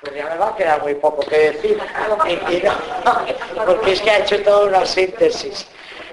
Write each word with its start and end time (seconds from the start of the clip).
pues 0.00 0.14
ya 0.14 0.26
me 0.26 0.36
va 0.36 0.48
a 0.48 0.56
quedar 0.56 0.82
muy 0.82 0.94
poco 0.94 1.22
que 1.26 1.50
decir. 1.50 1.78
porque 3.66 3.92
es 3.92 4.00
que 4.00 4.10
ha 4.10 4.18
hecho 4.18 4.42
toda 4.42 4.66
una 4.66 4.86
síntesis. 4.86 5.66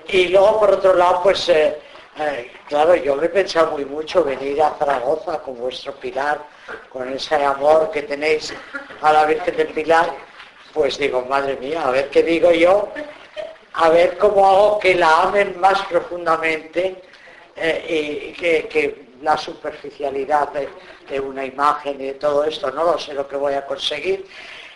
Y 0.08 0.30
luego, 0.30 0.60
por 0.60 0.72
otro 0.72 0.94
lado, 0.96 1.22
pues, 1.24 1.50
eh, 1.50 1.80
eh, 2.20 2.52
claro, 2.68 2.96
yo 2.96 3.16
me 3.16 3.26
he 3.26 3.30
pensado 3.30 3.72
muy 3.72 3.86
mucho 3.86 4.24
venir 4.24 4.62
a 4.62 4.76
Zaragoza 4.78 5.40
con 5.40 5.58
vuestro 5.58 5.94
Pilar, 5.94 6.40
con 6.90 7.12
ese 7.12 7.36
amor 7.36 7.92
que 7.92 8.04
tenéis 8.04 8.54
a 9.02 9.14
la 9.14 9.26
Virgen 9.26 9.58
del 9.58 9.68
Pilar. 9.68 10.12
Pues 10.74 10.98
digo, 10.98 11.24
madre 11.26 11.56
mía, 11.58 11.84
a 11.86 11.92
ver 11.92 12.10
qué 12.10 12.22
digo 12.22 12.52
yo, 12.52 12.90
a 13.74 13.90
ver 13.90 14.18
cómo 14.18 14.48
hago 14.48 14.80
que 14.80 14.96
la 14.96 15.24
amen 15.24 15.60
más 15.60 15.82
profundamente 15.86 17.02
eh, 17.56 18.34
y 18.34 18.34
que, 18.34 19.05
la 19.26 19.36
superficialidad 19.38 20.50
de, 21.10 21.20
una 21.20 21.44
imagen 21.44 22.00
y 22.00 22.06
de 22.06 22.14
todo 22.14 22.44
esto, 22.44 22.70
no 22.70 22.84
lo 22.84 23.00
sé 23.00 23.14
lo 23.14 23.28
que 23.28 23.36
voy 23.36 23.56
a 23.56 23.66
conseguir. 23.66 24.26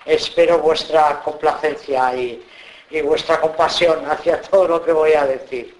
Espero 0.05 0.57
vuestra 0.57 1.21
complacencia 1.21 2.15
y, 2.15 2.43
y 2.89 3.01
vuestra 3.01 3.39
compasión 3.39 4.09
hacia 4.09 4.41
todo 4.49 4.67
lo 4.67 4.83
que 4.83 4.91
voy 4.91 5.13
a 5.13 5.25
decir. 5.25 5.77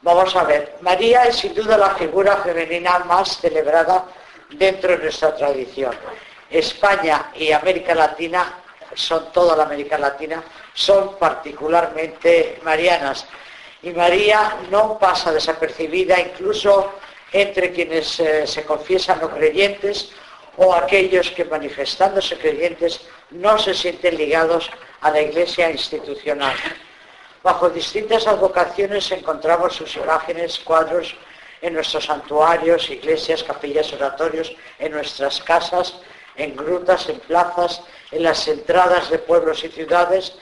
Vamos 0.00 0.34
a 0.36 0.44
ver, 0.44 0.76
María 0.80 1.24
es 1.24 1.36
sin 1.36 1.54
duda 1.54 1.76
la 1.76 1.94
figura 1.96 2.38
femenina 2.38 3.00
más 3.00 3.38
celebrada 3.38 4.06
dentro 4.50 4.92
de 4.92 4.98
nuestra 4.98 5.36
tradición. 5.36 5.94
España 6.48 7.30
y 7.34 7.52
América 7.52 7.94
Latina, 7.94 8.54
son 8.94 9.30
toda 9.32 9.54
la 9.54 9.64
América 9.64 9.98
Latina, 9.98 10.42
son 10.72 11.16
particularmente 11.18 12.58
marianas. 12.62 13.26
Y 13.82 13.90
María 13.90 14.56
no 14.70 14.98
pasa 14.98 15.32
desapercibida 15.32 16.18
incluso 16.20 16.92
entre 17.32 17.72
quienes 17.72 18.20
eh, 18.20 18.46
se 18.46 18.64
confiesan 18.64 19.20
no 19.20 19.30
creyentes 19.30 20.10
o 20.56 20.74
aquellos 20.74 21.30
que 21.30 21.44
manifestándose 21.44 22.38
creyentes 22.38 23.00
no 23.30 23.58
se 23.58 23.74
sienten 23.74 24.16
ligados 24.16 24.70
a 25.00 25.10
la 25.10 25.20
iglesia 25.20 25.70
institucional. 25.70 26.56
Bajo 27.42 27.70
distintas 27.70 28.26
advocaciones 28.26 29.10
encontramos 29.12 29.76
sus 29.76 29.96
imágenes, 29.96 30.58
cuadros 30.58 31.14
en 31.62 31.74
nuestros 31.74 32.04
santuarios, 32.04 32.90
iglesias, 32.90 33.42
capillas, 33.42 33.92
oratorios, 33.92 34.54
en 34.78 34.92
nuestras 34.92 35.40
casas, 35.42 35.94
en 36.36 36.56
grutas, 36.56 37.08
en 37.08 37.18
plazas, 37.20 37.82
en 38.10 38.22
las 38.22 38.46
entradas 38.48 39.10
de 39.10 39.18
pueblos 39.18 39.64
y 39.64 39.68
ciudades. 39.68 40.34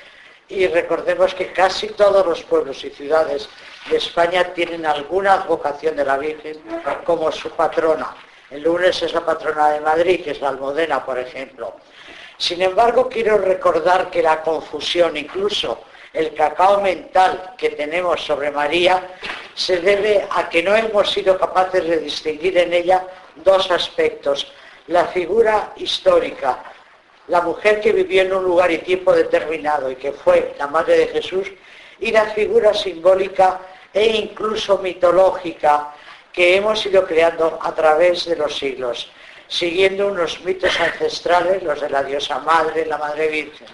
Y 0.49 0.67
recordemos 0.67 1.35
que 1.35 1.53
casi 1.53 1.89
todos 1.89 2.27
los 2.27 2.43
pueblos 2.43 2.85
y 2.85 2.91
ciudades 2.91 3.49
de 3.91 3.97
España 3.97 4.45
tienen 4.55 4.87
alguna 4.87 5.35
advocación 5.35 5.97
de 5.97 6.05
la 6.05 6.17
Virgen 6.17 6.59
como 7.05 7.31
su 7.31 7.51
patrona. 7.51 8.15
El 8.51 8.63
lunes 8.63 9.03
es 9.03 9.13
la 9.13 9.25
patrona 9.25 9.71
de 9.71 9.81
Madrid, 9.81 10.23
que 10.23 10.31
es 10.31 10.41
la 10.41 10.51
Almodena, 10.51 11.05
por 11.05 11.19
ejemplo. 11.19 11.77
Sin 12.37 12.63
embargo, 12.63 13.09
quiero 13.09 13.39
recordar 13.39 14.11
que 14.11 14.23
la 14.23 14.43
confusión, 14.43 15.17
incluso 15.17 15.85
el 16.13 16.35
cacao 16.35 16.81
mental 16.81 17.55
que 17.57 17.71
tenemos 17.71 18.25
sobre 18.25 18.51
María, 18.51 19.17
se 19.55 19.79
debe 19.79 20.27
a 20.31 20.49
que 20.49 20.63
no 20.63 20.75
hemos 20.75 21.11
sido 21.11 21.39
capaces 21.39 21.85
de 21.85 21.99
distinguir 21.99 22.57
en 22.59 22.73
ella 22.73 23.07
dos 23.37 23.71
aspectos. 23.71 24.53
La 24.89 25.07
figura 25.07 25.73
histórica, 25.77 26.63
la 27.29 27.41
mujer 27.41 27.81
que 27.81 27.93
vivió 27.93 28.23
en 28.23 28.33
un 28.33 28.45
lugar 28.45 28.71
y 28.71 28.79
tiempo 28.79 29.13
determinado 29.13 29.91
y 29.91 29.97
que 29.97 30.13
fue 30.13 30.55
la 30.59 30.67
madre 30.67 30.99
de 30.99 31.07
Jesús, 31.09 31.51
y 32.01 32.11
la 32.11 32.27
figura 32.27 32.75
simbólica 32.75 33.61
e 33.95 34.07
incluso 34.17 34.79
mitológica 34.79 35.95
que 36.33 36.57
hemos 36.57 36.85
ido 36.85 37.07
creando 37.07 37.59
a 37.63 37.73
través 37.73 38.27
de 38.27 38.37
los 38.37 38.59
siglos 38.59 39.09
siguiendo 39.49 40.09
unos 40.09 40.41
mitos 40.45 40.79
ancestrales, 40.81 41.63
los 41.63 41.81
de 41.81 41.91
la 41.91 42.03
diosa 42.03 42.39
madre, 42.41 42.87
la 42.87 42.99
madre 42.99 43.29
virgen. 43.29 43.69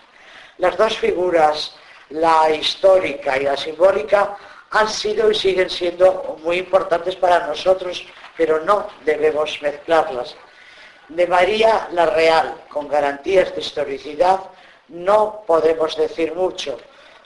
Las 0.59 0.77
dos 0.77 0.97
figuras, 0.99 1.75
la 2.11 2.51
histórica 2.51 3.39
y 3.39 3.45
la 3.45 3.57
simbólica, 3.57 4.37
han 4.71 4.89
sido 4.89 5.31
y 5.31 5.34
siguen 5.34 5.71
siendo 5.71 6.37
muy 6.43 6.59
importantes 6.59 7.17
para 7.17 7.47
nosotros, 7.47 8.05
pero 8.37 8.61
no 8.61 8.89
debemos 9.05 9.61
mezclarlas. 9.62 10.37
De 11.09 11.27
María 11.27 11.89
la 11.93 12.06
real, 12.06 12.55
con 12.69 12.89
garantías 12.89 13.55
de 13.55 13.62
historicidad, 13.62 14.41
no 14.89 15.43
podemos 15.47 15.97
decir 15.97 16.34
mucho. 16.34 16.78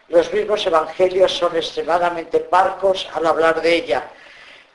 Los 0.09 0.33
mismos 0.33 0.67
evangelios 0.67 1.33
son 1.33 1.57
extremadamente 1.57 2.41
parcos 2.41 3.09
al 3.15 3.27
hablar 3.27 3.63
de 3.63 3.75
ella 3.75 4.11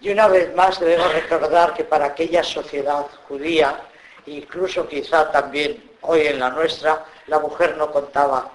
y 0.02 0.10
una 0.10 0.28
vez 0.28 0.54
más 0.56 0.80
debemos 0.80 1.12
recordar 1.14 1.74
que 1.74 1.84
para 1.84 2.06
aquella 2.06 2.44
sociedad 2.44 3.06
judía, 3.28 3.82
incluso 4.26 4.88
quizá 4.88 5.30
también 5.32 5.92
hoy 6.02 6.28
en 6.28 6.40
la 6.40 6.50
nuestra, 6.50 7.06
la 7.28 7.40
mujer 7.40 7.76
no 7.78 7.92
contaba 7.92 8.52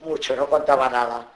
mucho, 0.00 0.36
no 0.36 0.46
contaba 0.46 0.88
nada. 0.88 1.26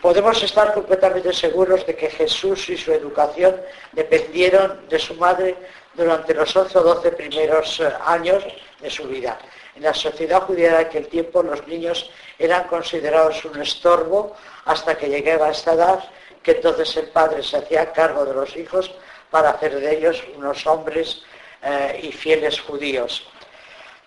Podemos 0.00 0.40
estar 0.42 0.72
completamente 0.74 1.32
seguros 1.32 1.84
de 1.84 1.96
que 1.96 2.08
Jesús 2.08 2.68
y 2.68 2.76
su 2.76 2.92
educación 2.92 3.60
dependieron 3.92 4.88
de 4.88 4.98
su 4.98 5.14
madre 5.14 5.56
durante 5.94 6.34
los 6.34 6.54
11 6.54 6.78
o 6.78 6.82
12 6.82 7.12
primeros 7.12 7.80
eh, 7.80 7.92
años 8.06 8.44
de 8.80 8.90
su 8.90 9.08
vida. 9.08 9.36
En 9.78 9.84
la 9.84 9.94
sociedad 9.94 10.42
judía 10.42 10.72
de 10.72 10.78
aquel 10.78 11.06
tiempo 11.06 11.40
los 11.40 11.64
niños 11.68 12.10
eran 12.36 12.64
considerados 12.64 13.44
un 13.44 13.62
estorbo 13.62 14.34
hasta 14.64 14.98
que 14.98 15.08
llegaba 15.08 15.46
a 15.46 15.50
esta 15.52 15.74
edad 15.74 16.04
que 16.42 16.50
entonces 16.50 16.96
el 16.96 17.10
padre 17.10 17.44
se 17.44 17.58
hacía 17.58 17.92
cargo 17.92 18.24
de 18.24 18.34
los 18.34 18.56
hijos 18.56 18.90
para 19.30 19.50
hacer 19.50 19.78
de 19.78 19.96
ellos 19.96 20.24
unos 20.36 20.66
hombres 20.66 21.22
eh, 21.62 22.00
y 22.02 22.10
fieles 22.10 22.60
judíos. 22.60 23.28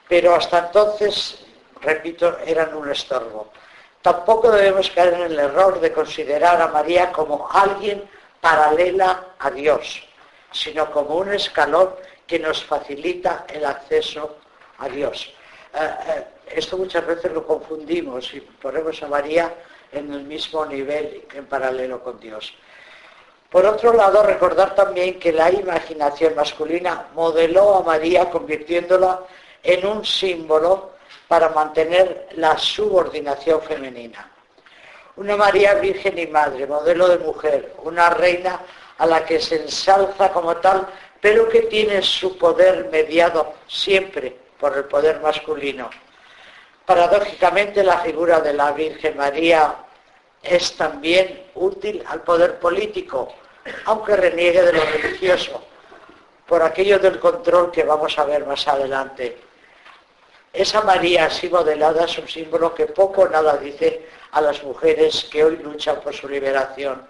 Pero 0.09 0.35
hasta 0.35 0.59
entonces, 0.59 1.39
repito, 1.79 2.37
eran 2.45 2.75
un 2.75 2.91
estorbo. 2.91 3.53
Tampoco 4.01 4.51
debemos 4.51 4.89
caer 4.89 5.13
en 5.13 5.21
el 5.21 5.39
error 5.39 5.79
de 5.79 5.93
considerar 5.93 6.61
a 6.61 6.67
María 6.67 7.13
como 7.13 7.47
alguien 7.49 8.03
paralela 8.41 9.35
a 9.39 9.49
Dios, 9.49 10.05
sino 10.51 10.91
como 10.91 11.15
un 11.15 11.31
escalón 11.31 11.95
que 12.27 12.39
nos 12.39 12.61
facilita 12.61 13.45
el 13.47 13.63
acceso 13.63 14.35
a 14.77 14.89
Dios. 14.89 15.33
Eh, 15.73 15.89
eh, 16.07 16.27
esto 16.55 16.77
muchas 16.77 17.05
veces 17.05 17.31
lo 17.31 17.45
confundimos 17.45 18.33
y 18.33 18.41
ponemos 18.41 19.01
a 19.03 19.07
María 19.07 19.53
en 19.91 20.11
el 20.11 20.23
mismo 20.23 20.65
nivel 20.65 21.25
en 21.33 21.45
paralelo 21.45 22.03
con 22.03 22.19
Dios. 22.19 22.53
Por 23.49 23.65
otro 23.65 23.93
lado, 23.93 24.23
recordar 24.23 24.75
también 24.75 25.19
que 25.19 25.31
la 25.31 25.51
imaginación 25.51 26.35
masculina 26.35 27.07
modeló 27.13 27.75
a 27.75 27.83
María 27.83 28.29
convirtiéndola 28.29 29.21
en 29.63 29.85
un 29.85 30.05
símbolo 30.05 30.91
para 31.27 31.49
mantener 31.49 32.29
la 32.35 32.57
subordinación 32.57 33.61
femenina. 33.61 34.29
Una 35.17 35.35
María 35.35 35.75
Virgen 35.75 36.17
y 36.17 36.27
Madre, 36.27 36.65
modelo 36.65 37.07
de 37.07 37.17
mujer, 37.17 37.75
una 37.83 38.09
reina 38.09 38.61
a 38.97 39.05
la 39.05 39.25
que 39.25 39.39
se 39.39 39.61
ensalza 39.61 40.31
como 40.31 40.57
tal, 40.57 40.87
pero 41.19 41.47
que 41.49 41.63
tiene 41.63 42.01
su 42.01 42.37
poder 42.37 42.89
mediado 42.89 43.53
siempre 43.67 44.37
por 44.61 44.77
el 44.77 44.85
poder 44.85 45.19
masculino. 45.19 45.89
Paradójicamente 46.85 47.83
la 47.83 47.97
figura 47.99 48.39
de 48.39 48.53
la 48.53 48.71
Virgen 48.71 49.17
María 49.17 49.75
es 50.43 50.77
también 50.77 51.47
útil 51.55 52.03
al 52.07 52.21
poder 52.21 52.59
político, 52.59 53.33
aunque 53.85 54.15
reniegue 54.15 54.61
de 54.61 54.73
lo 54.73 54.83
religioso, 54.83 55.63
por 56.45 56.61
aquello 56.61 56.99
del 56.99 57.19
control 57.19 57.71
que 57.71 57.83
vamos 57.83 58.17
a 58.19 58.25
ver 58.25 58.45
más 58.45 58.67
adelante. 58.67 59.37
Esa 60.53 60.81
María 60.81 61.25
así 61.25 61.49
modelada 61.49 62.05
es 62.05 62.17
un 62.19 62.27
símbolo 62.27 62.75
que 62.75 62.85
poco 62.85 63.21
o 63.21 63.29
nada 63.29 63.57
dice 63.57 64.07
a 64.31 64.41
las 64.41 64.61
mujeres 64.63 65.27
que 65.31 65.43
hoy 65.43 65.57
luchan 65.57 66.01
por 66.01 66.13
su 66.13 66.27
liberación. 66.29 67.07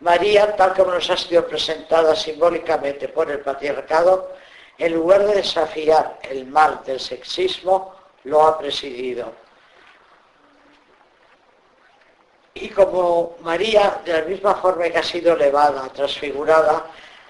María, 0.00 0.56
tal 0.56 0.74
como 0.74 0.92
nos 0.92 1.10
ha 1.10 1.16
sido 1.16 1.46
presentada 1.46 2.16
simbólicamente 2.16 3.08
por 3.08 3.30
el 3.30 3.40
patriarcado, 3.40 4.32
en 4.78 4.94
lugar 4.94 5.26
de 5.26 5.34
desafiar 5.34 6.18
el 6.22 6.46
mal 6.46 6.80
del 6.86 7.00
sexismo, 7.00 7.94
lo 8.24 8.46
ha 8.46 8.58
presidido. 8.58 9.32
Y 12.54 12.68
como 12.70 13.36
María, 13.42 14.00
de 14.04 14.12
la 14.12 14.22
misma 14.22 14.54
forma 14.54 14.88
que 14.88 14.98
ha 14.98 15.02
sido 15.02 15.34
elevada, 15.34 15.88
transfigurada, 15.90 16.86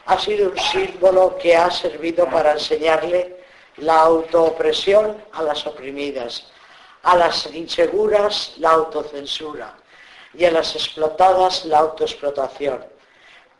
ha 0.06 0.18
sido 0.18 0.50
un 0.50 0.58
símbolo 0.58 1.36
que 1.36 1.56
ha 1.56 1.70
servido 1.70 2.26
para 2.26 2.52
enseñarle 2.52 3.36
la 3.78 4.00
autoopresión 4.00 5.22
a 5.32 5.42
las 5.42 5.66
oprimidas, 5.66 6.46
a 7.02 7.16
las 7.16 7.46
inseguras 7.54 8.54
la 8.58 8.70
autocensura 8.70 9.74
y 10.34 10.44
a 10.44 10.50
las 10.50 10.74
explotadas 10.74 11.64
la 11.66 11.78
autoexplotación. 11.78 12.84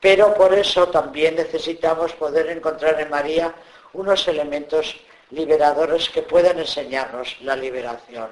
Pero 0.01 0.35
por 0.35 0.55
eso 0.55 0.89
también 0.89 1.37
necesitamos 1.37 2.13
poder 2.15 2.49
encontrar 2.49 3.01
en 3.01 3.11
María 3.11 3.55
unos 3.93 4.27
elementos 4.29 4.97
liberadores 5.31 6.09
que 6.09 6.23
puedan 6.23 6.59
enseñarnos 6.59 7.37
la 7.41 7.57
liberación. 7.57 8.31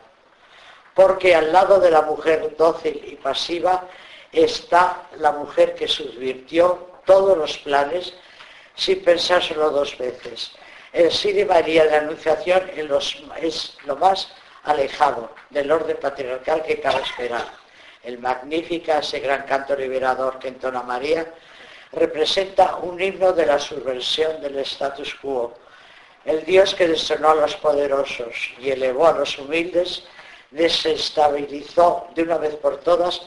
Porque 0.94 1.34
al 1.34 1.52
lado 1.52 1.78
de 1.78 1.90
la 1.90 2.02
mujer 2.02 2.54
dócil 2.56 3.02
y 3.06 3.16
pasiva 3.16 3.88
está 4.32 5.02
la 5.18 5.32
mujer 5.32 5.74
que 5.74 5.88
subvirtió 5.88 6.90
todos 7.04 7.36
los 7.36 7.58
planes 7.58 8.14
sin 8.74 9.02
pensárselo 9.02 9.70
dos 9.70 9.96
veces. 9.98 10.52
El 10.92 11.10
sí 11.10 11.32
de 11.32 11.44
María 11.44 11.84
de 11.84 11.96
Anunciación 11.96 12.70
es 12.70 13.76
lo 13.84 13.96
más 13.96 14.32
alejado 14.64 15.30
del 15.50 15.70
orden 15.70 15.96
patriarcal 15.98 16.62
que 16.62 16.80
cabe 16.80 17.02
esperar. 17.02 17.46
El 18.02 18.18
Magnífica, 18.18 18.98
ese 18.98 19.20
gran 19.20 19.42
canto 19.42 19.76
liberador 19.76 20.38
que 20.38 20.48
entona 20.48 20.82
María, 20.82 21.26
representa 21.92 22.76
un 22.76 23.00
himno 23.00 23.32
de 23.32 23.46
la 23.46 23.58
subversión 23.58 24.40
del 24.40 24.58
status 24.58 25.14
quo. 25.14 25.54
El 26.24 26.44
Dios 26.44 26.74
que 26.74 26.88
destronó 26.88 27.30
a 27.30 27.34
los 27.34 27.56
poderosos 27.56 28.34
y 28.58 28.70
elevó 28.70 29.06
a 29.06 29.12
los 29.12 29.38
humildes, 29.38 30.04
desestabilizó 30.50 32.08
de 32.14 32.22
una 32.22 32.38
vez 32.38 32.54
por 32.56 32.78
todas 32.78 33.22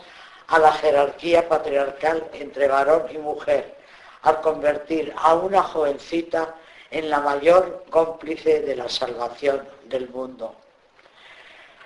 a 0.47 0.59
la 0.59 0.71
jerarquía 0.73 1.47
patriarcal 1.47 2.27
entre 2.33 2.67
varón 2.67 3.06
y 3.11 3.17
mujer, 3.17 3.75
al 4.23 4.41
convertir 4.41 5.13
a 5.15 5.35
una 5.35 5.63
jovencita 5.63 6.56
en 6.91 7.09
la 7.09 7.19
mayor 7.19 7.85
cómplice 7.89 8.61
de 8.61 8.75
la 8.75 8.89
salvación 8.89 9.67
del 9.85 10.09
mundo. 10.09 10.56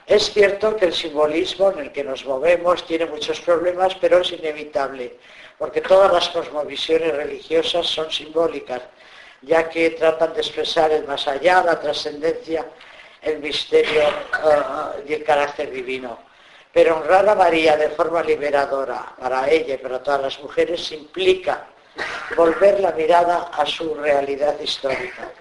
Es 0.05 0.33
cierto 0.33 0.75
que 0.75 0.85
el 0.85 0.93
simbolismo 0.93 1.71
en 1.71 1.79
el 1.79 1.91
que 1.91 2.03
nos 2.03 2.25
movemos 2.25 2.85
tiene 2.85 3.05
muchos 3.05 3.39
problemas, 3.39 3.95
pero 3.95 4.19
es 4.19 4.31
inevitable, 4.31 5.17
porque 5.57 5.81
todas 5.81 6.11
las 6.11 6.29
cosmovisiones 6.29 7.15
religiosas 7.15 7.85
son 7.88 8.11
simbólicas, 8.11 8.81
ya 9.41 9.69
que 9.69 9.91
tratan 9.91 10.33
de 10.33 10.41
expresar 10.41 10.91
el 10.91 11.05
más 11.05 11.27
allá, 11.27 11.63
la 11.63 11.79
trascendencia, 11.79 12.65
el 13.21 13.39
misterio 13.39 14.01
eh, 14.01 15.03
y 15.07 15.13
el 15.13 15.23
carácter 15.23 15.71
divino. 15.71 16.19
Pero 16.71 16.97
honrar 16.97 17.27
a 17.29 17.35
María 17.35 17.77
de 17.77 17.89
forma 17.89 18.23
liberadora 18.23 19.13
para 19.19 19.50
ella 19.50 19.75
y 19.75 19.77
para 19.77 20.01
todas 20.01 20.21
las 20.21 20.39
mujeres 20.39 20.91
implica 20.91 21.67
volver 22.35 22.79
la 22.79 22.91
mirada 22.91 23.51
a 23.53 23.65
su 23.65 23.94
realidad 23.94 24.59
histórica. 24.59 25.31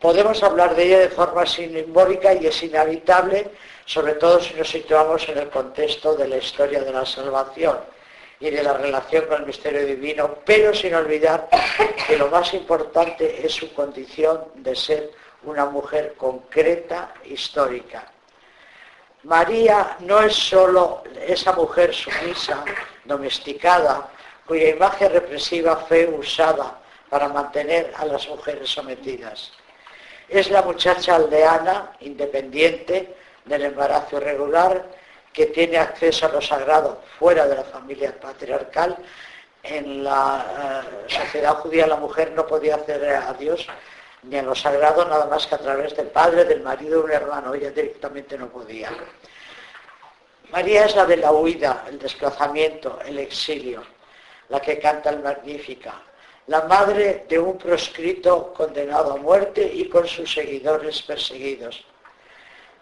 Podemos 0.00 0.42
hablar 0.42 0.74
de 0.74 0.84
ella 0.84 0.98
de 1.00 1.10
forma 1.10 1.46
simbólica 1.46 2.34
y 2.34 2.46
es 2.46 2.62
inevitable, 2.62 3.50
sobre 3.84 4.14
todo 4.14 4.40
si 4.40 4.54
nos 4.54 4.68
situamos 4.68 5.28
en 5.28 5.38
el 5.38 5.48
contexto 5.48 6.14
de 6.14 6.28
la 6.28 6.38
historia 6.38 6.80
de 6.80 6.92
la 6.92 7.06
salvación 7.06 7.78
y 8.40 8.50
de 8.50 8.62
la 8.62 8.74
relación 8.74 9.26
con 9.26 9.40
el 9.40 9.46
misterio 9.46 9.84
divino, 9.84 10.36
pero 10.44 10.72
sin 10.74 10.94
olvidar 10.94 11.48
que 12.06 12.16
lo 12.16 12.28
más 12.28 12.54
importante 12.54 13.44
es 13.44 13.52
su 13.52 13.72
condición 13.74 14.44
de 14.56 14.76
ser 14.76 15.10
una 15.42 15.66
mujer 15.66 16.14
concreta, 16.16 17.14
histórica. 17.24 18.12
María 19.24 19.96
no 20.00 20.20
es 20.22 20.34
sólo 20.34 21.02
esa 21.26 21.52
mujer 21.52 21.92
sumisa, 21.92 22.64
domesticada, 23.04 24.08
cuya 24.46 24.68
imagen 24.68 25.12
represiva 25.12 25.76
fue 25.76 26.06
usada 26.06 26.80
para 27.10 27.28
mantener 27.28 27.92
a 27.96 28.04
las 28.04 28.28
mujeres 28.28 28.70
sometidas. 28.70 29.52
Es 30.28 30.50
la 30.50 30.62
muchacha 30.62 31.16
aldeana, 31.16 31.92
independiente, 32.00 33.14
del 33.44 33.62
embarazo 33.62 34.18
irregular, 34.18 34.84
que 35.32 35.46
tiene 35.46 35.78
acceso 35.78 36.26
a 36.26 36.32
lo 36.32 36.40
sagrado 36.40 37.02
fuera 37.18 37.46
de 37.46 37.56
la 37.56 37.64
familia 37.64 38.18
patriarcal. 38.18 38.96
En 39.62 40.04
la 40.04 40.84
eh, 41.08 41.10
sociedad 41.10 41.54
judía 41.56 41.86
la 41.86 41.96
mujer 41.96 42.32
no 42.32 42.46
podía 42.46 42.76
acceder 42.76 43.16
a 43.16 43.32
Dios 43.34 43.66
ni 44.22 44.36
a 44.36 44.42
lo 44.42 44.54
sagrado 44.54 45.04
nada 45.04 45.26
más 45.26 45.46
que 45.46 45.54
a 45.54 45.58
través 45.58 45.96
del 45.96 46.08
padre, 46.08 46.44
del 46.44 46.62
marido, 46.62 47.04
un 47.04 47.10
hermano. 47.10 47.54
Ella 47.54 47.70
directamente 47.70 48.36
no 48.36 48.48
podía. 48.48 48.90
María 50.50 50.86
es 50.86 50.96
la 50.96 51.04
de 51.04 51.18
la 51.18 51.32
huida, 51.32 51.84
el 51.88 51.98
desplazamiento, 51.98 52.98
el 53.04 53.18
exilio, 53.18 53.82
la 54.48 54.60
que 54.60 54.78
canta 54.78 55.10
el 55.10 55.20
Magnífica, 55.20 55.94
la 56.46 56.62
madre 56.62 57.26
de 57.28 57.38
un 57.38 57.58
proscrito 57.58 58.54
condenado 58.54 59.12
a 59.12 59.16
muerte 59.16 59.70
y 59.70 59.88
con 59.88 60.06
sus 60.08 60.32
seguidores 60.32 61.02
perseguidos, 61.02 61.84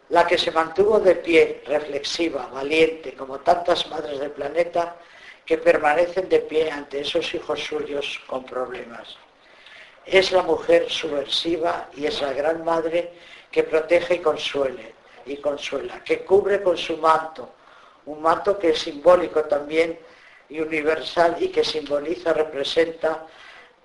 la 0.09 0.27
que 0.27 0.39
se 0.39 0.51
mantuvo 0.51 1.01
de 1.01 1.17
pie, 1.17 1.63
reflexiva, 1.67 2.47
valiente, 2.47 3.15
como 3.15 3.41
tantas 3.41 3.89
madres 3.91 4.21
del 4.21 4.31
planeta 4.31 4.97
que 5.45 5.59
permanecen 5.59 6.29
de 6.29 6.41
pie 6.41 6.71
ante 6.71 7.01
esos 7.01 7.35
hijos 7.35 7.61
suyos 7.65 8.21
con 8.27 8.45
problemas. 8.45 9.17
Es 10.05 10.31
la 10.31 10.43
mujer 10.43 10.89
subversiva 10.89 11.89
y 11.97 12.07
es 12.07 12.21
la 12.21 12.33
gran 12.33 12.65
madre 12.65 13.13
que 13.51 13.65
protege 13.65 14.17
y 14.17 14.19
consuele 14.19 14.95
y 15.27 15.37
consuela, 15.39 16.03
que 16.05 16.21
cubre 16.25 16.63
con 16.63 16.77
su 16.77 16.97
manto, 16.99 17.51
un 18.07 18.23
manto 18.23 18.59
que 18.59 18.71
es 18.71 18.79
simbólico 18.79 19.43
también 19.45 19.99
y 20.49 20.61
universal 20.61 21.37
y 21.41 21.49
que 21.49 21.65
simboliza, 21.65 22.33
representa 22.33 23.27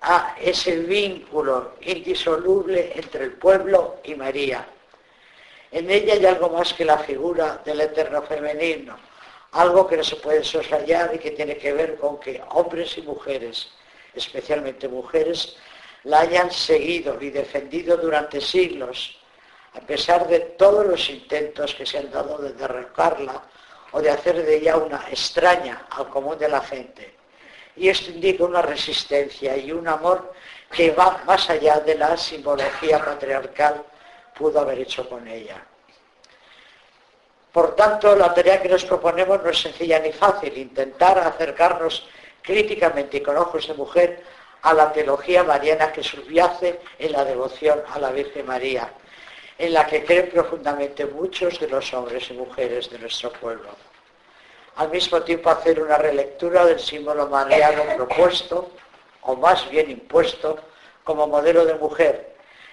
a 0.00 0.36
ese 0.40 0.78
vínculo 0.78 1.72
indisoluble 1.80 2.92
entre 2.94 3.24
el 3.24 3.32
pueblo 3.32 4.00
y 4.04 4.14
María. 4.14 4.66
En 5.72 5.90
ella 5.90 6.12
hay 6.12 6.26
algo 6.26 6.50
más 6.50 6.74
que 6.74 6.84
la 6.84 6.98
figura 6.98 7.62
del 7.64 7.80
eterno 7.80 8.20
femenino, 8.22 8.94
algo 9.52 9.86
que 9.86 9.96
no 9.96 10.04
se 10.04 10.16
puede 10.16 10.44
soslayar 10.44 11.14
y 11.14 11.18
que 11.18 11.30
tiene 11.30 11.56
que 11.56 11.72
ver 11.72 11.96
con 11.96 12.20
que 12.20 12.42
hombres 12.50 12.98
y 12.98 13.02
mujeres, 13.02 13.70
especialmente 14.14 14.86
mujeres, 14.86 15.56
la 16.04 16.20
hayan 16.20 16.50
seguido 16.50 17.16
y 17.18 17.30
defendido 17.30 17.96
durante 17.96 18.38
siglos, 18.42 19.18
a 19.72 19.80
pesar 19.80 20.28
de 20.28 20.40
todos 20.40 20.86
los 20.86 21.08
intentos 21.08 21.74
que 21.74 21.86
se 21.86 21.96
han 21.96 22.10
dado 22.10 22.36
de 22.36 22.52
derrocarla 22.52 23.42
o 23.92 24.02
de 24.02 24.10
hacer 24.10 24.44
de 24.44 24.56
ella 24.56 24.76
una 24.76 25.08
extraña 25.08 25.86
al 25.88 26.10
común 26.10 26.38
de 26.38 26.50
la 26.50 26.60
gente. 26.60 27.14
Y 27.76 27.88
esto 27.88 28.10
indica 28.10 28.44
una 28.44 28.60
resistencia 28.60 29.56
y 29.56 29.72
un 29.72 29.88
amor 29.88 30.34
que 30.70 30.90
va 30.90 31.22
más 31.24 31.48
allá 31.48 31.80
de 31.80 31.94
la 31.94 32.14
simbología 32.18 33.02
patriarcal 33.02 33.86
pudo 34.34 34.60
haber 34.60 34.80
hecho 34.80 35.08
con 35.08 35.26
ella. 35.28 35.64
Por 37.52 37.76
tanto, 37.76 38.16
la 38.16 38.32
tarea 38.32 38.62
que 38.62 38.68
nos 38.68 38.84
proponemos 38.84 39.42
no 39.42 39.50
es 39.50 39.60
sencilla 39.60 39.98
ni 39.98 40.12
fácil, 40.12 40.56
intentar 40.56 41.18
acercarnos 41.18 42.08
críticamente 42.40 43.18
y 43.18 43.20
con 43.20 43.36
ojos 43.36 43.68
de 43.68 43.74
mujer 43.74 44.22
a 44.62 44.72
la 44.72 44.92
teología 44.92 45.44
mariana 45.44 45.92
que 45.92 46.02
subyace 46.02 46.80
en 46.98 47.12
la 47.12 47.24
devoción 47.24 47.82
a 47.92 47.98
la 47.98 48.10
Virgen 48.10 48.46
María, 48.46 48.92
en 49.58 49.74
la 49.74 49.86
que 49.86 50.04
creen 50.04 50.30
profundamente 50.30 51.04
muchos 51.04 51.60
de 51.60 51.68
los 51.68 51.92
hombres 51.92 52.30
y 52.30 52.32
mujeres 52.32 52.90
de 52.90 52.98
nuestro 52.98 53.30
pueblo. 53.32 53.68
Al 54.76 54.88
mismo 54.88 55.20
tiempo 55.22 55.50
hacer 55.50 55.80
una 55.80 55.98
relectura 55.98 56.64
del 56.64 56.80
símbolo 56.80 57.26
mariano 57.26 57.82
propuesto, 57.96 58.70
o 59.22 59.36
más 59.36 59.68
bien 59.68 59.90
impuesto, 59.90 60.58
como 61.04 61.26
modelo 61.26 61.66
de 61.66 61.74
mujer, 61.74 62.31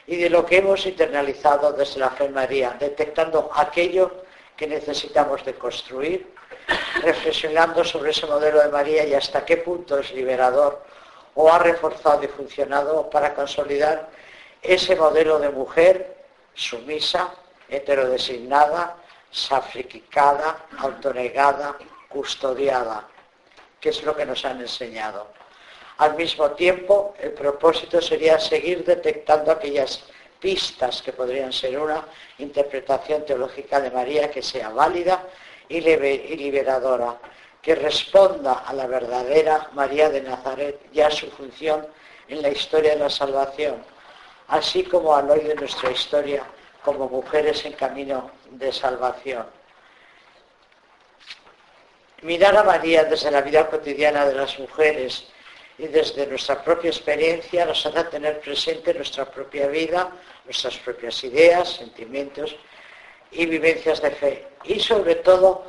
y 0.10 0.16
de 0.16 0.30
lo 0.32 0.44
que 0.44 0.58
hemos 0.58 0.88
internalizado 0.88 1.72
desde 1.72 2.00
la 2.00 2.10
fe 2.10 2.30
María, 2.30 2.76
detectando 2.80 3.52
aquello 3.54 4.24
que 4.58 4.66
necesitamos 4.66 5.46
de 5.46 5.54
construir, 5.54 6.34
reflexionando 7.04 7.84
sobre 7.84 8.10
ese 8.10 8.26
modelo 8.26 8.60
de 8.60 8.70
María 8.70 9.06
y 9.06 9.14
hasta 9.14 9.46
qué 9.46 9.58
punto 9.58 10.00
es 10.00 10.12
liberador 10.12 10.84
o 11.36 11.54
ha 11.54 11.60
reforzado 11.60 12.24
y 12.24 12.28
funcionado 12.28 13.08
para 13.08 13.36
consolidar 13.36 14.10
ese 14.64 14.96
modelo 14.96 15.38
de 15.38 15.50
mujer 15.50 16.18
sumisa, 16.56 17.30
heterodesignada, 17.70 18.96
sacrificada, 19.30 20.66
autonegada, 20.80 21.78
custodiada, 22.08 23.08
que 23.80 23.90
es 23.90 24.04
lo 24.04 24.16
que 24.16 24.26
nos 24.26 24.44
han 24.44 24.60
enseñado. 24.60 25.28
Al 26.00 26.16
mismo 26.16 26.52
tiempo, 26.52 27.14
el 27.20 27.32
propósito 27.32 28.02
sería 28.02 28.40
seguir 28.40 28.86
detectando 28.86 29.52
aquellas 29.52 30.02
pistas 30.40 31.02
que 31.02 31.12
podrían 31.12 31.52
ser 31.52 31.78
una 31.78 32.06
interpretación 32.38 33.26
teológica 33.26 33.82
de 33.82 33.92
María 33.92 34.32
que 34.32 34.42
sea 34.42 34.70
válida 34.70 35.28
y 35.68 35.82
liberadora, 35.82 37.18
que 37.62 37.76
responda 37.76 38.64
a 38.66 38.72
la 38.72 38.88
verdadera 38.88 39.72
María 39.74 40.10
de 40.10 40.22
Nazaret 40.22 40.80
y 40.94 41.02
a 41.02 41.12
su 41.12 41.30
función 41.32 41.86
en 42.30 42.42
la 42.44 42.50
historia 42.50 42.92
de 42.92 43.00
la 43.00 43.10
salvación, 43.10 43.84
así 44.48 44.84
como 44.84 45.14
al 45.14 45.30
hoy 45.30 45.42
de 45.42 45.56
nuestra 45.56 45.92
historia 45.92 46.46
como 46.82 47.10
mujeres 47.10 47.66
en 47.66 47.74
camino 47.74 48.32
de 48.52 48.72
salvación. 48.72 49.46
Mirar 52.22 52.56
a 52.56 52.64
María 52.64 53.04
desde 53.04 53.32
la 53.32 53.42
vida 53.42 53.70
cotidiana 53.70 54.26
de 54.26 54.36
las 54.36 54.58
mujeres 54.58 55.28
y 55.80 55.88
desde 55.88 56.28
nuestra 56.28 56.62
propia 56.62 56.90
experiencia 56.90 57.66
nos 57.66 57.86
hace 57.86 58.04
tener 58.06 58.42
presente 58.42 58.94
nuestra 58.94 59.24
propia 59.24 59.68
vida, 59.68 60.12
nuestras 60.44 60.78
propias 60.78 61.24
ideas, 61.24 61.70
sentimientos 61.70 62.54
y 63.32 63.46
vivencias 63.46 64.02
de 64.02 64.12
fe. 64.12 64.48
Y 64.66 64.82
sobre 64.82 65.16
todo 65.16 65.64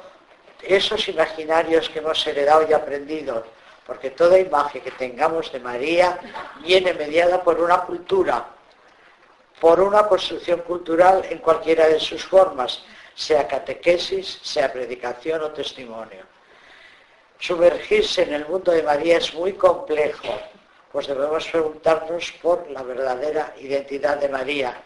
esos 0.63 1.09
imaginarios 1.09 1.89
que 1.89 2.01
hemos 2.01 2.27
heredado 2.27 2.67
y 2.69 2.73
aprendido, 2.73 3.47
porque 3.87 4.11
toda 4.11 4.37
imagen 4.37 4.83
que 4.83 4.91
tengamos 4.91 5.53
de 5.53 5.61
María 5.61 6.19
viene 6.61 6.93
mediada 6.93 7.43
por 7.45 7.61
una 7.61 7.83
cultura, 7.83 8.49
por 9.61 9.81
una 9.81 10.09
construcción 10.09 10.63
cultural 10.63 11.25
en 11.31 11.39
cualquiera 11.39 11.87
de 11.87 12.01
sus 12.01 12.25
formas, 12.25 12.83
sea 13.15 13.47
catequesis, 13.47 14.41
sea 14.43 14.73
predicación 14.73 15.41
o 15.43 15.53
testimonio. 15.53 16.25
Sumergirse 17.41 18.23
en 18.23 18.35
el 18.35 18.47
mundo 18.47 18.71
de 18.71 18.83
María 18.83 19.17
es 19.17 19.33
muy 19.33 19.55
complejo, 19.55 20.39
pues 20.93 21.07
debemos 21.07 21.49
preguntarnos 21.49 22.33
por 22.43 22.71
la 22.71 22.83
verdadera 22.83 23.55
identidad 23.59 24.19
de 24.19 24.29
María 24.29 24.83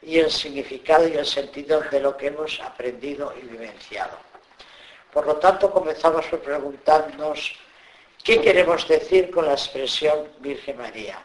y 0.00 0.18
el 0.18 0.30
significado 0.30 1.06
y 1.06 1.12
el 1.12 1.26
sentido 1.26 1.82
de 1.82 2.00
lo 2.00 2.16
que 2.16 2.28
hemos 2.28 2.58
aprendido 2.60 3.34
y 3.38 3.46
vivenciado. 3.46 4.16
Por 5.12 5.26
lo 5.26 5.36
tanto, 5.36 5.70
comenzamos 5.70 6.24
por 6.28 6.40
preguntarnos 6.40 7.56
qué 8.24 8.40
queremos 8.40 8.88
decir 8.88 9.30
con 9.30 9.44
la 9.44 9.52
expresión 9.52 10.28
Virgen 10.38 10.78
María. 10.78 11.22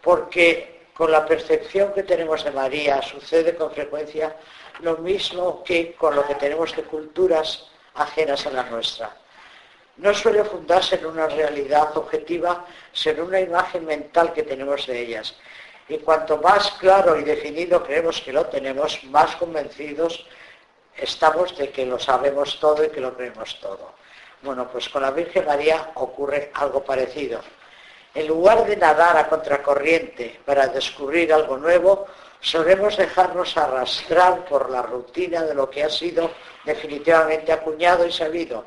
Porque 0.00 0.88
con 0.94 1.12
la 1.12 1.26
percepción 1.26 1.92
que 1.92 2.04
tenemos 2.04 2.44
de 2.44 2.50
María 2.50 3.02
sucede 3.02 3.54
con 3.54 3.70
frecuencia 3.72 4.34
lo 4.80 4.96
mismo 4.96 5.62
que 5.62 5.94
con 5.96 6.16
lo 6.16 6.26
que 6.26 6.36
tenemos 6.36 6.74
de 6.74 6.82
culturas 6.84 7.66
ajenas 7.94 8.46
a 8.46 8.50
la 8.52 8.62
nuestra. 8.62 9.14
No 10.00 10.14
suele 10.14 10.44
fundarse 10.44 10.94
en 10.94 11.04
una 11.04 11.26
realidad 11.26 11.94
objetiva, 11.94 12.64
sino 12.92 13.16
en 13.16 13.22
una 13.22 13.40
imagen 13.40 13.84
mental 13.84 14.32
que 14.32 14.42
tenemos 14.42 14.86
de 14.86 14.98
ellas. 14.98 15.36
Y 15.88 15.98
cuanto 15.98 16.38
más 16.38 16.70
claro 16.72 17.18
y 17.18 17.24
definido 17.24 17.82
creemos 17.82 18.20
que 18.22 18.32
lo 18.32 18.46
tenemos, 18.46 19.04
más 19.04 19.36
convencidos 19.36 20.26
estamos 20.96 21.56
de 21.58 21.70
que 21.70 21.84
lo 21.84 21.98
sabemos 21.98 22.58
todo 22.58 22.82
y 22.82 22.88
que 22.88 23.00
lo 23.00 23.14
creemos 23.14 23.60
todo. 23.60 23.92
Bueno, 24.42 24.68
pues 24.70 24.88
con 24.88 25.02
la 25.02 25.10
Virgen 25.10 25.44
María 25.44 25.90
ocurre 25.94 26.50
algo 26.54 26.82
parecido. 26.82 27.40
En 28.14 28.26
lugar 28.26 28.66
de 28.66 28.76
nadar 28.78 29.18
a 29.18 29.28
contracorriente 29.28 30.40
para 30.46 30.66
descubrir 30.68 31.30
algo 31.32 31.58
nuevo, 31.58 32.06
solemos 32.40 32.96
dejarnos 32.96 33.54
arrastrar 33.58 34.46
por 34.46 34.70
la 34.70 34.80
rutina 34.80 35.42
de 35.42 35.54
lo 35.54 35.68
que 35.68 35.84
ha 35.84 35.90
sido 35.90 36.30
definitivamente 36.64 37.52
acuñado 37.52 38.06
y 38.06 38.12
sabido. 38.12 38.64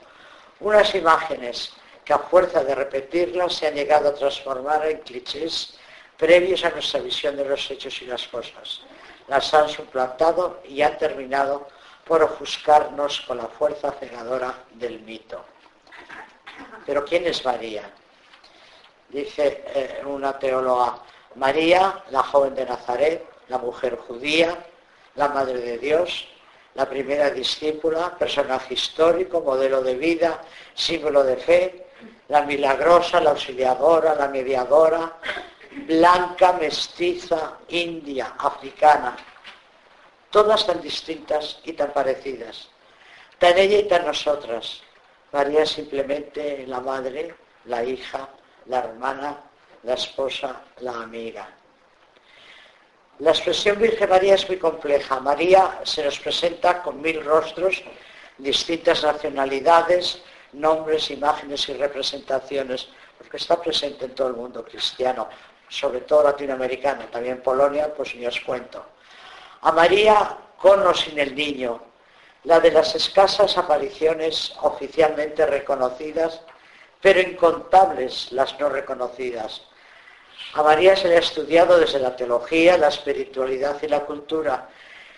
Unas 0.59 0.93
imágenes 0.95 1.73
que 2.05 2.13
a 2.13 2.19
fuerza 2.19 2.63
de 2.63 2.75
repetirlas 2.75 3.53
se 3.55 3.67
han 3.67 3.75
llegado 3.75 4.09
a 4.09 4.13
transformar 4.13 4.85
en 4.87 4.99
clichés 4.99 5.77
previos 6.17 6.63
a 6.65 6.69
nuestra 6.69 6.99
visión 6.99 7.35
de 7.35 7.45
los 7.45 7.69
hechos 7.71 8.01
y 8.01 8.05
las 8.05 8.27
cosas. 8.27 8.81
Las 9.27 9.53
han 9.53 9.69
suplantado 9.69 10.61
y 10.67 10.81
han 10.81 10.97
terminado 10.97 11.67
por 12.05 12.21
ofuscarnos 12.21 13.21
con 13.21 13.37
la 13.37 13.47
fuerza 13.47 13.91
cegadora 13.93 14.63
del 14.73 14.99
mito. 15.01 15.43
Pero 16.85 17.05
¿quién 17.05 17.25
es 17.25 17.43
María? 17.45 17.89
Dice 19.09 19.63
eh, 19.67 20.01
una 20.05 20.37
teóloga, 20.37 20.97
María, 21.35 22.03
la 22.09 22.23
joven 22.23 22.55
de 22.55 22.65
Nazaret, 22.65 23.25
la 23.47 23.57
mujer 23.57 23.97
judía, 23.97 24.57
la 25.15 25.29
madre 25.29 25.59
de 25.59 25.77
Dios, 25.77 26.27
la 26.75 26.89
primera 26.89 27.29
discípula, 27.29 28.17
personaje 28.17 28.73
histórico, 28.73 29.41
modelo 29.41 29.81
de 29.83 29.95
vida, 29.95 30.41
símbolo 30.73 31.23
de 31.23 31.37
fe, 31.37 31.87
la 32.29 32.41
milagrosa, 32.41 33.19
la 33.19 33.31
auxiliadora, 33.31 34.15
la 34.15 34.27
mediadora, 34.27 35.19
blanca, 35.87 36.53
mestiza, 36.53 37.57
india, 37.69 38.33
africana, 38.37 39.15
todas 40.29 40.65
tan 40.65 40.81
distintas 40.81 41.59
y 41.63 41.73
tan 41.73 41.91
parecidas, 41.93 42.69
tan 43.37 43.57
ella 43.57 43.79
y 43.79 43.87
tan 43.87 44.05
nosotras. 44.05 44.81
María 45.31 45.65
simplemente 45.65 46.65
la 46.67 46.79
madre, 46.79 47.35
la 47.65 47.83
hija, 47.83 48.29
la 48.67 48.79
hermana, 48.79 49.41
la 49.83 49.93
esposa, 49.93 50.61
la 50.79 51.01
amiga. 51.01 51.47
La 53.23 53.31
expresión 53.31 53.79
Virgen 53.79 54.09
María 54.09 54.35
es 54.35 54.45
muy 54.49 54.57
compleja. 54.57 55.17
María 55.21 55.79
se 55.85 56.03
nos 56.03 56.19
presenta 56.19 56.83
con 56.83 56.99
mil 56.99 57.23
rostros, 57.23 57.81
distintas 58.37 59.01
nacionalidades, 59.01 60.21
nombres, 60.51 61.09
imágenes 61.09 61.69
y 61.69 61.73
representaciones, 61.75 62.89
porque 63.17 63.37
está 63.37 63.61
presente 63.61 64.03
en 64.03 64.13
todo 64.13 64.27
el 64.27 64.33
mundo 64.33 64.65
cristiano, 64.65 65.29
sobre 65.69 66.01
todo 66.01 66.23
latinoamericano, 66.23 67.05
también 67.05 67.41
Polonia, 67.41 67.93
pues 67.93 68.13
ni 68.13 68.25
os 68.27 68.41
cuento. 68.41 68.85
A 69.61 69.71
María 69.71 70.37
con 70.57 70.85
o 70.85 70.93
sin 70.93 71.17
el 71.17 71.33
niño, 71.33 71.81
la 72.43 72.59
de 72.59 72.71
las 72.71 72.93
escasas 72.93 73.57
apariciones 73.57 74.53
oficialmente 74.63 75.45
reconocidas, 75.45 76.41
pero 76.99 77.21
incontables 77.21 78.33
las 78.33 78.59
no 78.59 78.67
reconocidas 78.67 79.61
a 80.53 80.63
María 80.63 80.95
se 80.95 81.07
le 81.07 81.15
ha 81.15 81.19
estudiado 81.19 81.79
desde 81.79 81.99
la 81.99 82.15
teología, 82.15 82.77
la 82.77 82.89
espiritualidad 82.89 83.77
y 83.81 83.87
la 83.87 84.01
cultura 84.01 84.69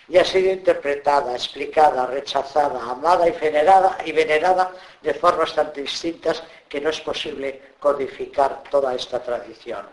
y 0.08 0.18
ha 0.18 0.24
sido 0.24 0.52
interpretada, 0.52 1.32
explicada, 1.32 2.06
rechazada, 2.06 2.80
amada 2.82 3.28
y 3.28 3.32
venerada, 3.32 3.98
y 4.04 4.12
venerada 4.12 4.70
de 5.02 5.14
formas 5.14 5.54
tan 5.54 5.72
distintas 5.72 6.42
que 6.68 6.80
no 6.80 6.90
es 6.90 7.00
posible 7.00 7.60
codificar 7.80 8.62
toda 8.70 8.94
esta 8.94 9.20
tradición. 9.20 9.84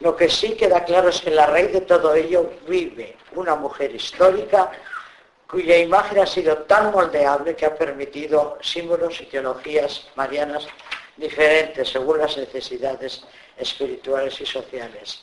Lo 0.00 0.16
que 0.16 0.28
sí 0.28 0.56
queda 0.56 0.84
claro 0.84 1.10
es 1.10 1.20
que 1.20 1.30
la 1.30 1.46
raíz 1.46 1.72
de 1.72 1.82
todo 1.82 2.14
ello 2.14 2.50
vive 2.66 3.16
una 3.34 3.54
mujer 3.54 3.94
histórica 3.94 4.72
cuya 5.48 5.76
imagen 5.78 6.18
ha 6.18 6.26
sido 6.26 6.58
tan 6.58 6.90
moldeable 6.90 7.54
que 7.54 7.66
ha 7.66 7.74
permitido 7.76 8.58
símbolos 8.60 9.20
y 9.20 9.26
teologías 9.26 10.08
marianas 10.16 10.66
diferentes 11.16 11.90
según 11.90 12.18
las 12.18 12.36
necesidades 12.36 13.22
espirituales 13.56 14.40
y 14.40 14.46
sociales. 14.46 15.22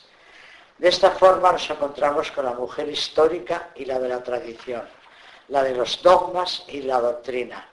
De 0.78 0.88
esta 0.88 1.10
forma 1.10 1.52
nos 1.52 1.68
encontramos 1.68 2.30
con 2.30 2.46
la 2.46 2.54
mujer 2.54 2.88
histórica 2.88 3.70
y 3.74 3.84
la 3.84 3.98
de 3.98 4.08
la 4.08 4.22
tradición, 4.22 4.82
la 5.48 5.62
de 5.62 5.74
los 5.74 6.02
dogmas 6.02 6.64
y 6.68 6.82
la 6.82 7.00
doctrina, 7.00 7.68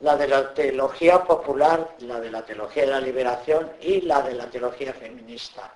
la 0.00 0.16
de 0.16 0.26
la 0.26 0.52
teología 0.54 1.22
popular, 1.22 1.94
la 2.00 2.18
de 2.18 2.30
la 2.30 2.44
teología 2.44 2.84
de 2.84 2.90
la 2.90 3.00
liberación 3.00 3.72
y 3.80 4.00
la 4.00 4.22
de 4.22 4.34
la 4.34 4.46
teología 4.46 4.92
feminista. 4.92 5.72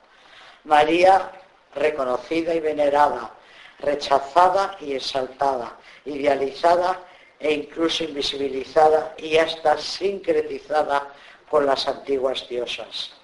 María 0.65 1.31
reconocida 1.75 2.55
y 2.55 2.61
venerada, 2.61 3.31
rechazada 3.79 4.77
y 4.81 4.95
exaltada, 4.95 5.77
idealizada 6.05 7.01
e 7.39 7.53
incluso 7.53 8.05
invisibilizada 8.05 9.15
y 9.19 9.37
hasta 9.37 9.79
sincretizada 9.79 11.09
con 11.49 11.67
las 11.67 11.87
antiguas 11.89 12.49
diosas. 12.49 13.22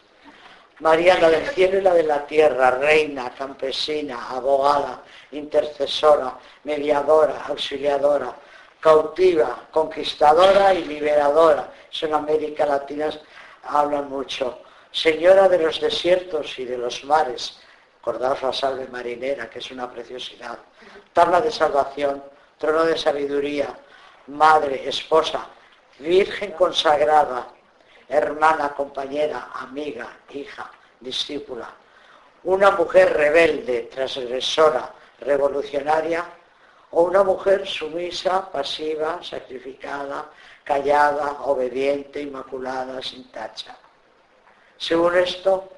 María, 0.81 1.19
la 1.19 1.29
del 1.31 1.49
cielo 1.49 1.79
y 1.79 1.83
la 1.83 1.93
de 1.93 2.05
la 2.05 2.25
tierra, 2.25 2.71
reina, 2.71 3.31
campesina, 3.35 4.31
abogada, 4.31 5.03
intercesora, 5.33 6.39
mediadora, 6.63 7.47
auxiliadora, 7.49 8.33
cautiva, 8.79 9.67
conquistadora 9.73 10.73
y 10.75 10.85
liberadora. 10.85 11.73
Eso 11.93 12.07
en 12.07 12.15
América 12.15 12.65
Latina 12.65 13.11
hablan 13.65 14.09
mucho. 14.09 14.61
Señora 14.93 15.49
de 15.49 15.59
los 15.59 15.81
desiertos 15.81 16.57
y 16.61 16.65
de 16.65 16.79
los 16.79 17.05
mares. 17.05 17.59
Acordaos 18.01 18.41
la 18.41 18.53
salve 18.53 18.87
marinera, 18.87 19.51
que 19.51 19.59
es 19.59 19.71
una 19.73 19.91
preciosidad. 19.91 20.59
Tabla 21.13 21.41
de 21.41 21.51
salvación, 21.51 22.23
trono 22.57 22.85
de 22.85 22.97
sabiduría, 22.97 23.77
madre, 24.29 24.89
esposa, 24.89 25.49
virgen 25.99 26.53
consagrada, 26.53 27.49
hermana, 28.09 28.71
compañera, 28.71 29.51
amiga, 29.55 30.09
hija, 30.31 30.71
discípula. 31.01 31.69
Una 32.45 32.71
mujer 32.73 33.13
rebelde, 33.15 33.83
transgresora, 33.93 34.93
revolucionaria, 35.21 36.25
o 36.91 37.03
una 37.03 37.23
mujer 37.23 37.67
sumisa, 37.67 38.51
pasiva, 38.51 39.19
sacrificada, 39.23 40.31
callada, 40.65 41.33
obediente, 41.43 42.23
inmaculada, 42.23 43.03
sin 43.03 43.31
tacha. 43.31 43.77
Según 44.79 45.17
esto, 45.17 45.71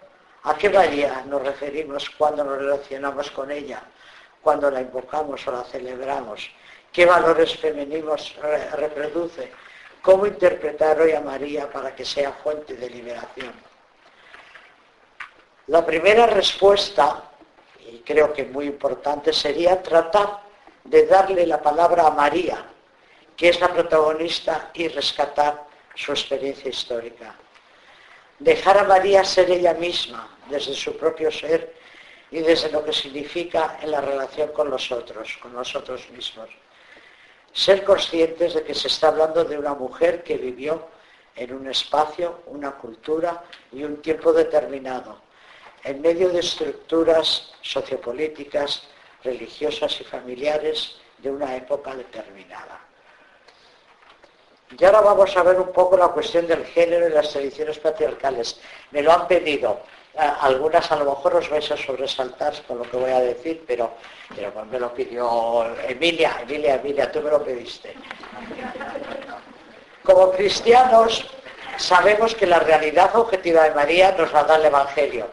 ¿a 0.45 0.55
qué 0.55 0.71
María 0.71 1.25
nos 1.27 1.43
referimos 1.43 2.11
cuando 2.11 2.45
nos 2.45 2.59
relacionamos 2.59 3.31
con 3.31 3.51
ella, 3.51 3.83
cuando 4.43 4.71
la 4.71 4.83
invocamos 4.83 5.47
o 5.49 5.53
la 5.53 5.65
celebramos? 5.65 6.49
¿Qué 6.93 7.07
valores 7.07 7.57
femeninos 7.57 8.37
reproduce? 8.75 9.51
¿Cómo 10.03 10.27
interpretar 10.27 10.99
hoy 10.99 11.13
a 11.13 11.21
María 11.21 11.71
para 11.71 11.95
que 11.95 12.07
sea 12.07 12.33
fuente 12.33 12.75
de 12.75 12.89
liberación? 12.89 13.53
La 15.67 15.85
primera 15.85 16.27
respuesta, 16.27 17.31
y 17.87 17.99
creo 17.99 18.33
que 18.33 18.45
muy 18.45 18.65
importante, 18.65 19.31
sería 19.33 19.83
tratar 19.83 20.41
de 20.85 21.07
darle 21.07 21.47
la 21.47 21.61
palabra 21.61 22.07
a 22.07 22.11
María, 22.13 22.65
que 23.37 23.51
es 23.51 23.61
la 23.61 23.69
protagonista, 23.69 24.71
y 24.73 24.89
rescatar 24.89 25.67
su 25.95 26.13
experiencia 26.13 26.71
histórica. 26.71 27.37
Dejar 28.39 28.79
a 28.79 28.85
María 28.85 29.23
ser 29.23 29.51
ella 29.51 29.75
misma, 29.75 30.39
desde 30.49 30.73
su 30.73 30.97
propio 30.97 31.31
ser 31.31 31.75
y 32.31 32.41
desde 32.41 32.71
lo 32.71 32.83
que 32.83 32.93
significa 32.95 33.79
en 33.83 33.91
la 33.91 34.01
relación 34.01 34.51
con 34.53 34.71
los 34.71 34.91
otros, 34.91 35.37
con 35.43 35.53
nosotros 35.53 36.09
mismos 36.11 36.49
ser 37.53 37.85
conscientes 37.85 38.55
de 38.55 38.63
que 38.63 38.75
se 38.75 38.89
está 38.89 39.09
hablando 39.09 39.45
de 39.45 39.59
una 39.59 39.75
mujer 39.75 40.23
que 40.23 40.37
vivió 40.37 40.89
en 41.37 41.55
un 41.55 41.69
espacio, 41.69 42.41
una 42.47 42.73
cultura 42.73 43.43
y 43.73 43.83
un 43.85 44.03
tiempo 44.03 44.33
determinado, 44.33 45.19
en 45.85 46.01
medio 46.01 46.29
de 46.29 46.41
estructuras 46.41 47.53
sociopolíticas, 47.63 48.83
religiosas 49.25 50.01
y 50.01 50.05
familiares 50.05 50.97
de 51.19 51.31
una 51.31 51.57
época 51.57 51.95
determinada. 51.95 52.81
Y 54.79 54.85
ahora 54.85 55.01
vamos 55.01 55.37
a 55.37 55.43
ver 55.43 55.59
un 55.59 55.73
poco 55.73 55.97
la 55.97 56.09
cuestión 56.09 56.47
del 56.47 56.65
género 56.65 57.09
y 57.09 57.13
las 57.13 57.31
tradiciones 57.31 57.79
patriarcales. 57.79 58.61
Me 58.93 59.03
lo 59.03 59.13
han 59.13 59.27
pedido. 59.27 59.83
Algunas 60.17 60.91
a 60.91 60.97
lo 60.97 61.05
mejor 61.05 61.37
os 61.37 61.49
vais 61.49 61.71
a 61.71 61.77
sobresaltar 61.77 62.53
con 62.67 62.79
lo 62.79 62.85
que 62.85 62.97
voy 62.97 63.11
a 63.11 63.21
decir, 63.21 63.65
pero, 63.67 63.93
pero 64.35 64.53
me 64.65 64.79
lo 64.79 64.93
pidió 64.93 65.65
Emilia, 65.89 66.41
Emilia, 66.43 66.75
Emilia, 66.77 67.13
tú 67.13 67.21
me 67.21 67.31
lo 67.31 67.43
pediste. 67.43 67.95
Como 70.03 70.33
cristianos 70.33 71.27
sabemos 71.77 72.35
que 72.35 72.47
la 72.47 72.59
realidad 72.59 73.15
objetiva 73.17 73.65
de 73.65 73.75
María 73.75 74.15
nos 74.19 74.33
la 74.33 74.45
da 74.45 74.57
el 74.57 74.67
Evangelio, 74.67 75.29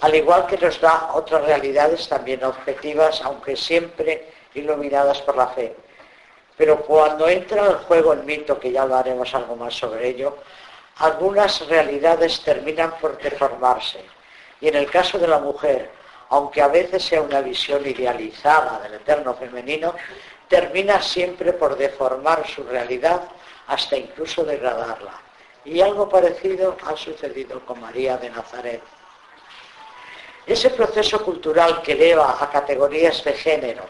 al 0.00 0.14
igual 0.14 0.46
que 0.46 0.58
nos 0.58 0.80
da 0.80 1.10
otras 1.14 1.44
realidades 1.44 2.08
también 2.08 2.42
objetivas, 2.44 3.20
aunque 3.22 3.56
siempre 3.56 4.32
iluminadas 4.54 5.20
por 5.22 5.36
la 5.36 5.48
fe. 5.48 5.76
Pero 6.56 6.80
cuando 6.80 7.28
entra 7.28 7.66
en 7.66 7.78
juego 7.80 8.14
el 8.14 8.24
mito, 8.24 8.58
que 8.58 8.72
ya 8.72 8.82
hablaremos 8.82 9.34
algo 9.34 9.56
más 9.56 9.74
sobre 9.74 10.08
ello, 10.08 10.38
algunas 10.98 11.66
realidades 11.66 12.40
terminan 12.42 12.98
por 12.98 13.18
deformarse. 13.18 14.04
Y 14.60 14.68
en 14.68 14.76
el 14.76 14.90
caso 14.90 15.18
de 15.18 15.28
la 15.28 15.38
mujer, 15.38 15.90
aunque 16.30 16.62
a 16.62 16.68
veces 16.68 17.04
sea 17.04 17.20
una 17.20 17.40
visión 17.40 17.86
idealizada 17.86 18.80
del 18.80 18.94
eterno 18.94 19.34
femenino, 19.34 19.94
termina 20.48 21.02
siempre 21.02 21.52
por 21.52 21.76
deformar 21.76 22.46
su 22.46 22.62
realidad 22.62 23.22
hasta 23.66 23.96
incluso 23.96 24.44
degradarla. 24.44 25.12
Y 25.64 25.80
algo 25.80 26.08
parecido 26.08 26.76
ha 26.86 26.96
sucedido 26.96 27.60
con 27.66 27.80
María 27.80 28.16
de 28.16 28.30
Nazaret. 28.30 28.82
Ese 30.46 30.70
proceso 30.70 31.24
cultural 31.24 31.82
que 31.82 31.92
eleva 31.92 32.36
a 32.40 32.50
categorías 32.50 33.22
de 33.24 33.32
género 33.32 33.84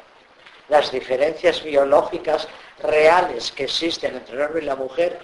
las 0.69 0.91
diferencias 0.91 1.63
biológicas 1.63 2.49
reales 2.83 3.53
que 3.53 3.65
existen 3.65 4.17
entre 4.17 4.37
el 4.37 4.43
hombre 4.43 4.63
y 4.63 4.67
la 4.67 4.75
mujer 4.75 5.21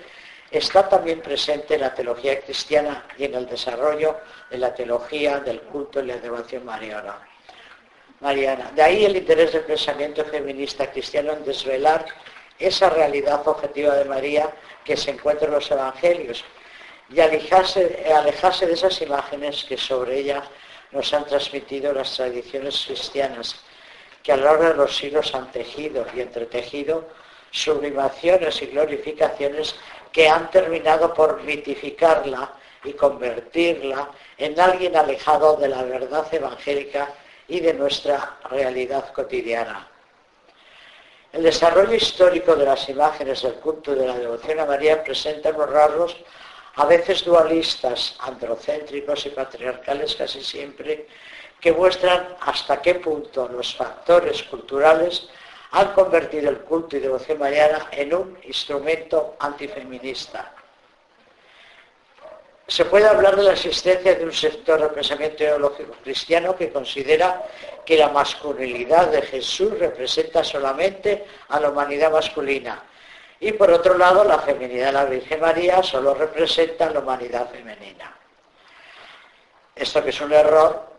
está 0.53 0.89
también 0.89 1.21
presente 1.21 1.75
en 1.75 1.81
la 1.81 1.95
teología 1.95 2.41
cristiana 2.41 3.07
y 3.17 3.25
en 3.25 3.35
el 3.35 3.47
desarrollo 3.47 4.19
de 4.51 4.59
la 4.59 4.75
teología 4.75 5.41
del 5.41 5.63
culto 5.63 6.01
y 6.01 6.07
la 6.07 6.19
devoción 6.19 6.65
mariana. 6.65 7.19
mariana. 8.21 8.71
De 8.75 8.83
ahí 8.83 9.05
el 9.05 9.17
interés 9.17 9.53
del 9.53 9.65
pensamiento 9.65 10.25
feminista 10.27 10.91
cristiano 10.91 11.33
en 11.33 11.45
desvelar 11.45 12.05
esa 12.59 12.91
realidad 12.91 13.47
objetiva 13.49 13.95
de 13.95 14.05
María 14.05 14.51
que 14.85 14.97
se 14.97 15.11
encuentra 15.11 15.47
en 15.47 15.55
los 15.55 15.71
evangelios 15.71 16.45
y 17.09 17.21
alejarse, 17.21 18.05
alejarse 18.15 18.67
de 18.67 18.75
esas 18.75 19.01
imágenes 19.01 19.65
que 19.65 19.77
sobre 19.77 20.19
ella 20.19 20.43
nos 20.93 21.13
han 21.15 21.25
transmitido 21.25 21.93
las 21.93 22.15
tradiciones 22.15 22.85
cristianas, 22.87 23.57
que 24.23 24.33
a 24.33 24.37
lo 24.37 24.45
largo 24.45 24.65
de 24.65 24.75
los 24.75 24.97
siglos 24.97 25.35
han 25.35 25.51
tejido 25.51 26.07
y 26.15 26.21
entretejido 26.21 27.09
sublimaciones 27.51 28.63
y 28.63 28.67
glorificaciones 28.67 29.75
que 30.13 30.29
han 30.29 30.51
terminado 30.51 31.15
por 31.15 31.43
mitificarla 31.43 32.53
y 32.85 32.93
convertirla 32.93 34.11
en 34.37 34.59
alguien 34.61 34.97
alejado 34.97 35.57
de 35.57 35.69
la 35.69 35.83
verdad 35.85 36.27
evangélica 36.33 37.09
y 37.49 37.61
de 37.61 37.75
nuestra 37.75 38.39
realidad 38.51 39.13
cotidiana. 39.13 39.89
El 41.33 41.45
desarrollo 41.45 41.95
histórico 41.95 42.55
de 42.55 42.67
las 42.67 42.89
imágenes 42.89 43.43
del 43.43 43.55
culto 43.55 43.95
de 43.95 44.07
la 44.07 44.19
devoción 44.19 44.61
a 44.61 44.67
María 44.67 45.03
presenta 45.03 45.51
unos 45.51 45.71
rasgos 45.71 46.17
a 46.75 46.87
veces 46.87 47.25
dualistas, 47.25 48.17
androcéntricos 48.21 49.27
y 49.27 49.31
patriarcales 49.31 50.15
casi 50.15 50.43
siempre, 50.43 51.07
que 51.61 51.73
muestran 51.73 52.37
hasta 52.41 52.83
qué 52.83 52.97
punto 52.97 53.49
los 53.49 53.75
factores 53.75 54.43
culturales 54.45 55.29
han 55.73 55.93
convertido 55.95 56.51
el 56.51 56.59
culto 56.61 56.97
y 56.97 57.01
devoción 57.01 57.39
mariana 57.39 57.89
en 57.93 58.15
un 58.15 58.39
instrumento 58.45 59.37
antifeminista. 59.39 60.53
Se 62.67 62.85
puede 62.85 63.07
hablar 63.07 63.37
de 63.37 63.43
la 63.43 63.53
existencia 63.53 64.15
de 64.15 64.25
un 64.25 64.33
sector 64.33 64.81
del 64.81 64.91
pensamiento 64.91 65.37
teológico 65.37 65.95
cristiano 66.03 66.55
que 66.55 66.71
considera 66.71 67.43
que 67.85 67.97
la 67.97 68.09
masculinidad 68.09 69.09
de 69.09 69.23
Jesús 69.23 69.79
representa 69.79 70.45
solamente 70.45 71.25
a 71.49 71.59
la 71.59 71.71
humanidad 71.71 72.13
masculina 72.13 72.83
y 73.41 73.53
por 73.53 73.71
otro 73.73 73.97
lado 73.99 74.25
la 74.25 74.39
feminidad 74.39 74.87
de 74.87 74.93
la 74.93 75.05
Virgen 75.07 75.41
María 75.41 75.83
solo 75.83 76.15
representa 76.15 76.87
a 76.87 76.91
la 76.91 77.01
humanidad 77.01 77.51
femenina. 77.51 78.15
Esto 79.75 80.05
que 80.05 80.11
es 80.11 80.21
un 80.21 80.33
error, 80.33 80.93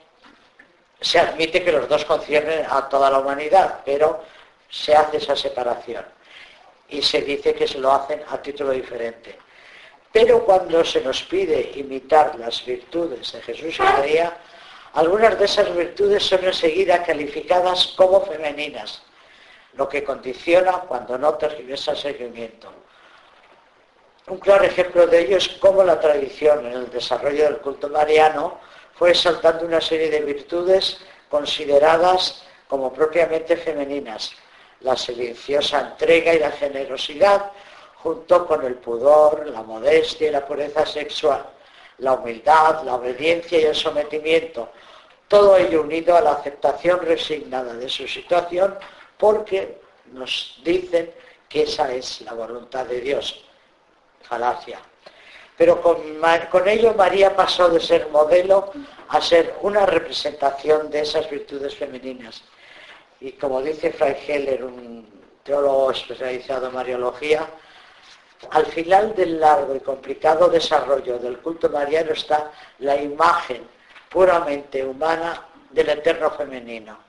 se 1.00 1.20
admite 1.20 1.64
que 1.64 1.72
los 1.72 1.88
dos 1.88 2.04
conciernen 2.06 2.66
a 2.70 2.90
toda 2.90 3.10
la 3.10 3.20
humanidad, 3.20 3.82
pero 3.86 4.24
se 4.74 4.96
hace 4.96 5.18
esa 5.18 5.36
separación 5.36 6.04
y 6.90 7.00
se 7.04 7.22
dice 7.22 7.54
que 7.54 7.68
se 7.68 7.78
lo 7.78 7.92
hacen 7.92 8.24
a 8.28 8.42
título 8.42 8.72
diferente. 8.72 9.38
Pero 10.12 10.44
cuando 10.44 10.84
se 10.84 11.02
nos 11.02 11.22
pide 11.24 11.72
imitar 11.76 12.40
las 12.40 12.66
virtudes 12.66 13.32
de 13.32 13.42
Jesús 13.42 13.78
y 13.78 13.82
María, 13.84 14.36
algunas 14.94 15.38
de 15.38 15.46
esas 15.46 15.76
virtudes 15.76 16.24
son 16.24 16.44
enseguida 16.44 17.04
calificadas 17.04 17.94
como 17.96 18.22
femeninas, 18.22 19.04
lo 19.76 19.88
que 19.88 20.04
condiciona 20.04 20.72
cuando 20.88 21.20
no 21.20 21.36
tergiversa 21.36 21.92
el 21.92 21.98
seguimiento. 21.98 22.74
Un 24.28 24.40
claro 24.40 24.64
ejemplo 24.64 25.06
de 25.06 25.20
ello 25.20 25.38
es 25.38 25.50
cómo 25.60 25.84
la 25.84 26.00
tradición 26.00 26.66
en 26.66 26.74
el 26.74 26.90
desarrollo 26.90 27.44
del 27.44 27.58
culto 27.58 27.90
mariano 27.90 28.60
fue 28.96 29.12
exaltando 29.12 29.66
una 29.66 29.82
serie 29.82 30.10
de 30.10 30.22
virtudes 30.22 31.00
consideradas 31.30 32.44
como 32.68 32.92
propiamente 32.92 33.56
femeninas, 33.58 34.34
la 34.84 34.96
silenciosa 34.96 35.80
entrega 35.80 36.34
y 36.34 36.40
la 36.40 36.52
generosidad, 36.52 37.52
junto 37.96 38.46
con 38.46 38.66
el 38.66 38.76
pudor, 38.76 39.48
la 39.48 39.64
modestia 39.64 40.28
y 40.28 40.32
la 40.32 40.46
pureza 40.46 40.86
sexual, 40.86 41.46
la 42.00 42.14
humildad, 42.14 42.84
la 42.84 42.96
obediencia 42.96 43.60
y 43.60 43.64
el 43.64 43.76
sometimiento, 43.76 44.70
todo 45.28 45.58
ello 45.58 45.82
unido 45.82 46.16
a 46.16 46.22
la 46.22 46.34
aceptación 46.34 47.00
resignada 47.02 47.74
de 47.74 47.90
su 47.90 48.08
situación, 48.08 48.78
porque 49.18 49.82
nos 50.12 50.60
dicen 50.64 51.12
que 51.48 51.64
esa 51.64 51.92
es 51.94 52.22
la 52.22 52.34
voluntad 52.34 52.86
de 52.86 53.00
Dios. 53.00 53.44
Falacia. 54.22 54.80
Pero 55.58 55.82
con, 55.82 55.98
con 56.52 56.68
ello 56.68 56.94
María 56.94 57.36
pasó 57.36 57.70
de 57.70 57.80
ser 57.80 58.10
modelo 58.10 58.72
a 59.08 59.22
ser 59.22 59.56
una 59.62 59.86
representación 59.86 60.90
de 60.90 61.02
esas 61.02 61.30
virtudes 61.30 61.76
femeninas 61.76 62.44
y 63.24 63.32
como 63.32 63.62
dice 63.62 63.94
Frank 63.94 64.18
Heller, 64.28 64.66
un 64.66 65.08
teólogo 65.46 65.92
especializado 65.92 66.68
en 66.68 66.74
Mariología, 66.74 67.48
al 68.50 68.66
final 68.66 69.16
del 69.16 69.40
largo 69.40 69.74
y 69.74 69.80
complicado 69.80 70.50
desarrollo 70.50 71.18
del 71.20 71.38
culto 71.38 71.70
mariano 71.70 72.12
está 72.12 72.52
la 72.80 73.02
imagen 73.02 73.66
puramente 74.10 74.84
humana 74.86 75.48
del 75.72 75.88
eterno 75.88 76.32
femenino. 76.32 77.00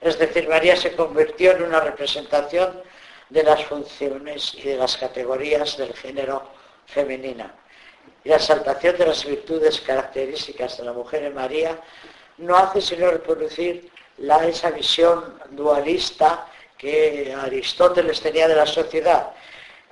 Es 0.00 0.16
decir, 0.20 0.48
María 0.48 0.76
se 0.76 0.94
convirtió 0.94 1.50
en 1.50 1.64
una 1.64 1.80
representación 1.80 2.80
de 3.28 3.42
las 3.42 3.64
funciones 3.64 4.54
y 4.54 4.62
de 4.62 4.76
las 4.76 4.96
categorías 4.96 5.76
del 5.76 5.94
género 5.94 6.48
femenina. 6.86 7.52
Y 8.22 8.28
la 8.28 8.36
exaltación 8.36 8.96
de 8.98 9.06
las 9.06 9.24
virtudes 9.24 9.80
características 9.80 10.78
de 10.78 10.84
la 10.84 10.92
mujer 10.92 11.24
en 11.24 11.34
María 11.34 11.80
no 12.38 12.56
hace 12.56 12.80
sino 12.80 13.10
reproducir 13.10 13.90
la, 14.18 14.46
esa 14.46 14.70
visión 14.70 15.38
dualista 15.50 16.46
que 16.76 17.34
Aristóteles 17.36 18.20
tenía 18.20 18.48
de 18.48 18.56
la 18.56 18.66
sociedad, 18.66 19.30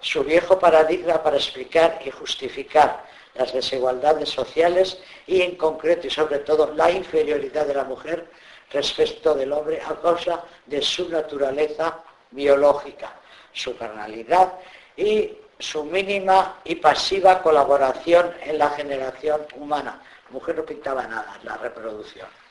su 0.01 0.25
viejo 0.25 0.59
paradigma 0.59 1.23
para 1.23 1.37
explicar 1.37 2.01
y 2.05 2.11
justificar 2.11 3.05
las 3.35 3.53
desigualdades 3.53 4.29
sociales 4.29 4.99
y 5.27 5.43
en 5.43 5.57
concreto 5.57 6.07
y 6.07 6.11
sobre 6.11 6.41
todo 6.41 6.73
la 6.75 6.91
inferioridad 6.91 7.67
de 7.67 7.75
la 7.75 7.85
mujer 7.85 8.29
respecto 8.71 9.35
del 9.35 9.53
hombre 9.53 9.81
a 9.81 9.95
causa 10.01 10.45
de 10.67 10.83
su 10.83 11.09
naturaleza 11.09 11.99
biológica, 12.31 13.13
su 13.53 13.77
carnalidad 13.77 14.55
y 14.97 15.39
su 15.59 15.85
mínima 15.85 16.61
y 16.65 16.75
pasiva 16.75 17.43
colaboración 17.43 18.35
en 18.43 18.59
la 18.59 18.71
generación 18.71 19.47
humana. 19.57 20.03
La 20.27 20.31
mujer 20.33 20.57
no 20.57 20.65
pintaba 20.65 21.07
nada 21.07 21.39
la 21.45 21.57
reproducción 21.59 22.42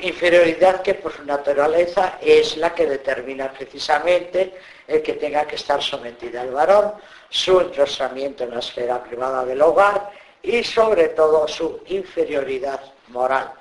inferioridad 0.00 0.82
que 0.82 0.94
por 0.94 1.12
su 1.12 1.24
naturaleza 1.24 2.18
es 2.20 2.56
la 2.56 2.74
que 2.74 2.86
determina 2.86 3.50
precisamente 3.52 4.54
el 4.86 5.02
que 5.02 5.14
tenga 5.14 5.46
que 5.46 5.56
estar 5.56 5.82
sometida 5.82 6.42
al 6.42 6.50
varón, 6.50 6.94
su 7.28 7.60
entrostramiento 7.60 8.44
en 8.44 8.50
la 8.50 8.60
esfera 8.60 9.02
privada 9.02 9.44
del 9.44 9.60
hogar 9.60 10.10
y 10.42 10.62
sobre 10.62 11.08
todo 11.08 11.48
su 11.48 11.82
inferioridad 11.86 12.80
moral. 13.08 13.52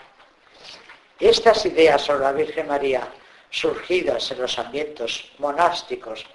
Estas 1.20 1.66
ideas 1.66 2.02
sobre 2.04 2.24
la 2.24 2.32
Virgen 2.32 2.68
María, 2.68 3.08
surgidas 3.50 4.30
en 4.32 4.42
los 4.42 4.60
ambientes 4.60 5.32
monásticos 5.40 6.26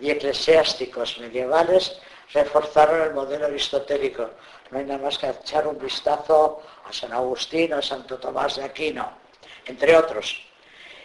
y 0.00 0.10
eclesiásticos 0.10 1.18
medievales, 1.18 2.00
reforzaron 2.32 3.02
el 3.02 3.14
modelo 3.14 3.46
aristotélico. 3.46 4.30
No 4.70 4.78
hay 4.78 4.84
nada 4.84 5.04
más 5.04 5.18
que 5.18 5.28
echar 5.28 5.66
un 5.66 5.78
vistazo 5.78 6.62
a 6.84 6.92
San 6.92 7.12
Agustín, 7.12 7.72
a 7.72 7.82
Santo 7.82 8.18
Tomás 8.18 8.56
de 8.56 8.64
Aquino 8.64 9.21
entre 9.66 9.96
otros. 9.96 10.42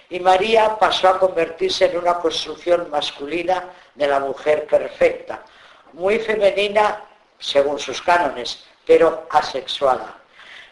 Y 0.10 0.20
María 0.20 0.78
pasó 0.80 1.10
a 1.10 1.20
convertirse 1.20 1.86
en 1.86 1.98
una 1.98 2.15
construcción 2.20 2.89
masculina 2.89 3.72
de 3.96 4.08
la 4.08 4.20
mujer 4.20 4.65
perfecta, 4.65 5.43
muy 5.93 6.20
femenina 6.20 7.04
según 7.39 7.78
sus 7.80 8.02
cánones, 8.02 8.63
pero 8.86 9.28
asexuada. 9.30 10.13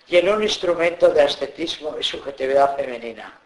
y 0.07 0.17
en 0.17 0.29
un 0.29 0.43
instrumento 0.43 1.09
de 1.09 1.23
ascetismo 1.23 1.95
y 1.99 2.03
subjetividad 2.03 2.75
femenina. 2.77 3.39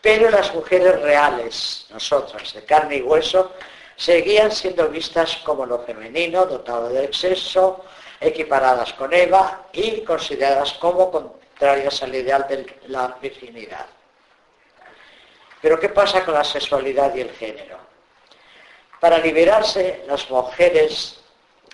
Pero 0.00 0.30
las 0.30 0.54
mujeres 0.54 0.98
reales, 1.02 1.86
nosotras, 1.90 2.54
de 2.54 2.64
carne 2.64 2.96
y 2.96 3.02
hueso, 3.02 3.52
seguían 3.96 4.50
siendo 4.50 4.88
vistas 4.88 5.36
como 5.44 5.66
lo 5.66 5.80
femenino, 5.80 6.46
dotado 6.46 6.88
de 6.88 7.04
exceso, 7.04 7.84
equiparadas 8.18 8.94
con 8.94 9.12
Eva 9.12 9.66
y 9.72 10.00
consideradas 10.00 10.72
como 10.74 11.39
contrarias 11.60 12.02
al 12.02 12.14
ideal 12.14 12.46
de 12.48 12.74
la 12.86 13.18
virginidad. 13.20 13.84
Pero 15.60 15.78
¿qué 15.78 15.90
pasa 15.90 16.24
con 16.24 16.32
la 16.32 16.42
sexualidad 16.42 17.14
y 17.14 17.20
el 17.20 17.32
género? 17.32 17.76
Para 18.98 19.18
liberarse, 19.18 20.02
las 20.06 20.30
mujeres 20.30 21.20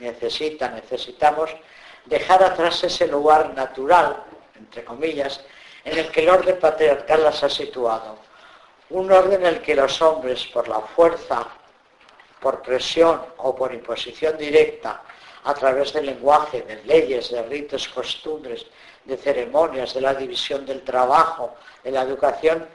necesitan, 0.01 0.75
necesitamos 0.75 1.51
dejar 2.05 2.43
atrás 2.43 2.83
ese 2.83 3.07
lugar 3.07 3.55
natural, 3.55 4.25
entre 4.57 4.85
comillas, 4.85 5.41
en 5.85 5.97
el 5.97 6.11
que 6.11 6.23
el 6.23 6.31
orden 6.31 6.59
patriarcal 6.59 7.23
las 7.23 7.45
ha 7.45 7.49
situado. 7.49 8.19
Un 8.91 9.13
orden 9.13 9.43
en 9.43 9.47
el 9.47 9.63
que 9.63 9.77
los 9.77 10.03
hombres, 10.03 10.47
por 10.47 10.67
la 10.67 10.81
fuerza, 10.81 11.47
por 12.41 12.61
presión 12.61 13.23
o 13.37 13.55
por 13.55 13.73
imposición 13.73 14.37
directa, 14.37 15.01
a 15.45 15.55
través 15.55 15.93
del 15.93 16.07
lenguaje, 16.07 16.63
de 16.63 16.83
leyes, 16.83 17.31
de 17.31 17.41
ritos, 17.45 17.87
costumbres, 17.89 18.67
de 19.07 19.17
ceremonias, 19.17 19.95
de 19.95 20.01
la 20.01 20.15
división 20.15 20.67
del 20.67 20.83
trabajo, 20.83 21.55
de 21.83 21.91
la 21.91 22.03
educación, 22.03 22.67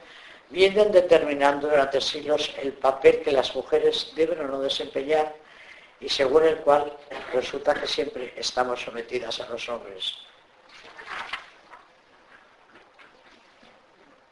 vienen 0.50 0.92
determinando 0.92 1.68
durante 1.68 2.00
siglos 2.00 2.54
el 2.60 2.72
papel 2.74 3.22
que 3.22 3.32
las 3.32 3.54
mujeres 3.54 4.12
deben 4.14 4.40
o 4.40 4.48
no 4.48 4.60
desempeñar 4.60 5.34
y 6.00 6.08
según 6.08 6.44
el 6.44 6.56
cual 6.58 6.92
resulta 7.32 7.74
que 7.74 7.86
siempre 7.86 8.34
estamos 8.36 8.82
sometidas 8.82 9.40
a 9.40 9.48
los 9.48 9.68
hombres. 9.68 10.14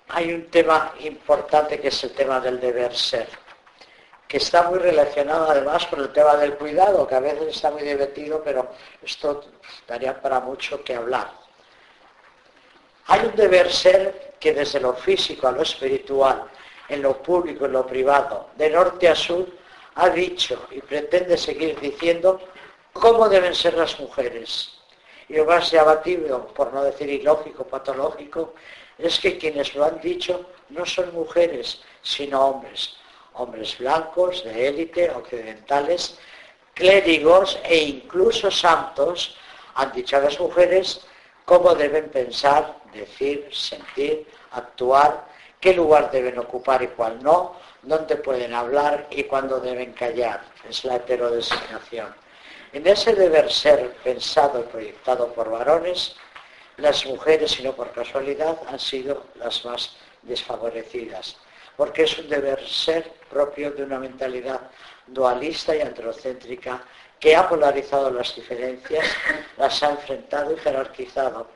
Hay 0.09 0.33
un 0.33 0.51
tema 0.51 0.93
importante 1.01 1.81
que 1.81 1.89
es 1.89 2.05
el 2.05 2.13
tema 2.13 2.41
del 2.41 2.59
deber 2.59 2.95
ser, 2.95 3.29
que 4.27 4.39
está 4.39 4.65
muy 4.65 4.81
relacionado 4.81 5.49
además 5.49 5.87
con 5.87 6.01
el 6.01 6.13
tema 6.13 6.37
del 6.37 6.55
cuidado, 6.55 7.07
que 7.07 7.15
a 7.15 7.21
veces 7.21 7.55
está 7.55 7.71
muy 7.71 7.83
divertido, 7.83 8.43
pero 8.45 8.73
esto 9.03 9.45
daría 9.87 10.21
para 10.21 10.41
mucho 10.41 10.83
que 10.83 10.97
hablar. 10.97 11.39
Hay 13.07 13.27
un 13.27 13.35
deber 13.37 13.71
ser 13.71 14.35
que 14.39 14.53
desde 14.55 14.81
lo 14.81 14.95
físico 14.95 15.49
a 15.49 15.53
lo 15.53 15.63
espiritual, 15.63 16.45
en 16.89 17.03
lo 17.03 17.23
público, 17.23 17.67
en 17.67 17.73
lo 17.73 17.87
privado, 17.87 18.51
de 18.57 18.71
norte 18.71 19.09
a 19.09 19.15
sur, 19.15 19.47
ha 19.95 20.09
dicho 20.09 20.67
y 20.71 20.81
pretende 20.81 21.37
seguir 21.37 21.79
diciendo 21.79 22.41
cómo 22.93 23.29
deben 23.29 23.55
ser 23.55 23.75
las 23.75 23.99
mujeres. 24.01 24.81
Y 25.29 25.35
lo 25.35 25.45
más 25.45 25.71
llamativo, 25.71 26.47
por 26.49 26.73
no 26.73 26.83
decir 26.83 27.09
ilógico, 27.09 27.65
patológico, 27.65 28.55
es 28.99 29.19
que 29.19 29.39
quienes 29.39 29.75
lo 29.75 29.85
han 29.85 30.01
dicho 30.01 30.47
no 30.71 30.85
son 30.85 31.13
mujeres, 31.15 31.83
sino 32.03 32.47
hombres. 32.47 32.97
Hombres 33.35 33.79
blancos, 33.79 34.43
de 34.45 34.69
élite, 34.69 35.11
occidentales, 35.11 36.19
clérigos 36.75 37.59
e 37.65 37.77
incluso 37.77 38.51
santos 38.51 39.37
han 39.75 39.93
dicho 39.93 40.17
a 40.17 40.21
las 40.21 40.39
mujeres 40.41 41.01
cómo 41.45 41.75
deben 41.75 42.11
pensar, 42.11 42.77
decir, 42.92 43.48
sentir, 43.53 44.26
actuar, 44.53 45.26
qué 45.61 45.74
lugar 45.74 46.11
deben 46.11 46.38
ocupar 46.38 46.83
y 46.83 46.88
cuál 46.88 47.22
no, 47.22 47.57
dónde 47.83 48.16
pueden 48.16 48.55
hablar 48.55 49.07
y 49.11 49.24
cuándo 49.24 49.61
deben 49.61 49.92
callar. 49.92 50.42
Es 50.68 50.85
la 50.85 50.96
heterodesignación. 50.96 52.14
En 52.72 52.87
ese 52.87 53.14
deber 53.14 53.50
ser 53.50 53.92
pensado 54.05 54.61
y 54.61 54.64
proyectado 54.64 55.33
por 55.33 55.50
varones, 55.50 56.16
las 56.76 57.05
mujeres, 57.05 57.59
y 57.59 57.64
no 57.64 57.74
por 57.74 57.92
casualidad, 57.92 58.59
han 58.68 58.79
sido 58.79 59.26
las 59.35 59.64
más 59.64 59.96
desfavorecidas, 60.22 61.37
porque 61.76 62.05
es 62.05 62.18
un 62.18 62.29
deber 62.29 62.66
ser 62.66 63.11
propio 63.29 63.70
de 63.72 63.83
una 63.83 63.98
mentalidad 63.98 64.61
dualista 65.07 65.76
y 65.76 65.81
androcéntrica 65.81 66.83
que 67.18 67.37
ha 67.37 67.48
polarizado 67.48 68.11
las 68.11 68.35
diferencias, 68.35 69.05
las 69.59 69.83
ha 69.83 69.90
enfrentado 69.90 70.53
y 70.53 70.59
jerarquizado, 70.59 71.48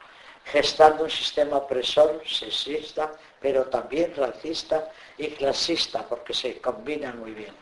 gestando 0.44 1.04
un 1.04 1.11
sistema 1.11 1.57
opresor, 1.57 2.22
sexista, 2.26 3.12
pero 3.40 3.64
también 3.64 4.14
racista 4.16 4.90
y 5.18 5.28
clasista, 5.28 6.02
porque 6.02 6.35
se 6.35 6.61
combinan 6.61 7.18
muy 7.18 7.33
bien. 7.33 7.54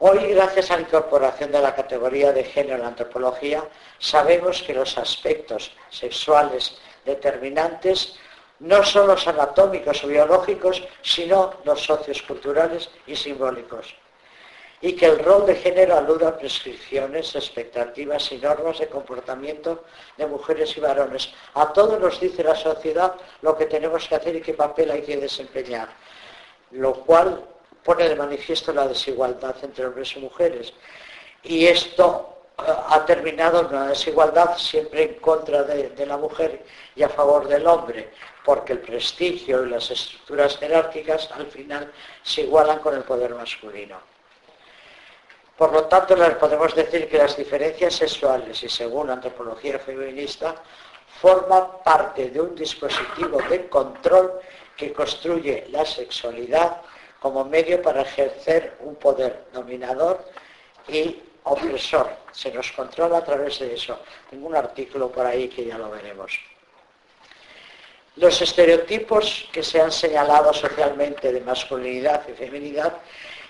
Hoy, 0.00 0.28
gracias 0.28 0.70
a 0.70 0.76
la 0.76 0.82
incorporación 0.82 1.50
de 1.50 1.60
la 1.60 1.74
categoría 1.74 2.32
de 2.32 2.44
género 2.44 2.76
en 2.76 2.82
la 2.82 2.88
antropología, 2.88 3.64
sabemos 3.98 4.62
que 4.62 4.74
los 4.74 4.96
aspectos 4.96 5.72
sexuales 5.90 6.78
determinantes 7.04 8.16
no 8.60 8.84
son 8.84 9.08
los 9.08 9.26
anatómicos 9.26 10.04
o 10.04 10.08
biológicos, 10.08 10.82
sino 11.02 11.54
los 11.64 11.84
socios 11.84 12.22
culturales 12.22 12.90
y 13.06 13.16
simbólicos 13.16 13.94
y 14.80 14.92
que 14.92 15.06
el 15.06 15.18
rol 15.18 15.46
de 15.46 15.56
género 15.56 15.96
alude 15.96 16.26
a 16.26 16.36
prescripciones, 16.36 17.34
expectativas 17.34 18.30
y 18.30 18.38
normas 18.38 18.78
de 18.78 18.88
comportamiento 18.88 19.84
de 20.16 20.26
mujeres 20.26 20.76
y 20.76 20.80
varones. 20.80 21.32
A 21.54 21.72
todos 21.72 21.98
nos 22.00 22.20
dice 22.20 22.44
la 22.44 22.54
sociedad 22.54 23.14
lo 23.42 23.56
que 23.56 23.66
tenemos 23.66 24.06
que 24.06 24.14
hacer 24.14 24.36
y 24.36 24.40
qué 24.40 24.54
papel 24.54 24.90
hay 24.90 25.02
que 25.02 25.16
desempeñar, 25.16 25.88
lo 26.70 26.94
cual 26.94 27.44
pone 27.82 28.08
de 28.08 28.14
manifiesto 28.14 28.72
la 28.72 28.86
desigualdad 28.86 29.56
entre 29.62 29.86
hombres 29.86 30.14
y 30.16 30.20
mujeres. 30.20 30.72
Y 31.42 31.66
esto 31.66 32.36
eh, 32.58 32.62
ha 32.88 33.04
terminado 33.04 33.60
en 33.60 33.66
una 33.66 33.88
desigualdad 33.88 34.56
siempre 34.58 35.02
en 35.02 35.14
contra 35.14 35.64
de, 35.64 35.90
de 35.90 36.06
la 36.06 36.16
mujer 36.16 36.64
y 36.94 37.02
a 37.02 37.08
favor 37.08 37.48
del 37.48 37.66
hombre, 37.66 38.10
porque 38.44 38.74
el 38.74 38.80
prestigio 38.80 39.64
y 39.64 39.70
las 39.70 39.90
estructuras 39.90 40.56
jerárquicas 40.56 41.30
al 41.32 41.46
final 41.48 41.92
se 42.22 42.42
igualan 42.42 42.78
con 42.78 42.94
el 42.94 43.02
poder 43.02 43.34
masculino. 43.34 44.17
Por 45.58 45.72
lo 45.72 45.86
tanto, 45.86 46.14
les 46.14 46.36
podemos 46.36 46.72
decir 46.72 47.08
que 47.08 47.18
las 47.18 47.36
diferencias 47.36 47.96
sexuales 47.96 48.62
y 48.62 48.68
según 48.68 49.08
la 49.08 49.14
antropología 49.14 49.76
feminista 49.80 50.54
forman 51.20 51.82
parte 51.84 52.30
de 52.30 52.40
un 52.40 52.54
dispositivo 52.54 53.42
de 53.50 53.68
control 53.68 54.38
que 54.76 54.92
construye 54.92 55.66
la 55.70 55.84
sexualidad 55.84 56.80
como 57.18 57.44
medio 57.44 57.82
para 57.82 58.02
ejercer 58.02 58.76
un 58.78 58.94
poder 58.94 59.46
dominador 59.52 60.24
y 60.86 61.20
opresor. 61.42 62.08
Se 62.30 62.52
nos 62.52 62.70
controla 62.70 63.18
a 63.18 63.24
través 63.24 63.58
de 63.58 63.74
eso. 63.74 63.98
Tengo 64.30 64.46
un 64.46 64.54
artículo 64.54 65.10
por 65.10 65.26
ahí 65.26 65.48
que 65.48 65.64
ya 65.64 65.76
lo 65.76 65.90
veremos. 65.90 66.38
Los 68.14 68.40
estereotipos 68.40 69.48
que 69.52 69.64
se 69.64 69.80
han 69.80 69.90
señalado 69.90 70.52
socialmente 70.52 71.32
de 71.32 71.40
masculinidad 71.40 72.28
y 72.28 72.32
feminidad 72.34 72.98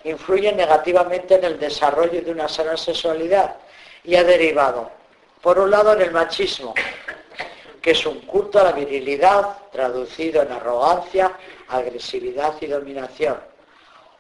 influyen 0.04 0.56
negativamente 0.56 1.34
en 1.34 1.44
el 1.44 1.58
desarrollo 1.58 2.22
de 2.22 2.30
una 2.30 2.48
sana 2.48 2.76
sexualidad 2.76 3.56
y 4.04 4.14
ha 4.16 4.24
derivado, 4.24 4.90
por 5.40 5.58
un 5.58 5.70
lado, 5.70 5.92
en 5.92 6.02
el 6.02 6.11
machismo, 6.11 6.74
que 7.80 7.92
es 7.92 8.06
un 8.06 8.20
culto 8.20 8.58
a 8.61 8.64
la 8.64 8.72
virilidad 8.72 9.56
traducido 9.70 10.42
en 10.42 10.52
arrogancia, 10.52 11.32
agresividad 11.68 12.54
y 12.61 12.66
dominación, 12.66 13.38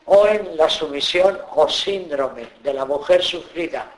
o 0.06 0.26
en 0.26 0.56
la 0.56 0.68
sumisión 0.68 1.38
o 1.54 1.68
síndrome 1.68 2.48
de 2.62 2.74
la 2.74 2.84
mujer 2.84 3.22
sufrida, 3.22 3.90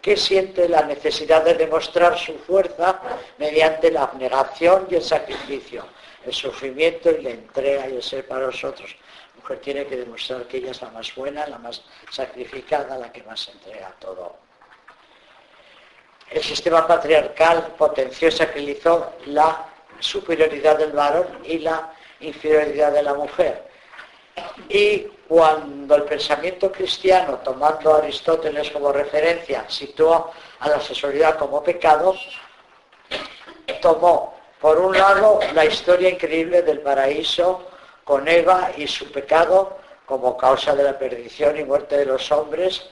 que 0.00 0.16
siente 0.16 0.68
la 0.68 0.82
necesidad 0.82 1.42
de 1.44 1.54
demostrar 1.54 2.18
su 2.18 2.34
fuerza 2.40 3.00
mediante 3.38 3.90
la 3.90 4.02
abnegación 4.02 4.86
y 4.90 4.96
el 4.96 5.02
sacrificio, 5.02 5.86
el 6.26 6.32
sufrimiento 6.32 7.10
y 7.10 7.22
la 7.22 7.30
entrega 7.30 7.88
y 7.88 7.96
el 7.96 8.02
ser 8.02 8.28
para 8.28 8.46
los 8.46 8.62
otros, 8.62 8.94
tiene 9.60 9.86
que 9.86 9.96
demostrar 9.96 10.44
que 10.44 10.58
ella 10.58 10.70
es 10.70 10.82
la 10.82 10.90
más 10.90 11.14
buena, 11.14 11.46
la 11.46 11.58
más 11.58 11.82
sacrificada, 12.10 12.98
la 12.98 13.12
que 13.12 13.22
más 13.22 13.48
entrega 13.48 13.94
todo. 13.98 14.36
El 16.30 16.42
sistema 16.42 16.86
patriarcal 16.86 17.74
potenció 17.76 18.28
y 18.28 18.32
sacralizó 18.32 19.12
la 19.26 19.66
superioridad 20.00 20.78
del 20.78 20.92
varón 20.92 21.26
y 21.44 21.58
la 21.58 21.92
inferioridad 22.20 22.92
de 22.92 23.02
la 23.02 23.14
mujer. 23.14 23.68
Y 24.68 25.06
cuando 25.28 25.94
el 25.94 26.04
pensamiento 26.04 26.72
cristiano, 26.72 27.38
tomando 27.44 27.94
a 27.94 27.98
Aristóteles 27.98 28.70
como 28.70 28.92
referencia, 28.92 29.64
situó 29.68 30.32
a 30.60 30.68
la 30.68 30.80
sexualidad 30.80 31.38
como 31.38 31.62
pecado, 31.62 32.16
tomó, 33.80 34.34
por 34.60 34.78
un 34.78 34.96
lado, 34.96 35.40
la 35.54 35.64
historia 35.64 36.08
increíble 36.08 36.62
del 36.62 36.80
paraíso 36.80 37.68
con 38.04 38.28
Eva 38.28 38.70
y 38.76 38.86
su 38.86 39.10
pecado 39.10 39.78
como 40.06 40.36
causa 40.36 40.74
de 40.74 40.84
la 40.84 40.98
perdición 40.98 41.58
y 41.58 41.64
muerte 41.64 41.96
de 41.96 42.04
los 42.04 42.30
hombres, 42.30 42.86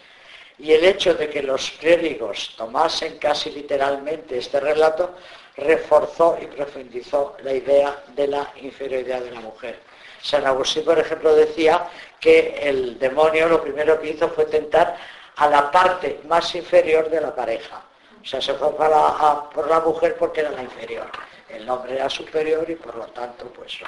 y 0.58 0.72
el 0.72 0.84
hecho 0.84 1.14
de 1.14 1.28
que 1.28 1.42
los 1.42 1.70
clérigos 1.72 2.54
tomasen 2.56 3.18
casi 3.18 3.50
literalmente 3.50 4.38
este 4.38 4.60
relato 4.60 5.14
reforzó 5.56 6.38
y 6.40 6.46
profundizó 6.46 7.36
la 7.42 7.52
idea 7.52 8.02
de 8.14 8.28
la 8.28 8.50
inferioridad 8.56 9.20
de 9.20 9.32
la 9.32 9.40
mujer. 9.40 9.80
San 10.22 10.46
Agustín, 10.46 10.84
por 10.84 10.98
ejemplo, 10.98 11.34
decía 11.34 11.88
que 12.20 12.60
el 12.62 12.98
demonio 12.98 13.48
lo 13.48 13.62
primero 13.62 14.00
que 14.00 14.10
hizo 14.10 14.28
fue 14.28 14.44
tentar 14.46 14.96
a 15.36 15.48
la 15.48 15.70
parte 15.70 16.20
más 16.28 16.54
inferior 16.54 17.10
de 17.10 17.20
la 17.20 17.34
pareja, 17.34 17.82
O 18.22 18.24
sea, 18.24 18.40
se 18.40 18.54
fue 18.54 18.70
por 18.76 19.68
la 19.68 19.80
mujer 19.80 20.16
porque 20.16 20.40
era 20.40 20.50
la 20.50 20.62
inferior. 20.62 21.10
El 21.48 21.66
nombre 21.66 21.94
era 21.94 22.08
superior 22.08 22.68
y 22.70 22.76
por 22.76 22.94
lo 22.94 23.06
tanto, 23.06 23.46
pues... 23.46 23.78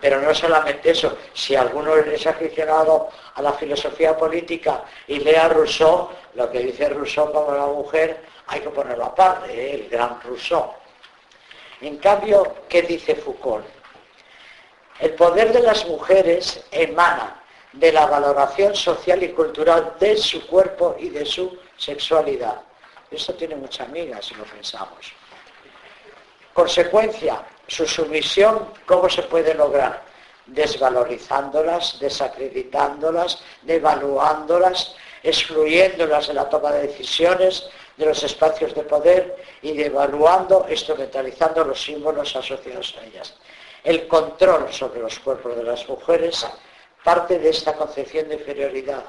Pero 0.00 0.20
no 0.20 0.34
solamente 0.34 0.90
eso, 0.90 1.18
si 1.32 1.56
alguno 1.56 1.96
es 1.96 2.26
aficionado 2.26 3.08
a 3.34 3.42
la 3.42 3.52
filosofía 3.52 4.16
política 4.16 4.84
y 5.06 5.18
lea 5.18 5.48
Rousseau, 5.48 6.10
lo 6.34 6.50
que 6.50 6.60
dice 6.60 6.88
Rousseau 6.88 7.32
como 7.32 7.52
la 7.52 7.66
mujer, 7.66 8.24
hay 8.46 8.60
que 8.60 8.70
ponerlo 8.70 9.06
aparte, 9.06 9.52
¿eh? 9.52 9.74
el 9.74 9.88
gran 9.88 10.20
Rousseau. 10.22 10.72
En 11.80 11.96
cambio, 11.98 12.54
¿qué 12.68 12.82
dice 12.82 13.14
Foucault? 13.14 13.66
El 15.00 15.14
poder 15.14 15.52
de 15.52 15.62
las 15.62 15.86
mujeres 15.86 16.64
emana 16.72 17.40
de 17.72 17.92
la 17.92 18.06
valoración 18.06 18.74
social 18.74 19.22
y 19.22 19.28
cultural 19.28 19.94
de 20.00 20.16
su 20.16 20.46
cuerpo 20.46 20.96
y 20.98 21.08
de 21.10 21.24
su 21.24 21.58
sexualidad. 21.76 22.60
Esto 23.10 23.34
tiene 23.34 23.56
mucha 23.56 23.84
amiga 23.84 24.20
si 24.20 24.34
lo 24.34 24.44
pensamos. 24.44 25.12
Consecuencia, 26.52 27.44
su 27.68 27.86
sumisión, 27.86 28.70
¿cómo 28.86 29.08
se 29.08 29.22
puede 29.22 29.54
lograr? 29.54 30.02
Desvalorizándolas, 30.46 32.00
desacreditándolas, 32.00 33.40
devaluándolas, 33.62 34.96
excluyéndolas 35.22 36.28
de 36.28 36.34
la 36.34 36.48
toma 36.48 36.72
de 36.72 36.88
decisiones, 36.88 37.68
de 37.96 38.06
los 38.06 38.22
espacios 38.22 38.74
de 38.74 38.82
poder 38.82 39.36
y 39.62 39.76
devaluando, 39.76 40.66
instrumentalizando 40.70 41.64
los 41.64 41.82
símbolos 41.82 42.34
asociados 42.34 42.96
a 43.00 43.04
ellas. 43.04 43.34
El 43.84 44.08
control 44.08 44.72
sobre 44.72 45.00
los 45.00 45.18
cuerpos 45.18 45.56
de 45.56 45.64
las 45.64 45.88
mujeres 45.88 46.46
parte 47.04 47.38
de 47.38 47.50
esta 47.50 47.74
concepción 47.74 48.28
de 48.28 48.34
inferioridad, 48.34 49.04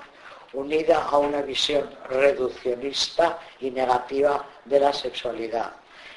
unida 0.53 1.05
a 1.05 1.17
una 1.17 1.41
visión 1.41 1.89
reduccionista 2.09 3.39
y 3.59 3.71
negativa 3.71 4.45
de 4.65 4.79
la 4.79 4.93
sexualidad, 4.93 5.73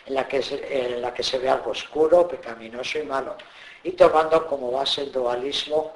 en 0.06 0.14
la, 0.14 0.26
que 0.26 0.42
se, 0.42 0.86
en 0.94 1.02
la 1.02 1.12
que 1.14 1.22
se 1.22 1.38
ve 1.38 1.48
algo 1.48 1.70
oscuro, 1.70 2.26
pecaminoso 2.26 2.98
y 2.98 3.04
malo, 3.04 3.36
y 3.84 3.92
tomando 3.92 4.46
como 4.46 4.70
base 4.70 5.02
el 5.02 5.12
dualismo, 5.12 5.92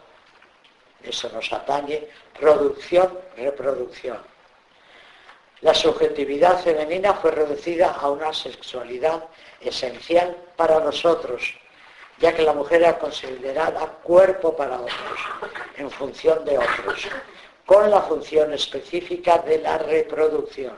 eso 1.03 1.29
nos 1.31 1.53
atañe, 1.53 2.09
producción, 2.39 3.19
reproducción. 3.37 4.19
La 5.63 5.73
subjetividad 5.73 6.63
femenina 6.63 7.15
fue 7.15 7.31
reducida 7.31 7.93
a 7.93 8.11
una 8.11 8.33
sexualidad 8.33 9.25
esencial 9.61 10.37
para 10.57 10.81
nosotros, 10.81 11.55
ya 12.19 12.35
que 12.35 12.43
la 12.43 12.53
mujer 12.53 12.83
era 12.83 12.99
considerada 12.99 13.87
cuerpo 14.03 14.55
para 14.55 14.81
otros, 14.81 15.21
en 15.77 15.91
función 15.91 16.45
de 16.45 16.59
otros, 16.59 17.09
con 17.65 17.91
la 17.91 18.03
función 18.03 18.53
específica 18.53 19.39
de 19.39 19.59
la 19.59 19.79
reproducción. 19.79 20.77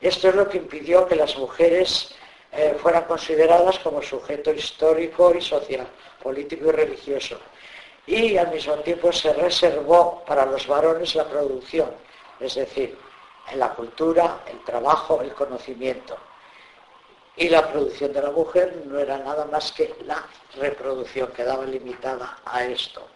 Esto 0.00 0.28
es 0.28 0.34
lo 0.34 0.48
que 0.48 0.58
impidió 0.58 1.06
que 1.06 1.16
las 1.16 1.36
mujeres 1.36 2.14
eh, 2.52 2.76
fueran 2.80 3.04
consideradas 3.04 3.78
como 3.78 4.02
sujeto 4.02 4.52
histórico 4.52 5.32
y 5.34 5.40
social, 5.40 5.86
político 6.22 6.68
y 6.68 6.72
religioso. 6.72 7.38
Y 8.06 8.36
al 8.36 8.50
mismo 8.50 8.74
tiempo 8.76 9.12
se 9.12 9.32
reservó 9.32 10.24
para 10.24 10.46
los 10.46 10.66
varones 10.66 11.14
la 11.14 11.28
producción, 11.28 11.90
es 12.40 12.56
decir, 12.56 12.98
la 13.54 13.70
cultura, 13.74 14.40
el 14.46 14.62
trabajo, 14.64 15.22
el 15.22 15.32
conocimiento. 15.34 16.16
Y 17.36 17.48
la 17.48 17.70
producción 17.70 18.12
de 18.12 18.22
la 18.22 18.30
mujer 18.30 18.82
no 18.84 18.98
era 18.98 19.18
nada 19.18 19.44
más 19.46 19.72
que 19.72 19.94
la 20.04 20.26
reproducción, 20.56 21.30
quedaba 21.32 21.64
limitada 21.64 22.38
a 22.44 22.64
esto. 22.64 23.06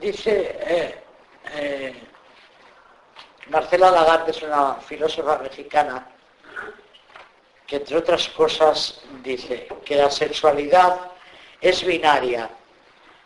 Dice 0.00 0.56
eh, 0.60 1.04
eh, 1.52 2.02
Marcela 3.48 3.90
Lagarde, 3.90 4.30
es 4.30 4.42
una 4.42 4.76
filósofa 4.76 5.38
mexicana, 5.38 6.06
que 7.66 7.76
entre 7.76 7.96
otras 7.96 8.28
cosas 8.28 9.02
dice 9.22 9.68
que 9.84 9.96
la 9.96 10.10
sexualidad 10.10 10.98
es 11.60 11.84
binaria, 11.84 12.50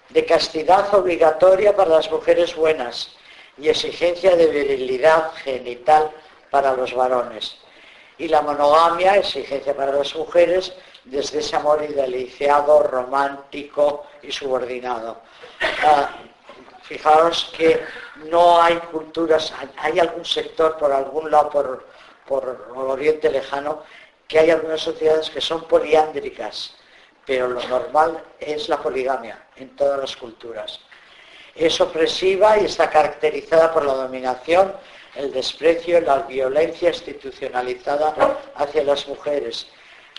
de 0.09 0.24
castidad 0.24 0.92
obligatoria 0.94 1.76
para 1.76 1.90
las 1.90 2.11
mujeres 2.11 2.57
buenas 2.57 3.16
y 3.59 3.68
exigencia 3.68 4.37
de 4.37 4.46
virilidad 4.46 5.33
genital 5.35 6.11
para 6.50 6.74
los 6.74 6.94
varones. 6.94 7.57
Y 8.16 8.28
la 8.28 8.42
monogamia, 8.42 9.16
exigencia 9.16 9.76
para 9.76 9.92
las 9.92 10.14
mujeres, 10.14 10.72
desde 11.04 11.38
ese 11.40 11.57
amor 11.57 11.85
idealizado, 11.88 12.83
romántico 12.83 14.07
y 14.22 14.33
subordinado. 14.33 15.20
Ah, 15.85 16.11
fijaos 16.88 17.53
que 17.57 17.85
no 18.31 18.61
hay 18.62 18.77
culturas, 18.90 19.53
hay 19.77 19.98
algún 19.98 20.24
sector 20.24 20.79
por 20.79 20.90
algún 20.90 21.31
lado, 21.31 21.51
por, 21.51 21.87
por 22.27 22.66
el 22.74 22.90
Oriente 22.90 23.31
Lejano, 23.31 23.83
que 24.27 24.38
hay 24.38 24.51
algunas 24.51 24.81
sociedades 24.81 25.29
que 25.29 25.40
son 25.40 25.64
poliándricas, 25.64 26.74
pero 27.27 27.48
lo 27.48 27.62
normal 27.68 28.24
es 28.40 28.68
la 28.70 28.79
poligamia 28.79 29.46
en 29.57 29.77
todas 29.77 30.01
las 30.01 30.16
culturas. 30.16 30.81
Es 31.55 31.79
opresiva 31.81 32.59
y 32.59 32.64
está 32.64 32.88
caracterizada 32.88 33.72
por 33.72 33.85
la 33.85 33.94
dominación, 33.94 34.72
el 35.14 35.33
desprecio 35.33 36.01
la 36.01 36.20
violencia 36.20 36.88
institucionalizada 36.88 38.38
hacia 38.55 38.85
las 38.85 39.07
mujeres. 39.09 39.66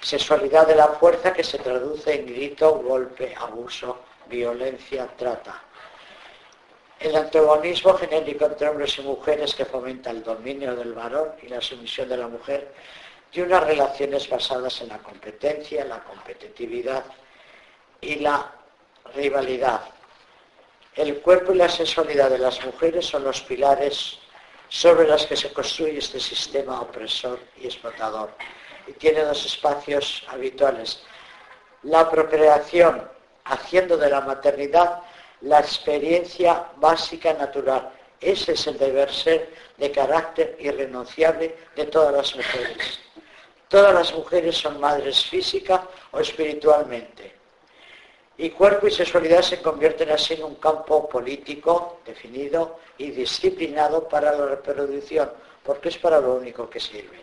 Sexualidad 0.01 0.67
de 0.67 0.75
la 0.75 0.89
fuerza 0.89 1.33
que 1.33 1.43
se 1.43 1.57
traduce 1.57 2.13
en 2.13 2.25
grito, 2.27 2.79
golpe, 2.79 3.33
abuso, 3.35 3.99
violencia, 4.27 5.07
trata. 5.17 5.68
El 6.99 7.15
antagonismo 7.15 7.93
genérico 7.93 8.45
entre 8.45 8.67
hombres 8.67 8.97
y 8.97 9.01
mujeres 9.03 9.55
que 9.55 9.63
fomenta 9.63 10.09
el 10.11 10.21
dominio 10.21 10.75
del 10.75 10.93
varón 10.93 11.31
y 11.41 11.47
la 11.47 11.61
sumisión 11.61 12.09
de 12.09 12.17
la 12.17 12.27
mujer 12.27 12.73
y 13.31 13.39
unas 13.39 13.63
relaciones 13.63 14.27
basadas 14.29 14.81
en 14.81 14.89
la 14.89 14.97
competencia, 14.97 15.85
la 15.85 16.03
competitividad 16.03 17.05
y 18.01 18.15
la 18.15 18.51
rivalidad. 19.15 19.81
El 20.93 21.21
cuerpo 21.21 21.53
y 21.53 21.57
la 21.57 21.69
sexualidad 21.69 22.29
de 22.31 22.39
las 22.39 22.65
mujeres 22.65 23.05
son 23.05 23.23
los 23.23 23.41
pilares 23.43 24.19
sobre 24.67 25.07
los 25.07 25.25
que 25.25 25.37
se 25.37 25.53
construye 25.53 25.99
este 25.99 26.19
sistema 26.19 26.81
opresor 26.81 27.39
y 27.61 27.65
explotador. 27.65 28.31
Y 28.87 28.91
tiene 28.93 29.21
dos 29.21 29.45
espacios 29.45 30.25
habituales. 30.27 31.01
La 31.83 32.09
procreación, 32.09 33.09
haciendo 33.45 33.95
de 33.95 34.09
la 34.09 34.19
maternidad 34.19 35.01
la 35.41 35.59
experiencia 35.59 36.65
básica 36.77 37.33
natural. 37.33 37.91
Ese 38.19 38.53
es 38.53 38.67
el 38.67 38.77
deber 38.77 39.11
ser 39.13 39.53
de 39.77 39.91
carácter 39.91 40.57
irrenunciable 40.59 41.55
de 41.75 41.85
todas 41.85 42.13
las 42.13 42.35
mujeres. 42.35 42.99
Todas 43.69 43.93
las 43.93 44.13
mujeres 44.13 44.57
son 44.57 44.79
madres 44.79 45.25
física 45.25 45.87
o 46.11 46.19
espiritualmente. 46.19 47.33
Y 48.37 48.49
cuerpo 48.51 48.87
y 48.87 48.91
sexualidad 48.91 49.41
se 49.41 49.61
convierten 49.61 50.09
así 50.11 50.33
en 50.33 50.43
un 50.43 50.55
campo 50.55 51.07
político 51.07 51.99
definido 52.05 52.79
y 52.97 53.11
disciplinado 53.11 54.07
para 54.07 54.31
la 54.31 54.45
reproducción, 54.47 55.29
porque 55.63 55.89
es 55.89 55.97
para 55.97 56.19
lo 56.19 56.35
único 56.35 56.69
que 56.69 56.79
sirve. 56.79 57.19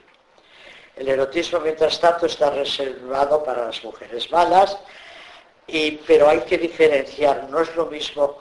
El 0.95 1.09
erotismo, 1.09 1.61
mientras 1.61 2.01
tanto, 2.01 2.27
está 2.27 2.51
reservado 2.51 3.43
para 3.43 3.67
las 3.67 3.83
mujeres 3.85 4.31
malas 4.31 4.79
pero 6.07 6.29
hay 6.29 6.41
que 6.41 6.59
diferenciar, 6.59 7.49
no 7.51 7.61
es 7.61 7.75
lo 7.75 7.87
mismo 7.87 8.39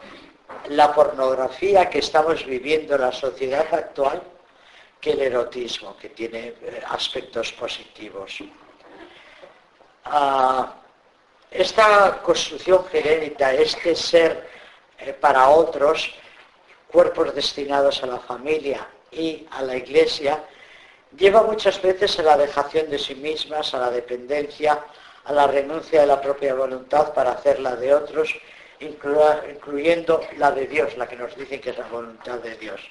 la 0.70 0.94
pornografía 0.94 1.90
que 1.90 2.00
estamos 2.00 2.46
viviendo 2.46 2.96
en 2.96 3.02
la 3.02 3.12
sociedad 3.12 3.66
actual 3.74 4.22
que 5.00 5.12
el 5.12 5.22
erotismo, 5.22 5.96
que 5.98 6.10
tiene 6.10 6.54
eh, 6.62 6.82
aspectos 6.88 7.52
positivos. 7.54 8.40
Ah, 10.06 10.76
esta 11.52 12.22
construcción 12.22 12.86
genérica, 12.86 13.54
este 13.54 13.96
ser 13.96 14.50
eh, 15.00 15.14
para 15.14 15.50
otros, 15.50 16.12
cuerpos 16.92 17.34
destinados 17.36 18.04
a 18.04 18.08
la 18.08 18.20
familia 18.20 18.88
y 19.12 19.46
a 19.52 19.62
la 19.62 19.76
iglesia, 19.76 20.44
lleva 21.16 21.44
muchas 21.44 21.82
veces 21.82 22.20
a 22.20 22.24
la 22.24 22.38
dejación 22.38 22.90
de 22.90 23.00
sí 23.00 23.16
mismas, 23.16 23.74
a 23.74 23.80
la 23.80 23.92
dependencia, 23.92 24.84
a 25.26 25.34
la 25.34 25.48
renuncia 25.48 26.02
de 26.02 26.08
la 26.08 26.22
propia 26.22 26.54
voluntad 26.54 27.14
para 27.14 27.32
hacer 27.32 27.60
la 27.60 27.76
de 27.76 27.94
otros, 27.94 28.34
incluyendo 28.80 30.22
la 30.38 30.52
de 30.52 30.68
Dios, 30.68 30.96
la 30.98 31.08
que 31.08 31.16
nos 31.16 31.36
dicen 31.36 31.60
que 31.60 31.72
es 31.72 31.78
la 31.78 31.88
voluntad 31.88 32.40
de 32.40 32.56
Dios. 32.56 32.82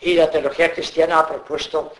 Y 0.00 0.14
la 0.14 0.30
teología 0.30 0.72
cristiana 0.72 1.20
ha 1.20 1.26
propuesto 1.26 1.92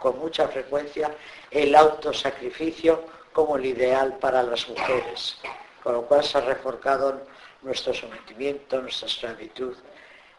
con 0.00 0.18
mucha 0.18 0.48
frecuencia 0.48 1.14
el 1.50 1.74
autosacrificio 1.74 3.04
como 3.32 3.56
el 3.56 3.66
ideal 3.66 4.18
para 4.18 4.42
las 4.42 4.68
mujeres, 4.68 5.38
con 5.82 5.94
lo 5.94 6.02
cual 6.02 6.24
se 6.24 6.38
ha 6.38 6.40
reforzado 6.40 7.22
nuestro 7.62 7.94
sometimiento, 7.94 8.82
nuestra 8.82 9.06
esclavitud, 9.06 9.74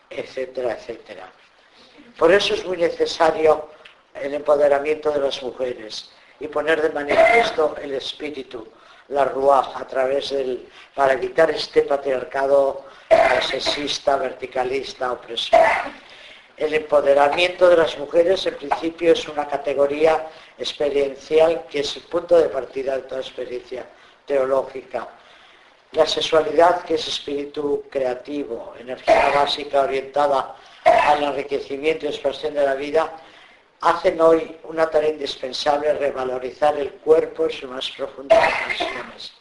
etcétera, 0.09 0.73
etcétera. 0.73 1.31
Por 2.17 2.31
eso 2.31 2.53
es 2.53 2.65
muy 2.65 2.77
necesario 2.77 3.69
el 4.13 4.33
empoderamiento 4.33 5.11
de 5.11 5.19
las 5.19 5.41
mujeres, 5.41 6.11
y 6.39 6.47
poner 6.47 6.81
de 6.81 6.89
manifiesto 6.89 7.75
el 7.81 7.93
espíritu, 7.93 8.67
la 9.09 9.25
ruaj, 9.25 9.75
a 9.75 9.87
través 9.87 10.31
del, 10.31 10.67
para 10.93 11.13
evitar 11.13 11.49
este 11.51 11.83
patriarcado 11.83 12.85
sexista, 13.41 14.17
verticalista, 14.17 15.11
opresor. 15.11 15.59
El 16.57 16.73
empoderamiento 16.73 17.69
de 17.69 17.77
las 17.77 17.97
mujeres 17.97 18.45
en 18.45 18.55
principio 18.55 19.11
es 19.11 19.27
una 19.27 19.47
categoría 19.47 20.27
experiencial 20.57 21.65
que 21.69 21.81
es 21.81 21.95
el 21.97 22.03
punto 22.03 22.37
de 22.37 22.47
partida 22.47 22.95
de 22.95 23.03
toda 23.03 23.21
experiencia 23.21 23.85
teológica. 24.25 25.07
La 25.91 26.05
sexualidad, 26.05 26.83
que 26.83 26.95
es 26.95 27.07
espíritu 27.07 27.83
creativo, 27.89 28.73
energía 28.79 29.31
básica 29.35 29.81
orientada 29.81 30.55
al 30.83 31.23
enriquecimiento 31.23 32.05
y 32.05 32.09
expansión 32.09 32.53
de 32.53 32.65
la 32.65 32.75
vida, 32.75 33.11
hacen 33.85 34.19
hoy 34.19 34.57
una 34.63 34.89
tarea 34.89 35.11
indispensable 35.11 35.93
revalorizar 35.93 36.75
el 36.75 36.91
cuerpo 36.93 37.45
en 37.45 37.51
sus 37.51 37.69
más 37.69 37.91
profundas 37.91 38.43
dimensiones, 38.59 39.33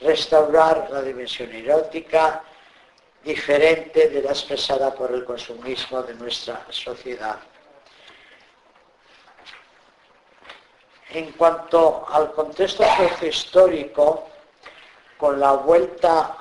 restaurar 0.00 0.88
la 0.90 1.00
dimensión 1.00 1.52
erótica, 1.52 2.42
diferente 3.22 4.08
de 4.08 4.20
la 4.20 4.30
expresada 4.30 4.92
por 4.92 5.12
el 5.12 5.24
consumismo 5.24 6.02
de 6.02 6.14
nuestra 6.14 6.66
sociedad. 6.70 7.38
En 11.10 11.30
cuanto 11.32 12.04
al 12.10 12.32
contexto 12.32 12.82
sociohistórico, 12.96 14.28
con 15.16 15.38
la 15.38 15.52
vuelta 15.52 16.36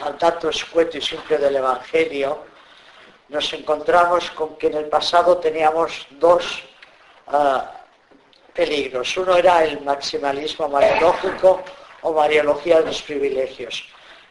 al 0.00 0.18
dato 0.18 0.48
escueto 0.48 0.98
y 0.98 1.00
simple 1.00 1.38
del 1.38 1.54
Evangelio, 1.54 2.47
nos 3.28 3.52
encontramos 3.52 4.30
con 4.30 4.56
que 4.56 4.68
en 4.68 4.74
el 4.74 4.86
pasado 4.86 5.38
teníamos 5.38 6.06
dos 6.12 6.62
ah, 7.26 7.72
peligros. 8.54 9.16
Uno 9.16 9.36
era 9.36 9.64
el 9.64 9.80
maximalismo 9.82 10.68
mariológico 10.68 11.62
o 12.02 12.12
mariología 12.12 12.80
de 12.80 12.86
los 12.86 13.02
privilegios 13.02 13.84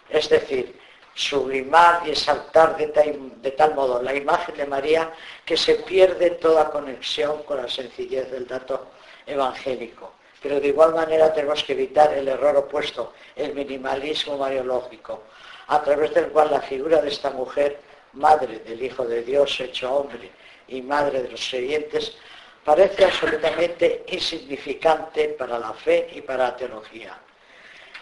es 0.09 0.29
decir, 0.29 0.79
sublimar 1.13 2.03
y 2.05 2.11
exaltar 2.11 2.77
de 2.77 3.51
tal, 3.51 3.75
modo 3.75 4.01
la 4.01 4.13
imagen 4.13 4.55
de 4.55 4.65
María 4.65 5.11
que 5.45 5.57
se 5.57 5.75
pierde 5.75 6.31
toda 6.31 6.69
conexión 6.69 7.43
con 7.43 7.57
la 7.57 7.67
sencillez 7.67 8.29
del 8.31 8.47
dato 8.47 8.87
evangélico. 9.25 10.13
Pero 10.41 10.59
de 10.59 10.67
igual 10.67 10.93
manera 10.93 11.33
tenemos 11.33 11.63
que 11.63 11.73
evitar 11.73 12.13
el 12.13 12.27
error 12.27 12.55
opuesto, 12.55 13.13
el 13.35 13.53
minimalismo 13.55 14.37
mariológico, 14.37 15.23
a 15.67 15.81
través 15.81 16.13
del 16.13 16.27
cual 16.27 16.51
la 16.51 16.61
figura 16.61 17.01
de 17.01 17.09
esta 17.09 17.31
mujer, 17.31 17.79
madre 18.17 18.59
del 18.59 18.81
Hijo 18.83 19.05
de 19.05 19.23
Dios 19.23 19.59
hecho 19.59 19.93
hombre 19.93 20.31
y 20.67 20.81
madre 20.81 21.23
de 21.23 21.29
los 21.29 21.49
creyentes, 21.49 22.17
parece 22.65 23.05
absolutamente 23.05 24.03
insignificante 24.09 25.29
para 25.29 25.57
la 25.57 25.73
fe 25.73 26.09
y 26.13 26.21
para 26.21 26.49
la 26.49 26.55
teología. 26.55 27.17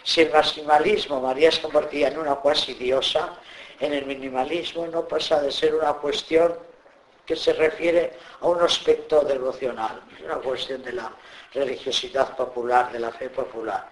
Si 0.02 0.22
el 0.22 0.32
maximalismo 0.32 1.20
María 1.20 1.50
se 1.50 1.62
convertía 1.62 2.08
en 2.08 2.18
una 2.18 2.36
cuasi 2.36 2.74
diosa, 2.74 3.38
en 3.80 3.92
el 3.92 4.06
minimalismo 4.06 4.86
no 4.86 5.06
pasa 5.06 5.40
de 5.40 5.52
ser 5.52 5.74
una 5.74 5.92
cuestión 5.94 6.56
que 7.26 7.36
se 7.36 7.52
refiere 7.52 8.12
a 8.40 8.46
un 8.46 8.60
aspecto 8.62 9.20
devocional, 9.22 10.00
es 10.16 10.24
una 10.24 10.36
cuestión 10.36 10.82
de 10.82 10.92
la 10.92 11.12
religiosidad 11.52 12.36
popular, 12.36 12.92
de 12.92 13.00
la 13.00 13.10
fe 13.10 13.28
popular. 13.30 13.90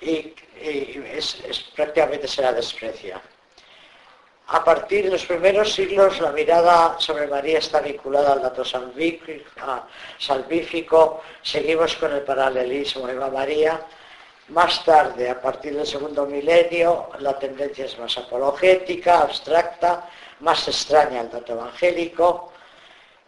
Y, 0.00 0.34
prácticamente 1.74 2.28
se 2.28 2.42
la 2.42 2.52
desprecia. 2.52 3.20
A 4.52 4.64
partir 4.64 5.04
de 5.04 5.12
los 5.12 5.24
primeros 5.26 5.72
siglos 5.72 6.20
la 6.20 6.32
mirada 6.32 6.96
sobre 6.98 7.28
María 7.28 7.58
está 7.58 7.80
vinculada 7.80 8.32
al 8.32 8.42
dato 8.42 8.64
salvífico, 10.18 11.22
seguimos 11.40 11.94
con 11.94 12.12
el 12.12 12.22
paralelismo 12.22 13.08
Eva 13.08 13.30
María, 13.30 13.80
más 14.48 14.84
tarde, 14.84 15.30
a 15.30 15.40
partir 15.40 15.76
del 15.76 15.86
segundo 15.86 16.26
milenio, 16.26 17.10
la 17.20 17.38
tendencia 17.38 17.84
es 17.84 17.96
más 17.96 18.18
apologética, 18.18 19.20
abstracta, 19.20 20.08
más 20.40 20.66
extraña 20.66 21.20
al 21.20 21.30
dato 21.30 21.52
evangélico 21.52 22.52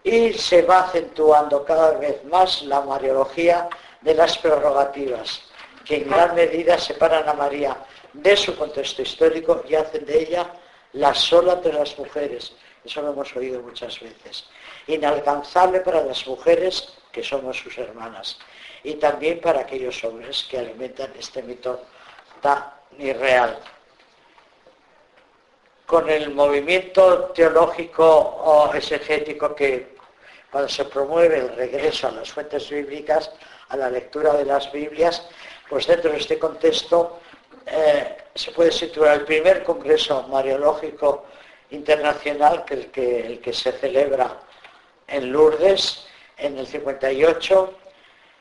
y 0.03 0.33
se 0.33 0.63
va 0.63 0.81
acentuando 0.81 1.65
cada 1.65 1.99
vez 1.99 2.25
más 2.25 2.63
la 2.63 2.81
mariología 2.81 3.69
de 4.01 4.15
las 4.15 4.37
prerrogativas, 4.39 5.43
que 5.85 5.99
en 5.99 6.11
gran 6.11 6.35
medida 6.35 6.77
separan 6.79 7.29
a 7.29 7.35
María 7.35 7.77
de 8.13 8.37
su 8.37 8.57
contexto 8.57 9.03
histórico 9.03 9.63
y 9.69 9.77
hacen 9.77 10.05
de 10.05 10.21
ella 10.21 10.53
la 10.93 11.15
sola 11.15 11.55
entre 11.55 11.73
las 11.73 11.99
mujeres. 11.99 12.53
Eso 12.85 13.03
lo 13.03 13.13
hemos 13.13 13.35
oído 13.37 13.63
muchas 13.63 14.01
veces. 14.01 14.47
Inalcanzable 14.87 15.81
para 15.81 16.03
las 16.03 16.27
mujeres 16.27 16.95
que 17.13 17.23
somos 17.23 17.59
sus 17.59 17.77
hermanas 17.79 18.39
y 18.83 18.95
también 18.95 19.41
para 19.41 19.61
aquellos 19.61 20.03
hombres 20.05 20.47
que 20.51 20.59
alimentan 20.59 21.13
este 21.19 21.43
mito 21.43 21.83
tan 22.41 22.65
irreal. 22.99 23.59
Con 25.87 26.09
el 26.09 26.31
movimiento 26.31 27.31
teológico 27.35 28.07
o 28.07 28.73
exegético 28.75 29.55
que 29.55 29.95
cuando 30.51 30.69
se 30.69 30.85
promueve 30.85 31.39
el 31.39 31.55
regreso 31.55 32.09
a 32.09 32.13
las 32.13 32.33
fuentes 32.33 32.69
bíblicas, 32.69 33.31
a 33.69 33.77
la 33.77 33.89
lectura 33.89 34.35
de 34.35 34.45
las 34.45 34.71
Biblias, 34.73 35.27
pues 35.69 35.87
dentro 35.87 36.11
de 36.11 36.19
este 36.19 36.39
contexto 36.39 37.21
eh, 37.67 38.22
se 38.35 38.51
puede 38.53 38.73
situar 38.73 39.19
el 39.19 39.25
primer 39.25 39.63
Congreso 39.63 40.27
Mariológico 40.29 41.27
Internacional, 41.71 42.65
que 42.65 42.75
el, 42.75 42.87
que 42.91 43.27
el 43.27 43.41
que 43.41 43.53
se 43.53 43.73
celebra 43.73 44.41
en 45.07 45.33
Lourdes 45.33 46.07
en 46.37 46.59
el 46.59 46.67
58, 46.67 47.79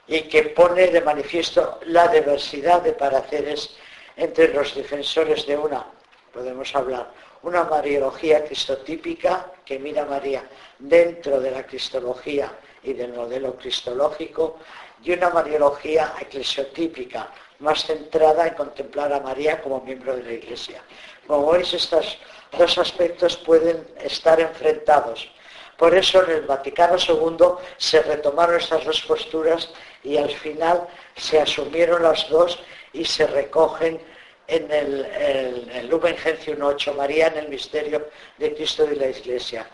y 0.07 0.23
que 0.23 0.43
pone 0.43 0.87
de 0.87 1.01
manifiesto 1.01 1.79
la 1.85 2.07
diversidad 2.07 2.81
de 2.81 2.93
pareceres 2.93 3.77
entre 4.17 4.53
los 4.53 4.75
defensores 4.75 5.45
de 5.47 5.57
una, 5.57 5.85
podemos 6.33 6.75
hablar, 6.75 7.11
una 7.43 7.63
mariología 7.63 8.43
cristotípica 8.43 9.51
que 9.65 9.79
mira 9.79 10.03
a 10.03 10.05
María 10.05 10.43
dentro 10.79 11.39
de 11.39 11.51
la 11.51 11.65
cristología 11.65 12.51
y 12.83 12.93
del 12.93 13.13
modelo 13.13 13.55
cristológico 13.55 14.59
y 15.03 15.13
una 15.13 15.29
mariología 15.29 16.13
eclesiotípica 16.19 17.31
más 17.61 17.85
centrada 17.85 18.47
en 18.47 18.55
contemplar 18.55 19.13
a 19.13 19.19
María 19.19 19.61
como 19.61 19.81
miembro 19.81 20.15
de 20.15 20.23
la 20.23 20.33
Iglesia. 20.33 20.81
Como 21.27 21.51
veis, 21.51 21.73
estos 21.73 22.17
dos 22.57 22.77
aspectos 22.77 23.37
pueden 23.37 23.87
estar 24.01 24.39
enfrentados. 24.39 25.29
Por 25.77 25.95
eso 25.95 26.23
en 26.23 26.31
el 26.31 26.41
Vaticano 26.41 26.95
II 26.97 27.45
se 27.77 28.01
retomaron 28.01 28.57
estas 28.57 28.83
dos 28.85 29.01
posturas 29.01 29.69
y 30.03 30.17
al 30.17 30.29
final 30.29 30.87
se 31.15 31.39
asumieron 31.39 32.03
las 32.03 32.29
dos 32.29 32.59
y 32.93 33.05
se 33.05 33.25
recogen 33.27 34.01
en 34.47 34.69
el, 34.71 35.87
Lumen 35.89 36.17
Gentium 36.17 36.61
8, 36.61 36.93
María 36.93 37.27
en 37.27 37.37
el 37.37 37.49
misterio 37.49 38.09
de 38.37 38.53
Cristo 38.53 38.87
y 38.91 38.95
la 38.95 39.07
Iglesia. 39.07 39.65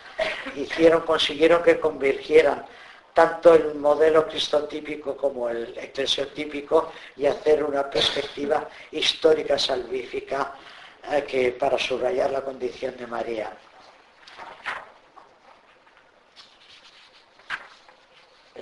Hicieron, 0.55 1.01
consiguieron 1.01 1.63
que 1.63 1.79
convirgieran 1.79 2.63
tanto 3.17 3.55
el 3.55 3.73
modelo 3.73 4.27
cristotípico 4.27 5.17
como 5.17 5.49
el 5.49 5.75
eclesiotípico 5.75 6.91
y 7.15 7.25
hacer 7.25 7.63
una 7.63 7.89
perspectiva 7.89 8.69
histórica 8.91 9.57
salvífica 9.57 10.53
eh, 11.11 11.23
que 11.27 11.51
para 11.53 11.79
subrayar 11.79 12.29
la 12.29 12.41
condición 12.41 12.95
de 12.95 13.07
María. 13.07 13.51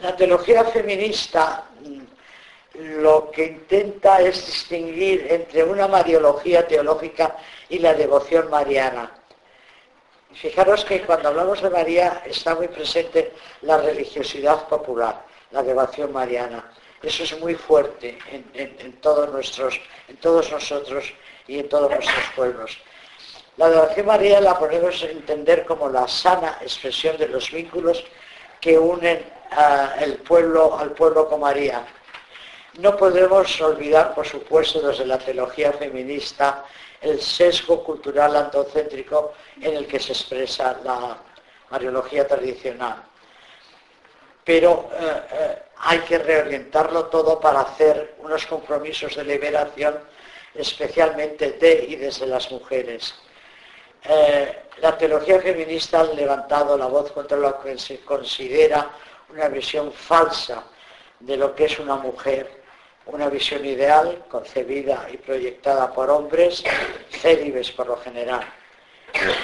La 0.01 0.15
teología 0.15 0.63
feminista 0.63 1.65
mm, 1.81 2.95
lo 3.03 3.29
que 3.31 3.45
intenta 3.47 4.21
es 4.21 4.45
distinguir 4.45 5.27
entre 5.29 5.65
una 5.65 5.89
mariología 5.89 6.65
teológica 6.65 7.35
y 7.67 7.79
la 7.79 7.93
devoción 7.93 8.49
mariana. 8.49 9.24
Fijaros 10.35 10.83
que 10.83 11.01
cuando 11.01 11.29
hablamos 11.29 11.61
de 11.61 11.69
María 11.69 12.21
está 12.25 12.55
muy 12.55 12.67
presente 12.67 13.31
la 13.61 13.77
religiosidad 13.77 14.67
popular, 14.67 15.23
la 15.51 15.63
devoción 15.63 16.11
mariana. 16.11 16.71
Eso 17.01 17.23
es 17.23 17.39
muy 17.39 17.55
fuerte 17.55 18.17
en, 18.31 18.93
todos, 18.99 19.31
nuestros, 19.31 19.79
en 20.09 20.17
todos 20.17 20.51
nosotros 20.51 21.13
y 21.47 21.59
en 21.59 21.69
todos 21.69 21.89
nuestros 21.89 22.25
pueblos. 22.35 22.77
La 23.55 23.69
devoción 23.69 24.07
mariana 24.07 24.41
la 24.41 24.59
podemos 24.59 25.01
entender 25.03 25.65
como 25.65 25.87
la 25.87 26.05
sana 26.07 26.57
expresión 26.61 27.15
de 27.17 27.29
los 27.29 27.49
vínculos 27.51 28.03
que 28.59 28.77
unen 28.77 29.23
el 30.01 30.17
pueblo, 30.17 30.77
al 30.77 30.91
pueblo 30.91 31.29
con 31.29 31.39
María. 31.39 31.85
No 32.79 32.97
podemos 32.97 33.61
olvidar, 33.61 34.13
por 34.13 34.27
supuesto, 34.27 34.81
desde 34.85 35.05
la 35.05 35.17
teología 35.17 35.71
feminista, 35.71 36.65
el 37.05 37.21
sesgo 37.21 37.83
cultural 37.83 38.35
antocéntrico 38.35 39.33
en 39.61 39.75
el 39.75 39.87
que 39.87 39.99
se 39.99 40.13
expresa 40.13 40.79
la 40.83 41.17
mariología 41.69 42.27
tradicional. 42.27 43.03
Pero 44.43 44.89
eh, 44.93 45.21
eh, 45.31 45.63
hay 45.77 45.99
que 45.99 46.17
reorientarlo 46.17 47.05
todo 47.05 47.39
para 47.39 47.61
hacer 47.61 48.15
unos 48.19 48.45
compromisos 48.47 49.15
de 49.15 49.23
liberación, 49.23 49.99
especialmente 50.53 51.51
de 51.53 51.85
y 51.89 51.95
desde 51.95 52.25
las 52.25 52.51
mujeres. 52.51 53.13
Eh, 54.03 54.63
la 54.81 54.97
teología 54.97 55.39
feminista 55.39 56.01
ha 56.01 56.03
levantado 56.05 56.77
la 56.77 56.87
voz 56.87 57.11
contra 57.11 57.37
lo 57.37 57.59
que 57.61 57.77
se 57.77 58.01
considera 58.01 58.89
una 59.29 59.47
visión 59.49 59.91
falsa 59.91 60.63
de 61.19 61.37
lo 61.37 61.55
que 61.55 61.65
es 61.65 61.79
una 61.79 61.95
mujer, 61.95 62.64
una 63.07 63.29
visión 63.29 63.65
ideal 63.65 64.25
concebida 64.29 65.07
y 65.11 65.17
proyectada 65.17 65.91
por 65.93 66.09
hombres, 66.09 66.63
célibes 67.09 67.71
por 67.71 67.87
lo 67.87 67.97
general. 67.97 68.45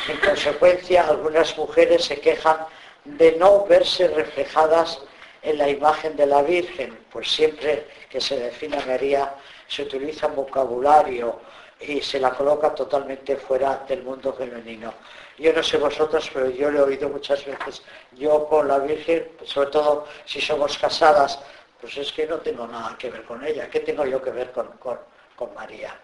En 0.09 0.17
consecuencia, 0.17 1.07
algunas 1.07 1.57
mujeres 1.57 2.05
se 2.05 2.19
quejan 2.19 2.57
de 3.05 3.33
no 3.33 3.65
verse 3.65 4.07
reflejadas 4.07 4.99
en 5.41 5.57
la 5.57 5.69
imagen 5.69 6.15
de 6.15 6.25
la 6.25 6.41
Virgen, 6.41 6.97
pues 7.11 7.31
siempre 7.31 7.87
que 8.09 8.21
se 8.21 8.37
define 8.37 8.77
a 8.77 8.85
María 8.85 9.35
se 9.67 9.83
utiliza 9.83 10.27
vocabulario 10.27 11.39
y 11.79 12.01
se 12.01 12.19
la 12.19 12.31
coloca 12.31 12.75
totalmente 12.75 13.37
fuera 13.37 13.83
del 13.87 14.03
mundo 14.03 14.33
femenino. 14.33 14.93
Yo 15.37 15.53
no 15.53 15.63
sé 15.63 15.77
vosotras, 15.77 16.29
pero 16.31 16.49
yo 16.49 16.69
le 16.69 16.79
he 16.79 16.81
oído 16.81 17.09
muchas 17.09 17.43
veces, 17.45 17.81
yo 18.11 18.45
con 18.47 18.67
la 18.67 18.79
Virgen, 18.79 19.31
sobre 19.43 19.71
todo 19.71 20.05
si 20.25 20.41
somos 20.41 20.77
casadas, 20.77 21.39
pues 21.81 21.97
es 21.97 22.11
que 22.13 22.27
no 22.27 22.37
tengo 22.37 22.67
nada 22.67 22.95
que 22.97 23.09
ver 23.09 23.23
con 23.23 23.43
ella, 23.43 23.69
¿qué 23.69 23.79
tengo 23.79 24.05
yo 24.05 24.21
que 24.21 24.29
ver 24.29 24.51
con, 24.51 24.67
con, 24.77 25.53
María? 25.55 25.99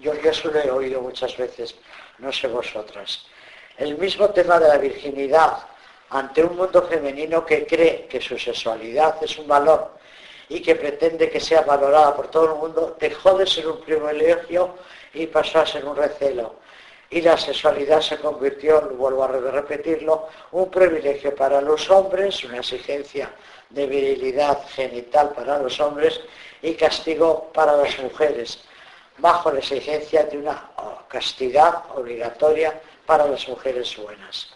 Yo, 0.00 0.12
yo 0.14 0.30
eso 0.30 0.50
lo 0.50 0.58
he 0.58 0.70
oído 0.70 1.00
muchas 1.00 1.36
veces, 1.36 1.76
no 2.18 2.32
sé 2.32 2.48
vosotras. 2.48 3.26
El 3.78 3.96
mismo 3.96 4.28
tema 4.30 4.58
de 4.58 4.68
la 4.68 4.78
virginidad 4.78 5.58
ante 6.10 6.42
un 6.42 6.56
mundo 6.56 6.82
femenino 6.82 7.46
que 7.46 7.64
cree 7.66 8.06
que 8.08 8.20
su 8.20 8.36
sexualidad 8.36 9.22
es 9.22 9.38
un 9.38 9.46
valor 9.46 9.92
y 10.48 10.60
que 10.60 10.74
pretende 10.74 11.30
que 11.30 11.38
sea 11.38 11.60
valorada 11.60 12.16
por 12.16 12.28
todo 12.28 12.52
el 12.52 12.58
mundo, 12.58 12.96
dejó 12.98 13.38
de 13.38 13.46
ser 13.46 13.68
un 13.68 13.80
privilegio 13.80 14.74
y 15.14 15.28
pasó 15.28 15.60
a 15.60 15.66
ser 15.66 15.84
un 15.84 15.94
recelo. 15.94 16.56
Y 17.08 17.20
la 17.20 17.36
sexualidad 17.36 18.00
se 18.00 18.18
convirtió, 18.18 18.80
vuelvo 18.90 19.24
a 19.24 19.28
repetirlo, 19.28 20.28
un 20.52 20.70
privilegio 20.70 21.34
para 21.34 21.60
los 21.60 21.88
hombres, 21.90 22.42
una 22.44 22.58
exigencia 22.58 23.30
de 23.70 23.86
virilidad 23.86 24.66
genital 24.68 25.30
para 25.30 25.58
los 25.58 25.80
hombres 25.80 26.20
y 26.62 26.74
castigo 26.74 27.50
para 27.54 27.76
las 27.76 27.98
mujeres, 27.98 28.60
bajo 29.18 29.50
la 29.50 29.60
exigencia 29.60 30.24
de 30.24 30.38
una 30.38 30.70
castidad 31.08 31.84
obligatoria 31.94 32.80
para 33.06 33.26
las 33.26 33.48
mujeres 33.48 33.96
buenas. 33.96 34.48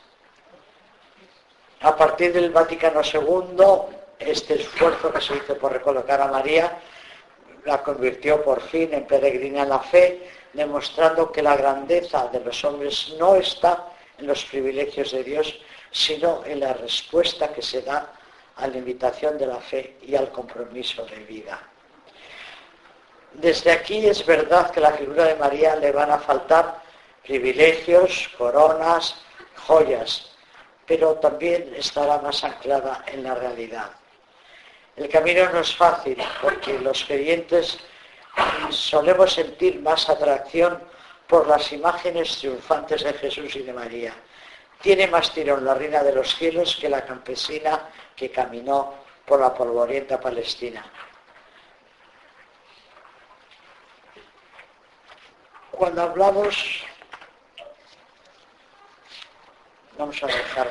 A 1.81 1.95
partir 1.97 2.33
del 2.33 2.51
Vaticano 2.51 3.03
II, 3.03 3.65
este 4.19 4.55
esfuerzo 4.55 5.13
que 5.13 5.21
se 5.21 5.37
hizo 5.37 5.57
por 5.59 5.73
recolocar 5.73 6.21
a 6.21 6.29
María 6.29 6.79
la 7.65 7.83
convirtió 7.83 8.43
por 8.43 8.61
fin 8.63 8.93
en 8.95 9.07
peregrina 9.07 9.63
en 9.63 9.69
la 9.71 9.81
fe, 9.81 10.31
demostrando 10.53 11.31
que 11.33 11.43
la 11.43 11.57
grandeza 11.57 12.29
de 12.29 12.41
los 12.41 12.65
hombres 12.65 13.15
no 13.19 13.37
está 13.37 13.89
en 14.19 14.27
los 14.27 14.45
privilegios 14.45 15.13
de 15.13 15.25
Dios, 15.25 15.59
sino 15.91 16.43
en 16.45 16.61
la 16.61 16.73
respuesta 16.75 17.53
que 17.53 17.63
se 17.63 17.83
da 17.83 18.14
a 18.57 18.67
la 18.67 18.77
invitación 18.77 19.37
de 19.39 19.47
la 19.47 19.59
fe 19.59 19.99
y 20.03 20.15
al 20.15 20.31
compromiso 20.31 21.05
de 21.07 21.17
vida. 21.25 21.61
Desde 23.33 23.73
aquí 23.73 24.07
es 24.07 24.25
verdad 24.25 24.71
que 24.71 24.81
la 24.81 24.93
figura 24.93 25.25
de 25.25 25.35
María 25.35 25.75
le 25.77 25.91
van 25.91 26.11
a 26.11 26.19
faltar 26.19 26.81
privilegios, 27.25 28.31
coronas, 28.39 29.17
joyas, 29.67 30.31
pero 30.87 31.15
también 31.15 31.75
estará 31.77 32.19
más 32.19 32.45
anclada 32.45 33.05
en 33.07 33.25
la 33.25 33.35
realidad. 33.35 33.91
El 34.97 35.09
camino 35.09 35.49
no 35.51 35.61
es 35.61 35.75
fácil 35.75 36.17
porque 36.41 36.79
los 36.79 37.05
creyentes 37.05 37.79
solemos 38.71 39.33
sentir 39.33 39.81
más 39.81 40.09
atracción 40.09 40.81
por 41.27 41.49
las 41.49 41.73
imágenes 41.73 42.39
triunfantes 42.39 43.03
de 43.03 43.13
Jesús 43.15 43.57
y 43.57 43.63
de 43.63 43.73
María. 43.73 44.15
Tiene 44.85 45.07
más 45.07 45.33
tirón 45.33 45.65
la 45.65 45.73
reina 45.73 46.03
de 46.03 46.13
los 46.13 46.37
cielos 46.37 46.77
que 46.79 46.91
la 46.91 47.07
campesina 47.07 47.89
que 48.15 48.31
caminó 48.31 48.93
por 49.25 49.41
la 49.41 49.55
polvorienta 49.55 50.21
Palestina. 50.21 50.85
Cuando 55.71 56.03
hablamos, 56.03 56.85
vamos 59.97 60.23
a 60.23 60.27
dejar 60.27 60.71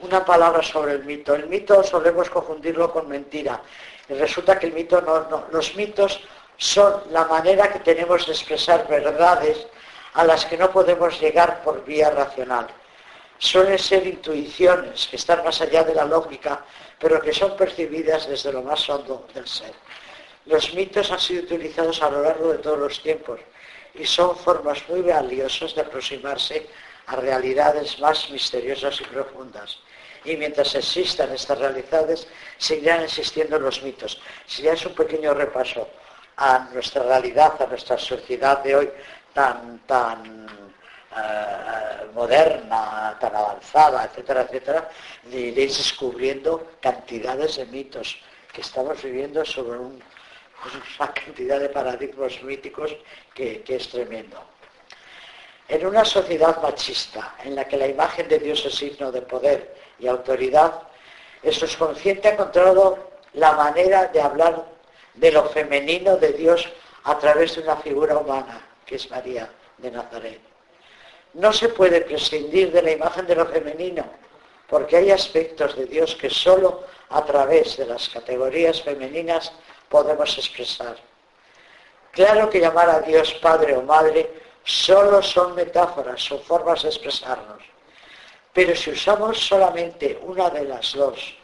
una 0.00 0.24
palabra 0.24 0.60
sobre 0.64 0.94
el 0.94 1.04
mito. 1.04 1.36
El 1.36 1.46
mito 1.46 1.84
solemos 1.84 2.28
confundirlo 2.28 2.90
con 2.90 3.06
mentira. 3.06 3.62
Y 4.08 4.14
resulta 4.14 4.58
que 4.58 4.66
el 4.66 4.72
mito 4.72 5.00
no, 5.00 5.46
los 5.52 5.76
mitos 5.76 6.20
son 6.56 7.04
la 7.10 7.26
manera 7.26 7.72
que 7.72 7.78
tenemos 7.78 8.26
de 8.26 8.32
expresar 8.32 8.88
verdades 8.88 9.68
a 10.14 10.24
las 10.24 10.44
que 10.46 10.58
no 10.58 10.72
podemos 10.72 11.20
llegar 11.20 11.62
por 11.62 11.84
vía 11.84 12.10
racional. 12.10 12.66
Suelen 13.38 13.78
ser 13.78 14.06
intuiciones 14.06 15.08
que 15.08 15.16
están 15.16 15.44
más 15.44 15.60
allá 15.60 15.84
de 15.84 15.94
la 15.94 16.04
lógica, 16.04 16.64
pero 16.98 17.20
que 17.20 17.32
son 17.32 17.56
percibidas 17.56 18.28
desde 18.28 18.52
lo 18.52 18.62
más 18.62 18.88
hondo 18.88 19.26
del 19.34 19.46
ser. 19.46 19.72
Los 20.46 20.74
mitos 20.74 21.10
han 21.10 21.20
sido 21.20 21.42
utilizados 21.42 22.02
a 22.02 22.10
lo 22.10 22.22
largo 22.22 22.52
de 22.52 22.58
todos 22.58 22.78
los 22.78 23.02
tiempos 23.02 23.40
y 23.94 24.04
son 24.04 24.36
formas 24.36 24.86
muy 24.88 25.02
valiosas 25.02 25.74
de 25.74 25.80
aproximarse 25.82 26.66
a 27.06 27.16
realidades 27.16 27.98
más 27.98 28.30
misteriosas 28.30 29.00
y 29.00 29.04
profundas. 29.04 29.78
Y 30.24 30.36
mientras 30.36 30.74
existan 30.74 31.32
estas 31.32 31.58
realidades, 31.58 32.26
seguirán 32.56 33.02
existiendo 33.02 33.58
los 33.58 33.82
mitos. 33.82 34.20
Si 34.46 34.62
ya 34.62 34.72
es 34.72 34.84
un 34.86 34.94
pequeño 34.94 35.34
repaso 35.34 35.88
a 36.36 36.68
nuestra 36.72 37.02
realidad, 37.02 37.60
a 37.60 37.66
nuestra 37.66 37.98
sociedad 37.98 38.62
de 38.62 38.76
hoy 38.76 38.90
tan, 39.34 39.80
tan 39.86 40.46
eh, 41.16 42.06
moderna, 42.14 43.16
tan 43.20 43.34
avanzada, 43.34 44.04
etcétera, 44.04 44.42
etcétera, 44.42 44.88
iréis 45.30 45.78
descubriendo 45.78 46.72
cantidades 46.80 47.56
de 47.56 47.66
mitos 47.66 48.18
que 48.52 48.60
estamos 48.60 49.02
viviendo 49.02 49.44
sobre 49.44 49.78
una 50.98 51.12
cantidad 51.12 51.60
de 51.60 51.68
paradigmas 51.68 52.42
míticos 52.42 52.96
que 53.34 53.62
es 53.66 53.88
tremendo. 53.88 54.54
En 55.66 55.86
una 55.86 56.04
sociedad 56.04 56.60
machista, 56.60 57.36
en 57.42 57.54
la 57.54 57.66
que 57.66 57.78
la 57.78 57.86
imagen 57.86 58.28
de 58.28 58.38
Dios 58.38 58.64
es 58.66 58.74
signo 58.74 59.10
de 59.10 59.22
poder 59.22 59.74
y 59.98 60.06
autoridad, 60.06 60.82
el 61.42 61.54
subconsciente 61.54 62.28
ha 62.28 62.32
encontrado 62.32 63.10
la 63.32 63.52
manera 63.52 64.06
de 64.08 64.20
hablar 64.20 64.66
de 65.14 65.32
lo 65.32 65.48
femenino 65.48 66.16
de 66.16 66.32
Dios 66.32 66.68
a 67.04 67.18
través 67.18 67.56
de 67.56 67.62
una 67.62 67.76
figura 67.76 68.16
humana, 68.18 68.60
que 68.84 68.96
es 68.96 69.10
María 69.10 69.50
de 69.78 69.90
Nazaret. 69.90 70.53
No 71.34 71.52
se 71.52 71.68
puede 71.68 72.00
prescindir 72.00 72.72
de 72.72 72.82
la 72.82 72.92
imagen 72.92 73.26
de 73.26 73.34
lo 73.34 73.46
femenino, 73.46 74.04
porque 74.68 74.96
hay 74.96 75.10
aspectos 75.10 75.76
de 75.76 75.86
Dios 75.86 76.14
que 76.14 76.30
sólo 76.30 76.84
a 77.10 77.24
través 77.24 77.76
de 77.76 77.86
las 77.86 78.08
categorías 78.08 78.82
femeninas 78.82 79.52
podemos 79.88 80.36
expresar. 80.38 80.96
Claro 82.12 82.48
que 82.48 82.60
llamar 82.60 82.88
a 82.88 83.00
Dios 83.00 83.34
Padre 83.34 83.76
o 83.76 83.82
Madre 83.82 84.30
solo 84.62 85.22
son 85.22 85.54
metáforas, 85.56 86.22
son 86.22 86.40
formas 86.40 86.82
de 86.82 86.88
expresarnos. 86.88 87.62
Pero 88.52 88.76
si 88.76 88.90
usamos 88.90 89.38
solamente 89.38 90.18
una 90.22 90.48
de 90.48 90.64
las 90.64 90.92
dos, 90.92 91.36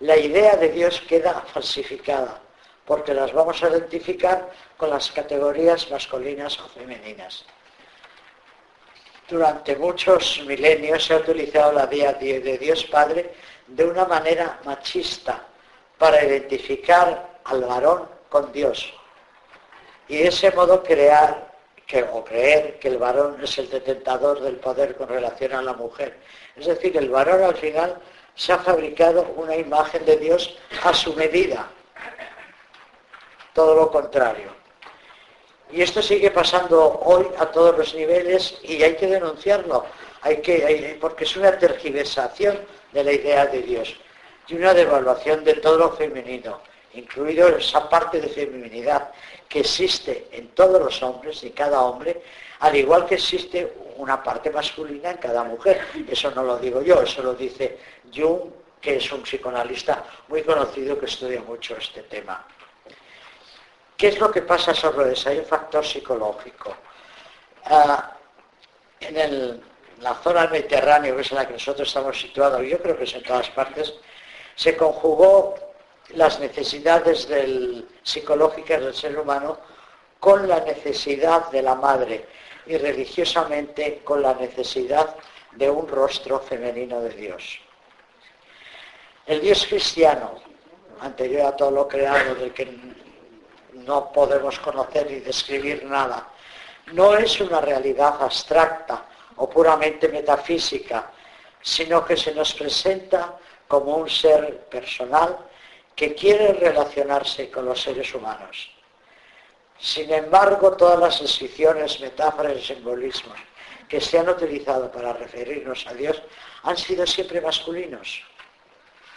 la 0.00 0.16
idea 0.16 0.56
de 0.56 0.70
Dios 0.70 1.02
queda 1.06 1.44
falsificada, 1.52 2.40
porque 2.86 3.12
las 3.12 3.34
vamos 3.34 3.62
a 3.62 3.68
identificar 3.68 4.50
con 4.78 4.88
las 4.88 5.10
categorías 5.10 5.90
masculinas 5.90 6.58
o 6.58 6.66
femeninas. 6.70 7.44
Durante 9.30 9.76
muchos 9.76 10.42
milenios 10.44 11.04
se 11.04 11.14
ha 11.14 11.18
utilizado 11.18 11.72
la 11.72 11.88
idea 11.92 12.12
de 12.14 12.58
Dios 12.58 12.84
Padre 12.86 13.32
de 13.68 13.84
una 13.84 14.04
manera 14.04 14.58
machista 14.64 15.46
para 15.96 16.24
identificar 16.24 17.38
al 17.44 17.64
varón 17.64 18.08
con 18.28 18.50
Dios 18.52 18.92
y 20.08 20.16
de 20.16 20.28
ese 20.28 20.50
modo 20.50 20.82
crear 20.82 21.48
o 22.12 22.24
creer 22.24 22.78
que 22.78 22.88
el 22.88 22.98
varón 22.98 23.38
es 23.42 23.58
el 23.58 23.68
detentador 23.68 24.40
del 24.40 24.56
poder 24.56 24.96
con 24.96 25.08
relación 25.08 25.52
a 25.54 25.62
la 25.62 25.72
mujer. 25.72 26.18
Es 26.56 26.66
decir, 26.66 26.96
el 26.96 27.08
varón 27.08 27.42
al 27.42 27.56
final 27.56 27.96
se 28.34 28.52
ha 28.52 28.58
fabricado 28.58 29.32
una 29.36 29.56
imagen 29.56 30.04
de 30.04 30.16
Dios 30.16 30.56
a 30.84 30.94
su 30.94 31.14
medida. 31.14 31.68
Todo 33.52 33.74
lo 33.74 33.90
contrario. 33.90 34.59
Y 35.72 35.82
esto 35.82 36.02
sigue 36.02 36.30
pasando 36.30 37.00
hoy 37.04 37.26
a 37.38 37.46
todos 37.46 37.76
los 37.76 37.94
niveles 37.94 38.58
y 38.62 38.82
hay 38.82 38.96
que 38.96 39.06
denunciarlo, 39.06 39.84
hay 40.22 40.38
que, 40.38 40.98
porque 41.00 41.24
es 41.24 41.36
una 41.36 41.56
tergiversación 41.58 42.58
de 42.92 43.04
la 43.04 43.12
idea 43.12 43.46
de 43.46 43.62
Dios 43.62 43.96
y 44.48 44.54
una 44.56 44.74
devaluación 44.74 45.44
de 45.44 45.54
todo 45.54 45.78
lo 45.78 45.92
femenino, 45.92 46.60
incluido 46.94 47.48
esa 47.48 47.88
parte 47.88 48.20
de 48.20 48.28
feminidad 48.28 49.10
que 49.48 49.60
existe 49.60 50.26
en 50.32 50.48
todos 50.48 50.80
los 50.82 51.02
hombres, 51.02 51.42
y 51.44 51.50
cada 51.50 51.82
hombre, 51.82 52.22
al 52.60 52.74
igual 52.74 53.06
que 53.06 53.14
existe 53.14 53.72
una 53.96 54.22
parte 54.22 54.50
masculina 54.50 55.10
en 55.10 55.18
cada 55.18 55.44
mujer. 55.44 55.80
Eso 56.08 56.30
no 56.32 56.42
lo 56.42 56.58
digo 56.58 56.82
yo, 56.82 57.00
eso 57.02 57.22
lo 57.22 57.34
dice 57.34 57.78
Jung, 58.12 58.50
que 58.80 58.96
es 58.96 59.12
un 59.12 59.22
psicoanalista 59.22 60.04
muy 60.28 60.42
conocido 60.42 60.98
que 60.98 61.06
estudia 61.06 61.42
mucho 61.42 61.76
este 61.76 62.02
tema. 62.02 62.44
¿Qué 64.00 64.08
es 64.08 64.18
lo 64.18 64.30
que 64.30 64.40
pasa 64.40 64.72
sobre 64.72 65.12
eso? 65.12 65.28
Hay 65.28 65.40
un 65.40 65.44
factor 65.44 65.84
psicológico. 65.84 66.74
Ah, 67.66 68.16
en 68.98 69.62
la 70.00 70.14
zona 70.14 70.40
del 70.40 70.52
Mediterráneo, 70.52 71.14
que 71.16 71.20
es 71.20 71.30
en 71.30 71.36
la 71.36 71.46
que 71.46 71.52
nosotros 71.52 71.86
estamos 71.86 72.18
situados, 72.18 72.62
yo 72.66 72.78
creo 72.80 72.96
que 72.96 73.04
es 73.04 73.12
en 73.12 73.22
todas 73.22 73.50
partes, 73.50 73.92
se 74.54 74.74
conjugó 74.74 75.54
las 76.14 76.40
necesidades 76.40 77.28
psicológicas 78.02 78.80
del 78.80 78.94
ser 78.94 79.18
humano 79.18 79.58
con 80.18 80.48
la 80.48 80.60
necesidad 80.60 81.50
de 81.50 81.60
la 81.60 81.74
madre 81.74 82.24
y 82.64 82.78
religiosamente 82.78 84.00
con 84.02 84.22
la 84.22 84.32
necesidad 84.32 85.14
de 85.52 85.68
un 85.68 85.86
rostro 85.86 86.40
femenino 86.40 87.02
de 87.02 87.10
Dios. 87.10 87.58
El 89.26 89.42
Dios 89.42 89.66
cristiano, 89.66 90.36
anterior 91.00 91.48
a 91.48 91.56
todo 91.56 91.70
lo 91.70 91.86
creado, 91.86 92.34
del 92.36 92.54
que 92.54 92.64
no 93.84 94.12
podemos 94.12 94.58
conocer 94.60 95.10
ni 95.10 95.20
describir 95.20 95.84
nada, 95.84 96.28
no 96.92 97.16
es 97.16 97.40
una 97.40 97.60
realidad 97.60 98.22
abstracta 98.22 99.04
o 99.36 99.48
puramente 99.48 100.08
metafísica, 100.08 101.10
sino 101.62 102.04
que 102.04 102.16
se 102.16 102.34
nos 102.34 102.54
presenta 102.54 103.36
como 103.68 103.96
un 103.96 104.10
ser 104.10 104.66
personal 104.68 105.38
que 105.94 106.14
quiere 106.14 106.52
relacionarse 106.54 107.50
con 107.50 107.66
los 107.66 107.80
seres 107.80 108.14
humanos. 108.14 108.70
Sin 109.78 110.12
embargo, 110.12 110.76
todas 110.76 110.98
las 110.98 111.20
descripciones, 111.20 112.00
metáforas 112.00 112.56
y 112.56 112.62
simbolismos 112.62 113.38
que 113.88 114.00
se 114.00 114.18
han 114.18 114.28
utilizado 114.28 114.90
para 114.90 115.12
referirnos 115.12 115.86
a 115.86 115.94
Dios 115.94 116.22
han 116.62 116.76
sido 116.76 117.06
siempre 117.06 117.40
masculinos. 117.40 118.22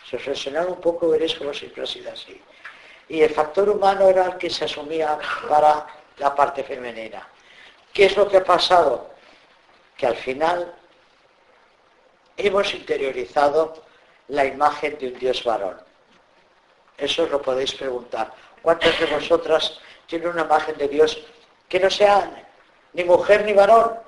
Si 0.09 0.15
os 0.15 0.25
reflexionáis 0.25 0.67
un 0.67 0.81
poco 0.81 1.09
veréis 1.09 1.35
cómo 1.35 1.53
siempre 1.53 1.83
ha 1.83 1.85
sido 1.85 2.11
así. 2.11 2.41
Y 3.09 3.21
el 3.21 3.31
factor 3.31 3.69
humano 3.69 4.07
era 4.07 4.25
el 4.25 4.37
que 4.37 4.49
se 4.49 4.65
asumía 4.65 5.17
para 5.49 5.85
la 6.17 6.35
parte 6.35 6.63
femenina. 6.63 7.27
¿Qué 7.91 8.05
es 8.05 8.17
lo 8.17 8.27
que 8.27 8.37
ha 8.37 8.43
pasado? 8.43 9.11
Que 9.97 10.07
al 10.07 10.15
final 10.15 10.73
hemos 12.37 12.73
interiorizado 12.73 13.83
la 14.29 14.45
imagen 14.45 14.97
de 14.97 15.07
un 15.07 15.19
Dios 15.19 15.43
varón. 15.43 15.79
Eso 16.97 17.23
os 17.23 17.31
lo 17.31 17.41
podéis 17.41 17.73
preguntar. 17.73 18.33
¿Cuántas 18.61 18.97
de 18.99 19.05
vosotras 19.07 19.79
tienen 20.07 20.29
una 20.29 20.43
imagen 20.43 20.77
de 20.77 20.87
Dios 20.87 21.21
que 21.67 21.79
no 21.79 21.89
sea 21.89 22.47
ni 22.93 23.03
mujer 23.03 23.43
ni 23.45 23.53
varón? 23.53 23.99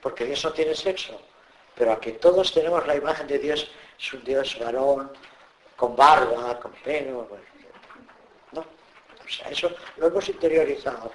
Porque 0.00 0.24
Dios 0.24 0.44
no 0.44 0.52
tiene 0.52 0.74
sexo. 0.74 1.20
Pero 1.74 1.92
aquí 1.92 2.12
todos 2.12 2.52
tenemos 2.52 2.86
la 2.86 2.96
imagen 2.96 3.26
de 3.26 3.38
Dios, 3.38 3.70
es 3.98 4.12
un 4.12 4.22
Dios 4.24 4.58
varón, 4.58 5.10
con 5.82 5.96
barba, 5.96 6.60
con 6.60 6.70
pelo. 6.74 7.26
No. 8.52 8.60
O 8.60 9.28
sea, 9.28 9.48
eso 9.48 9.68
lo 9.96 10.06
hemos 10.06 10.28
interiorizado. 10.28 11.10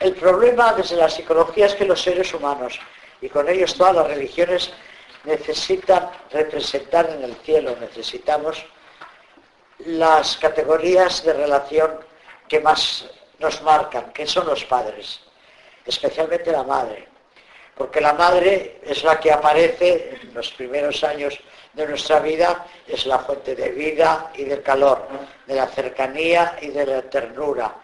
El 0.00 0.16
problema 0.16 0.72
desde 0.72 0.96
la 0.96 1.08
psicología 1.08 1.66
es 1.66 1.76
que 1.76 1.84
los 1.84 2.02
seres 2.02 2.34
humanos, 2.34 2.80
y 3.20 3.28
con 3.28 3.48
ellos 3.48 3.76
todas 3.76 3.94
las 3.94 4.08
religiones, 4.08 4.72
necesitan 5.22 6.10
representar 6.32 7.08
en 7.10 7.22
el 7.22 7.36
cielo, 7.36 7.76
necesitamos 7.78 8.66
las 9.84 10.36
categorías 10.38 11.22
de 11.22 11.32
relación 11.32 12.00
que 12.48 12.58
más 12.58 13.08
nos 13.38 13.62
marcan, 13.62 14.12
que 14.12 14.26
son 14.26 14.48
los 14.48 14.64
padres, 14.64 15.20
especialmente 15.84 16.50
la 16.50 16.64
madre, 16.64 17.06
porque 17.76 18.00
la 18.00 18.14
madre 18.14 18.80
es 18.84 19.04
la 19.04 19.20
que 19.20 19.30
aparece 19.30 20.18
en 20.22 20.34
los 20.34 20.50
primeros 20.52 21.04
años 21.04 21.38
de 21.74 21.86
nuestra 21.86 22.20
vida, 22.20 22.66
es 22.86 23.04
la 23.04 23.18
fuente 23.18 23.54
de 23.54 23.70
vida 23.70 24.32
y 24.34 24.44
del 24.44 24.62
calor, 24.62 25.06
de 25.46 25.54
la 25.54 25.66
cercanía 25.66 26.56
y 26.62 26.68
de 26.68 26.86
la 26.86 27.02
ternura. 27.02 27.74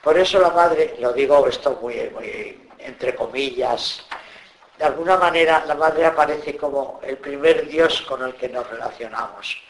Por 0.00 0.16
eso 0.16 0.38
la 0.38 0.50
madre, 0.50 0.94
lo 1.00 1.12
digo 1.12 1.46
esto 1.48 1.76
muy, 1.82 2.08
muy 2.10 2.68
entre 2.78 3.16
comillas, 3.16 4.06
de 4.78 4.84
alguna 4.84 5.16
manera 5.16 5.64
la 5.66 5.74
madre 5.74 6.06
aparece 6.06 6.56
como 6.56 7.00
el 7.02 7.18
primer 7.18 7.66
Dios 7.66 8.02
con 8.02 8.22
el 8.22 8.34
que 8.34 8.48
nos 8.48 8.68
relacionamos, 8.70 9.60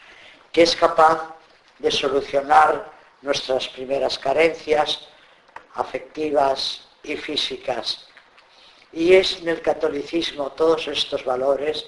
que 0.51 0.61
es 0.61 0.75
capaz 0.75 1.33
de 1.79 1.89
solucionar 1.89 2.91
nuestras 3.21 3.67
primeras 3.69 4.19
carencias 4.19 5.07
afectivas 5.73 6.87
y 7.03 7.15
físicas. 7.15 8.06
Y 8.93 9.13
es 9.13 9.41
en 9.41 9.49
el 9.49 9.61
catolicismo 9.61 10.51
todos 10.51 10.87
estos 10.87 11.23
valores 11.25 11.85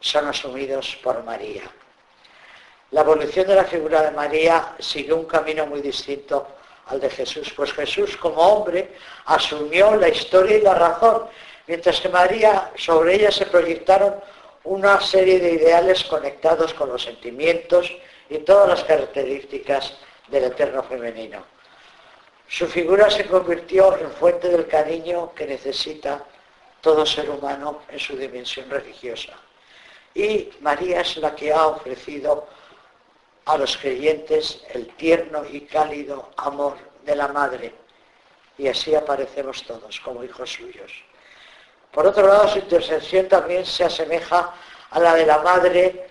son 0.00 0.26
asumidos 0.28 0.98
por 1.02 1.22
María. 1.24 1.62
La 2.90 3.02
evolución 3.02 3.46
de 3.46 3.54
la 3.54 3.64
figura 3.64 4.02
de 4.02 4.10
María 4.10 4.74
sigue 4.78 5.12
un 5.12 5.24
camino 5.24 5.66
muy 5.66 5.80
distinto 5.80 6.48
al 6.86 7.00
de 7.00 7.10
Jesús, 7.10 7.52
pues 7.54 7.72
Jesús 7.72 8.16
como 8.16 8.40
hombre 8.40 8.96
asumió 9.26 9.94
la 9.94 10.08
historia 10.08 10.58
y 10.58 10.62
la 10.62 10.74
razón 10.74 11.28
mientras 11.70 12.00
que 12.00 12.08
María, 12.08 12.72
sobre 12.74 13.14
ella 13.14 13.30
se 13.30 13.46
proyectaron 13.46 14.16
una 14.64 15.00
serie 15.00 15.38
de 15.38 15.52
ideales 15.52 16.02
conectados 16.02 16.74
con 16.74 16.88
los 16.88 17.04
sentimientos 17.04 17.92
y 18.28 18.38
todas 18.38 18.68
las 18.68 18.82
características 18.82 19.96
del 20.26 20.44
eterno 20.44 20.82
femenino. 20.82 21.44
Su 22.50 22.66
figura 22.66 23.08
se 23.08 23.26
convirtió 23.26 23.96
en 23.96 24.10
fuente 24.10 24.48
del 24.48 24.66
cariño 24.66 25.32
que 25.36 25.46
necesita 25.46 26.24
todo 26.80 27.06
ser 27.06 27.30
humano 27.30 27.82
en 27.88 28.00
su 28.00 28.16
dimensión 28.16 28.68
religiosa. 28.68 29.34
Y 30.12 30.50
María 30.60 31.02
es 31.02 31.16
la 31.18 31.32
que 31.36 31.52
ha 31.52 31.68
ofrecido 31.68 32.48
a 33.44 33.56
los 33.56 33.76
creyentes 33.76 34.64
el 34.74 34.88
tierno 34.96 35.44
y 35.48 35.60
cálido 35.60 36.30
amor 36.38 36.76
de 37.04 37.14
la 37.14 37.28
Madre. 37.28 37.72
Y 38.58 38.66
así 38.66 38.96
aparecemos 38.96 39.62
todos 39.62 40.00
como 40.00 40.24
hijos 40.24 40.50
suyos. 40.52 40.90
Por 41.92 42.04
otro 42.04 42.26
lado, 42.26 42.48
su 42.48 42.58
intercesión 42.58 43.28
también 43.28 43.64
se 43.64 43.84
asemeja 43.84 44.52
a 44.90 44.98
la 44.98 45.14
de 45.14 45.24
la 45.24 45.38
madre 45.38 46.08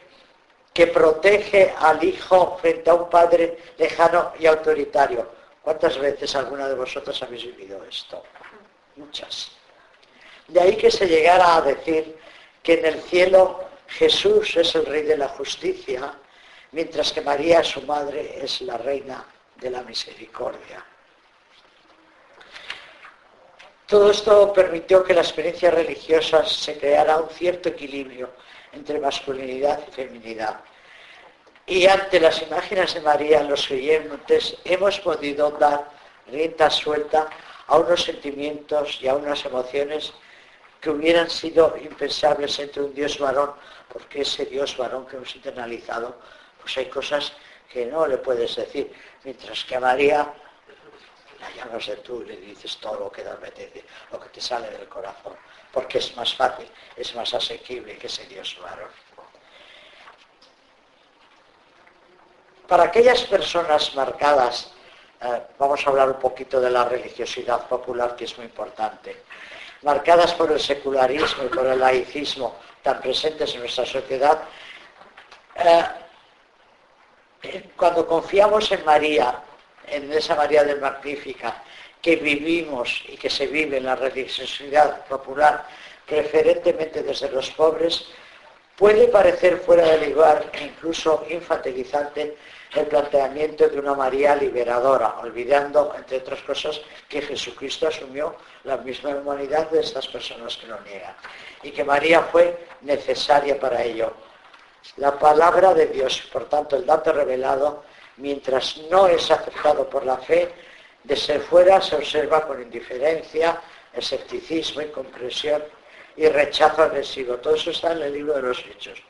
que 0.74 0.88
protege 0.88 1.76
al 1.78 2.02
hijo 2.02 2.58
frente 2.62 2.90
a 2.90 2.94
un 2.94 3.10
padre 3.10 3.58
lejano 3.78 4.32
y 4.40 4.46
autoritario. 4.46 5.39
¿Cuántas 5.70 5.99
veces 5.99 6.36
alguna 6.36 6.67
de 6.67 6.74
vosotros 6.74 7.22
habéis 7.22 7.45
vivido 7.45 7.86
esto? 7.88 8.24
Muchas. 8.95 9.51
De 10.47 10.59
ahí 10.59 10.76
que 10.76 10.89
se 10.89 11.07
llegara 11.07 11.57
a 11.57 11.61
decir 11.61 12.17
que 12.63 12.80
en 12.80 12.86
el 12.88 13.01
cielo 13.03 13.70
Jesús 13.86 14.57
es 14.57 14.74
el 14.74 14.88
rey 14.88 15.03
de 15.03 15.15
la 15.15 15.28
justicia, 15.28 16.11
mientras 16.72 17.13
que 17.13 17.22
María, 17.22 17.63
su 17.63 17.84
madre, 17.84 18.43
es 18.43 18.61
la 18.61 18.80
reina 18.80 19.24
de 19.57 19.70
la 19.70 19.84
misericordia. 19.84 20.84
Todo 23.86 24.09
esto 24.09 24.51
permitió 24.51 25.03
que 25.03 25.13
la 25.13 25.22
experiencia 25.22 25.70
religiosa 25.70 26.47
se 26.47 26.80
creara 26.80 27.17
un 27.17 27.30
cierto 27.30 27.70
equilibrio 27.70 28.32
entre 28.74 28.99
masculinidad 28.99 29.82
y 29.88 29.91
feminidad. 29.91 30.61
Y 31.70 31.86
ante 31.86 32.20
las 32.20 32.41
imágenes 32.41 32.95
de 32.95 33.01
María, 33.01 33.43
los 33.43 33.67
creyentes 33.67 34.57
hemos 34.65 34.99
podido 35.01 35.51
dar 35.51 35.88
rienda 36.26 36.67
suelta 36.67 37.30
a 37.67 37.78
unos 37.78 38.05
sentimientos 38.05 38.97
y 38.99 39.07
a 39.07 39.13
unas 39.13 39.45
emociones 39.45 40.11
que 40.82 40.89
hubieran 40.89 41.30
sido 41.30 41.78
impensables 41.78 42.57
entre 42.57 42.82
un 42.82 42.95
Dios 42.95 43.20
varón, 43.20 43.51
porque 43.88 44.22
ese 44.22 44.47
Dios 44.47 44.76
varón 44.78 45.05
que 45.05 45.17
hemos 45.17 45.36
internalizado, 45.36 46.20
pues 46.59 46.76
hay 46.76 46.88
cosas 46.88 47.34
que 47.72 47.86
no 47.86 48.07
le 48.07 48.17
puedes 48.17 48.55
decir, 48.55 48.91
mientras 49.24 49.63
que 49.63 49.76
a 49.76 49.80
María 49.80 50.34
la 51.39 51.51
llamas 51.51 51.86
de 51.86 51.97
tú 51.97 52.24
le 52.24 52.38
dices 52.38 52.78
todo 52.78 52.99
lo 52.99 53.11
que 53.11 53.22
te 53.22 53.30
apetece, 53.30 53.84
lo 54.11 54.20
que 54.20 54.30
te 54.30 54.41
sale 54.41 54.72
del 54.72 54.88
corazón, 54.88 55.36
porque 55.72 55.99
es 55.99 56.15
más 56.17 56.34
fácil, 56.34 56.67
es 56.95 57.13
más 57.13 57.32
asequible 57.32 57.95
que 57.99 58.07
ese 58.07 58.26
Dios 58.26 58.57
varón. 58.59 58.89
Para 62.70 62.84
aquellas 62.84 63.24
personas 63.24 63.95
marcadas, 63.95 64.72
eh, 65.22 65.41
vamos 65.57 65.86
a 65.86 65.89
hablar 65.89 66.09
un 66.09 66.20
poquito 66.20 66.61
de 66.61 66.70
la 66.70 66.86
religiosidad 66.86 67.67
popular, 67.67 68.15
que 68.15 68.26
es 68.26 68.38
muy 68.38 68.45
importante, 68.45 69.24
marcadas 69.82 70.36
por 70.36 70.51
el 70.51 70.59
secularismo 70.59 71.45
y 71.45 71.47
por 71.47 71.65
el 71.65 71.80
laicismo 71.80 72.57
tan 72.84 73.01
presentes 73.01 73.55
en 73.55 73.61
nuestra 73.61 73.88
sociedad, 73.88 74.43
eh, 75.55 75.84
cuando 77.76 78.05
confiamos 78.05 78.72
en 78.72 78.86
María 78.86 79.41
en 79.88 80.13
esa 80.13 80.36
María 80.36 80.63
del 80.63 80.80
Magnífica 80.80 81.63
que 81.99 82.17
vivimos 82.17 83.03
y 83.07 83.17
que 83.17 83.32
se 83.32 83.47
vive 83.47 83.78
en 83.78 83.86
la 83.86 83.95
religiosidad 83.95 85.07
popular, 85.07 85.65
preferentemente 86.05 87.01
desde 87.01 87.32
los 87.32 87.49
pobres, 87.49 88.05
puede 88.76 89.07
parecer 89.07 89.57
fuera 89.57 89.88
de 89.88 90.09
lugar 90.09 90.51
e 90.53 90.65
incluso 90.65 91.26
infantilizante 91.30 92.38
el 92.76 92.86
planteamiento 92.86 93.67
de 93.67 93.80
una 93.80 93.95
María 93.95 94.36
liberadora, 94.36 95.15
olvidando, 95.20 95.93
entre 95.97 96.17
otras 96.17 96.41
cosas, 96.43 96.82
que 97.07 97.22
Jesucristo 97.22 97.88
asumió 97.88 98.36
la 98.63 98.78
misma 98.78 99.09
humanidad 99.11 99.70
de 99.72 99.80
estas 99.80 100.07
personas 100.07 100.55
que 100.57 100.67
lo 100.67 100.80
niegan 100.82 101.15
y 101.63 101.72
que 101.72 101.84
María 101.84 102.22
fue 102.24 102.67
necesaria 102.82 103.59
para 103.59 103.84
ello. 103.84 104.13
La 104.97 105.17
palabra 105.17 105.74
de 105.74 105.88
Dios, 105.88 106.22
por 106.32 106.47
tanto, 106.47 106.76
el 106.76 106.86
dato 106.86 107.11
revelado, 107.11 107.84
mientras 108.17 108.78
no 108.89 109.07
es 109.07 109.30
aceptado 109.32 109.89
por 109.89 110.05
la 110.05 110.17
fe, 110.17 110.49
de 111.03 111.15
ser 111.15 111.41
fuera 111.41 111.82
se 111.82 111.95
observa 111.95 112.45
con 112.45 112.61
indiferencia, 112.61 113.59
escepticismo, 113.93 114.82
incomprensión 114.82 115.63
y 116.15 116.28
rechazo 116.28 116.84
agresivo. 116.84 117.38
Todo 117.38 117.55
eso 117.55 117.72
está 117.72 117.93
en 117.93 118.03
el 118.03 118.13
libro 118.13 118.34
de 118.34 118.41
los 118.41 118.59
Hechos. 118.59 119.01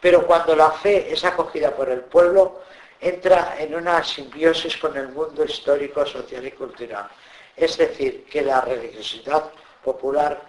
Pero 0.00 0.26
cuando 0.26 0.56
la 0.56 0.70
fe 0.70 1.12
es 1.12 1.24
acogida 1.24 1.70
por 1.74 1.88
el 1.88 2.00
pueblo, 2.02 2.62
entra 3.00 3.56
en 3.58 3.74
una 3.74 4.02
simbiosis 4.02 4.76
con 4.76 4.96
el 4.96 5.08
mundo 5.08 5.44
histórico, 5.44 6.04
social 6.04 6.46
y 6.46 6.52
cultural. 6.52 7.08
Es 7.56 7.76
decir, 7.76 8.24
que 8.24 8.42
la 8.42 8.60
religiosidad 8.60 9.50
popular 9.82 10.42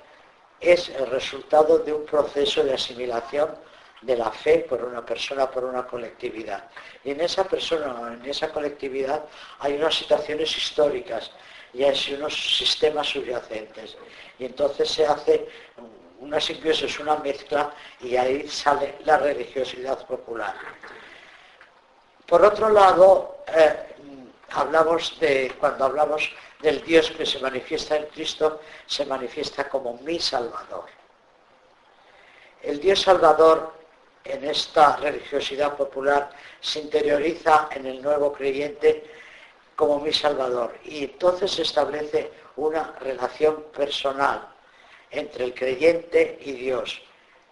es 0.60 0.90
el 0.90 1.08
resultado 1.08 1.80
de 1.80 1.94
un 1.94 2.06
proceso 2.06 2.64
de 2.64 2.74
asimilación 2.74 3.50
de 4.02 4.16
la 4.16 4.32
fe 4.32 4.60
por 4.60 4.84
una 4.84 5.06
persona, 5.06 5.50
por 5.50 5.64
una 5.66 5.86
colectividad. 5.86 6.70
Y 7.04 7.12
en 7.12 7.22
esa 7.22 7.44
persona, 7.44 8.14
en 8.14 8.26
esa 8.30 8.50
colectividad, 8.50 9.26
hay 9.60 9.74
unas 9.76 9.96
situaciones 9.96 10.56
históricas 10.56 11.32
y 11.74 11.84
hay 11.84 12.14
unos 12.16 12.58
sistemas 12.58 13.08
subyacentes. 13.08 13.98
Y 14.38 14.46
entonces 14.46 14.90
se 14.90 15.06
hace 15.06 15.48
una 16.20 16.40
simbiosis, 16.40 17.00
una 17.00 17.16
mezcla, 17.18 17.74
y 18.02 18.16
ahí 18.16 18.48
sale 18.48 18.96
la 19.06 19.18
religiosidad 19.18 20.06
popular. 20.06 20.54
Por 22.30 22.46
otro 22.46 22.70
lado, 22.70 23.44
eh, 23.48 23.76
hablamos 24.52 25.20
de, 25.20 25.52
cuando 25.60 25.86
hablamos 25.86 26.32
del 26.62 26.84
Dios 26.84 27.10
que 27.10 27.26
se 27.26 27.40
manifiesta 27.40 27.96
en 27.96 28.06
Cristo, 28.06 28.62
se 28.86 29.04
manifiesta 29.08 29.68
como 29.68 29.96
mi 30.04 30.20
Salvador. 30.20 30.86
El 32.62 32.80
Dios 32.80 33.02
Salvador 33.02 33.74
en 34.24 34.44
esta 34.48 34.98
religiosidad 34.98 35.76
popular 35.76 36.30
se 36.60 36.82
interioriza 36.82 37.68
en 37.72 37.88
el 37.88 38.00
nuevo 38.00 38.32
creyente 38.32 39.12
como 39.76 40.00
mi 40.00 40.14
Salvador 40.14 40.78
y 40.84 41.06
entonces 41.06 41.50
se 41.50 41.64
establece 41.64 42.32
una 42.58 42.94
relación 43.00 43.64
personal 43.76 44.48
entre 45.10 45.46
el 45.46 45.56
creyente 45.56 46.38
y 46.42 46.52
Dios, 46.52 47.02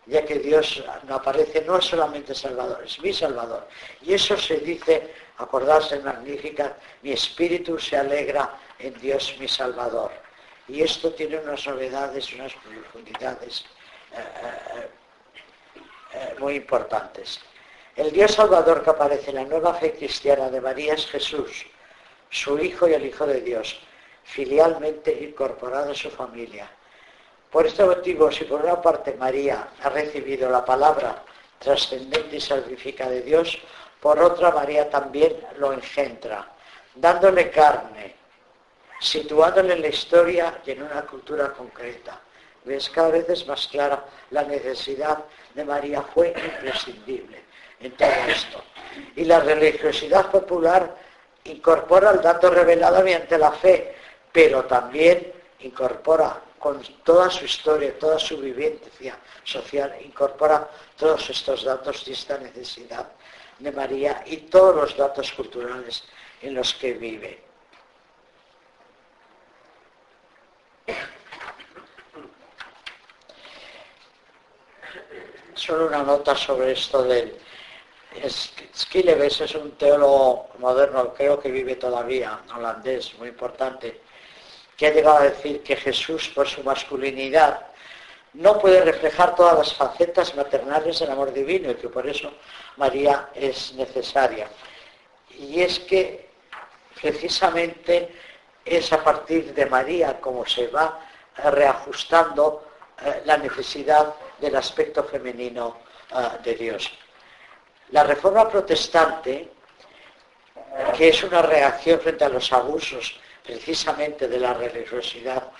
ya 0.07 0.25
que 0.25 0.39
Dios 0.39 0.83
no 1.03 1.15
aparece, 1.15 1.61
no 1.61 1.77
es 1.77 1.85
solamente 1.85 2.33
Salvador, 2.33 2.81
es 2.85 2.99
mi 3.01 3.11
Salvador. 3.11 3.67
Y 4.01 4.13
eso 4.13 4.37
se 4.37 4.57
dice, 4.57 5.13
acordarse 5.37 5.99
magnífica, 5.99 6.77
mi 7.01 7.11
espíritu 7.11 7.77
se 7.77 7.97
alegra 7.97 8.57
en 8.79 8.93
Dios 8.99 9.35
mi 9.39 9.47
Salvador. 9.47 10.11
Y 10.67 10.81
esto 10.81 11.13
tiene 11.13 11.37
unas 11.37 11.65
novedades, 11.67 12.33
unas 12.33 12.53
profundidades 12.53 13.65
eh, 14.11 14.17
eh, 14.17 14.87
eh, 16.13 16.35
muy 16.39 16.55
importantes. 16.55 17.39
El 17.95 18.11
Dios 18.11 18.33
Salvador 18.33 18.83
que 18.83 18.91
aparece 18.91 19.31
en 19.31 19.37
la 19.37 19.45
nueva 19.45 19.73
fe 19.73 19.93
cristiana 19.93 20.49
de 20.49 20.61
María 20.61 20.93
es 20.93 21.07
Jesús, 21.07 21.65
su 22.29 22.59
Hijo 22.59 22.87
y 22.87 22.93
el 22.93 23.05
Hijo 23.05 23.25
de 23.25 23.41
Dios, 23.41 23.79
filialmente 24.23 25.11
incorporado 25.11 25.91
a 25.91 25.95
su 25.95 26.09
familia. 26.09 26.69
Por 27.51 27.65
este 27.65 27.85
motivo, 27.85 28.31
si 28.31 28.43
por 28.43 28.63
una 28.63 28.81
parte 28.81 29.13
María 29.13 29.69
ha 29.81 29.89
recibido 29.89 30.49
la 30.49 30.65
palabra 30.65 31.23
trascendente 31.59 32.35
y 32.35 32.41
salvífica 32.41 33.09
de 33.09 33.21
Dios, 33.21 33.57
por 34.01 34.19
otra 34.19 34.51
María 34.51 34.89
también 34.89 35.35
lo 35.57 35.73
engendra, 35.73 36.47
dándole 36.95 37.49
carne, 37.49 38.15
situándole 38.99 39.73
en 39.73 39.81
la 39.81 39.87
historia 39.87 40.61
y 40.65 40.71
en 40.71 40.83
una 40.83 41.01
cultura 41.03 41.53
concreta. 41.53 42.19
Ves, 42.65 42.89
cada 42.89 43.09
vez 43.09 43.29
es 43.29 43.47
más 43.47 43.67
clara 43.67 44.03
la 44.31 44.43
necesidad 44.43 45.23
de 45.55 45.63
María, 45.63 46.01
fue 46.01 46.33
imprescindible 46.37 47.43
en 47.79 47.91
todo 47.93 48.09
esto. 48.27 48.61
Y 49.15 49.23
la 49.23 49.39
religiosidad 49.39 50.29
popular 50.29 50.95
incorpora 51.45 52.11
el 52.11 52.21
dato 52.21 52.49
revelado 52.49 53.03
mediante 53.03 53.37
la 53.37 53.51
fe, 53.53 53.95
pero 54.31 54.65
también 54.65 55.31
incorpora 55.59 56.41
con 56.59 56.81
toda 57.03 57.29
su 57.29 57.45
historia, 57.45 57.97
toda 57.97 58.17
su 58.19 58.37
vivencia 58.37 59.17
social, 59.43 59.95
incorpora 60.03 60.69
todos 60.97 61.29
estos 61.29 61.63
datos 61.63 62.07
y 62.07 62.13
esta 62.13 62.37
necesidad 62.37 63.07
de 63.59 63.71
María 63.71 64.23
y 64.25 64.37
todos 64.37 64.75
los 64.75 64.97
datos 64.97 65.31
culturales 65.31 66.03
en 66.41 66.55
los 66.55 66.73
que 66.73 66.93
vive. 66.93 67.43
Solo 75.53 75.87
una 75.87 76.03
nota 76.03 76.35
sobre 76.35 76.71
esto 76.71 77.03
del... 77.03 77.39
Skilleves 78.75 79.41
es 79.41 79.53
un 79.55 79.71
teólogo 79.71 80.49
moderno, 80.59 81.13
creo 81.13 81.39
que 81.39 81.51
vive 81.51 81.75
todavía, 81.75 82.39
holandés, 82.55 83.13
muy 83.19 83.29
importante, 83.29 84.01
que 84.77 84.87
ha 84.87 84.93
llegado 84.93 85.17
a 85.17 85.23
decir 85.23 85.63
que 85.63 85.75
Jesús, 85.75 86.29
por 86.29 86.47
su 86.47 86.63
masculinidad, 86.63 87.65
no 88.33 88.59
puede 88.59 88.81
reflejar 88.81 89.35
todas 89.35 89.57
las 89.57 89.73
facetas 89.73 90.35
maternales 90.35 90.99
del 90.99 91.09
amor 91.09 91.33
divino 91.33 91.71
y 91.71 91.75
que 91.75 91.89
por 91.89 92.07
eso 92.07 92.31
María 92.75 93.29
es 93.33 93.73
necesaria. 93.73 94.47
Y 95.31 95.61
es 95.61 95.79
que 95.79 96.29
precisamente 97.01 98.13
es 98.63 98.93
a 98.93 99.03
partir 99.03 99.53
de 99.55 99.65
María 99.65 100.21
como 100.21 100.45
se 100.45 100.67
va 100.67 100.99
reajustando 101.45 102.67
eh, 103.03 103.23
la 103.25 103.37
necesidad 103.37 104.13
del 104.39 104.55
aspecto 104.55 105.03
femenino 105.03 105.77
eh, 106.11 106.37
de 106.43 106.53
Dios. 106.53 106.91
La 107.89 108.03
reforma 108.03 108.47
protestante, 108.47 109.49
que 110.95 111.09
es 111.09 111.23
una 111.23 111.41
reacción 111.41 111.99
frente 111.99 112.25
a 112.25 112.29
los 112.29 112.51
abusos 112.53 113.19
precisamente 113.47 114.27
de 114.27 114.39
la 114.39 114.53
religiosidad 114.53 115.51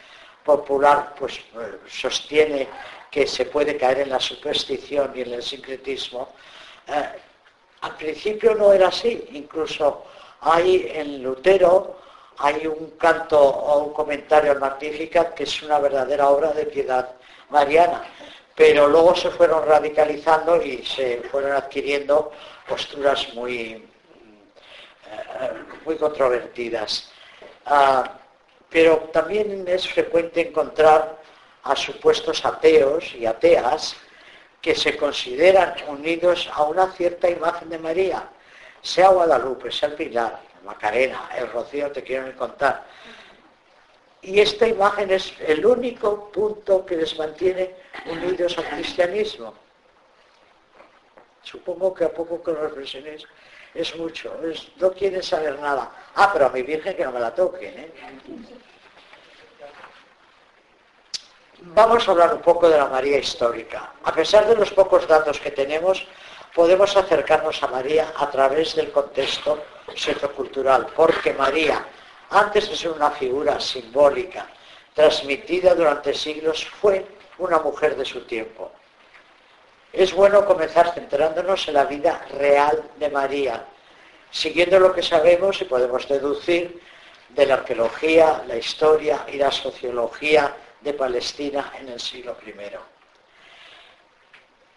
popular, 0.43 1.15
pues 1.17 1.37
eh, 1.37 1.79
sostiene 1.87 2.67
que 3.09 3.25
se 3.25 3.45
puede 3.45 3.77
caer 3.77 4.01
en 4.01 4.09
la 4.09 4.19
superstición 4.19 5.11
y 5.15 5.21
en 5.21 5.33
el 5.33 5.41
sincretismo. 5.41 6.33
al 7.81 7.95
principio 7.97 8.53
no 8.53 8.73
era 8.73 8.89
así, 8.89 9.27
incluso 9.31 10.05
hay 10.41 10.91
en 10.93 11.23
Lutero 11.23 11.97
hay 12.39 12.67
un 12.67 12.91
canto 12.91 13.39
o 13.39 13.85
un 13.85 13.93
comentario 13.93 14.51
al 14.51 14.59
Magnificat 14.59 15.33
que 15.33 15.43
es 15.43 15.63
una 15.63 15.79
verdadera 15.79 16.29
obra 16.29 16.51
de 16.51 16.65
piedad 16.65 17.15
mariana, 17.49 18.03
pero 18.55 18.87
luego 18.87 19.15
se 19.15 19.31
fueron 19.31 19.65
radicalizando 19.65 20.61
y 20.61 20.85
se 20.85 21.21
fueron 21.31 21.53
adquiriendo 21.53 22.31
posturas 22.67 23.33
muy, 23.33 23.87
eh, 25.09 25.53
muy 25.85 25.95
controvertidas. 25.95 27.11
Ah, 27.69 28.17
pero 28.69 28.97
también 29.11 29.65
es 29.67 29.87
frecuente 29.89 30.39
encontrar 30.39 31.17
a 31.63 31.75
supuestos 31.75 32.45
ateos 32.45 33.13
y 33.13 33.25
ateas 33.25 33.97
que 34.61 34.73
se 34.73 34.95
consideran 34.95 35.75
unidos 35.89 36.49
a 36.53 36.63
una 36.63 36.91
cierta 36.93 37.29
imagen 37.29 37.69
de 37.69 37.77
María, 37.77 38.29
sea 38.81 39.09
Guadalupe, 39.09 39.69
sea 39.69 39.89
el 39.89 39.95
Pilar, 39.95 40.39
Macarena, 40.63 41.29
el 41.37 41.51
Rocío, 41.51 41.91
te 41.91 42.03
quiero 42.03 42.33
contar. 42.37 42.85
Y 44.21 44.39
esta 44.39 44.65
imagen 44.65 45.11
es 45.11 45.33
el 45.45 45.65
único 45.65 46.31
punto 46.31 46.85
que 46.85 46.95
les 46.95 47.17
mantiene 47.17 47.75
unidos 48.05 48.57
al 48.57 48.65
cristianismo. 48.69 49.53
Supongo 51.43 51.93
que 51.93 52.05
a 52.05 52.13
poco 52.13 52.41
que 52.41 52.51
lo 52.51 52.61
reflexionéis 52.61 53.25
es 53.77 53.95
mucho. 53.95 54.33
no 54.77 54.91
quieren 54.91 55.23
saber 55.23 55.59
nada. 55.59 55.91
Ah, 56.15 56.29
pero 56.33 56.47
a 56.47 56.49
mi 56.49 56.61
Virgen 56.61 56.95
que 56.95 57.03
no 57.03 57.11
me 57.11 57.19
la 57.19 57.33
toquen. 57.33 57.77
¿eh? 57.77 57.91
Vamos 61.59 62.07
a 62.07 62.11
hablar 62.11 62.33
un 62.33 62.41
poco 62.41 62.69
de 62.69 62.77
la 62.77 62.87
María 62.87 63.17
histórica. 63.17 63.93
A 64.03 64.13
pesar 64.13 64.47
de 64.47 64.55
los 64.55 64.71
pocos 64.71 65.07
datos 65.07 65.39
que 65.39 65.51
tenemos, 65.51 66.07
podemos 66.53 66.95
acercarnos 66.95 67.61
a 67.63 67.67
María 67.67 68.13
a 68.15 68.29
través 68.29 68.75
del 68.75 68.91
contexto 68.91 69.63
sociocultural, 69.95 70.87
porque 70.95 71.33
María 71.33 71.85
antes 72.29 72.69
de 72.69 72.75
ser 72.75 72.91
una 72.91 73.11
figura 73.11 73.59
simbólica, 73.59 74.47
transmitida 74.93 75.73
durante 75.73 76.13
siglos, 76.13 76.65
fue 76.81 77.05
una 77.37 77.59
mujer 77.59 77.95
de 77.95 78.03
su 78.03 78.21
tiempo. 78.25 78.71
Es 79.93 80.13
bueno 80.13 80.45
comenzar 80.45 80.93
centrándonos 80.93 81.67
en 81.67 81.73
la 81.73 81.85
vida 81.85 82.25
real 82.37 82.83
de 82.97 83.09
María, 83.09 83.65
siguiendo 84.29 84.79
lo 84.79 84.93
que 84.93 85.01
sabemos 85.01 85.61
y 85.61 85.65
podemos 85.65 86.07
deducir 86.07 86.81
de 87.29 87.45
la 87.45 87.55
arqueología, 87.55 88.43
la 88.47 88.57
historia 88.57 89.25
y 89.31 89.37
la 89.37 89.51
sociología 89.51 90.55
de 90.81 90.93
Palestina 90.93 91.73
en 91.79 91.89
el 91.89 91.99
siglo 91.99 92.37
I. 92.45 92.53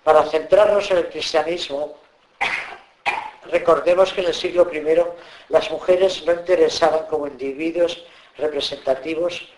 Para 0.03 0.25
centrarnos 0.25 0.91
en 0.91 0.99
el 0.99 1.09
cristianismo, 1.09 1.99
Recordemos 3.51 4.13
que 4.13 4.21
en 4.21 4.29
el 4.29 4.35
siglo 4.35 4.71
I 4.73 4.85
las 5.49 5.71
mujeres 5.71 6.25
no 6.25 6.33
interesaban 6.33 7.07
como 7.07 7.27
individuos 7.27 8.05
representativos 8.37 9.49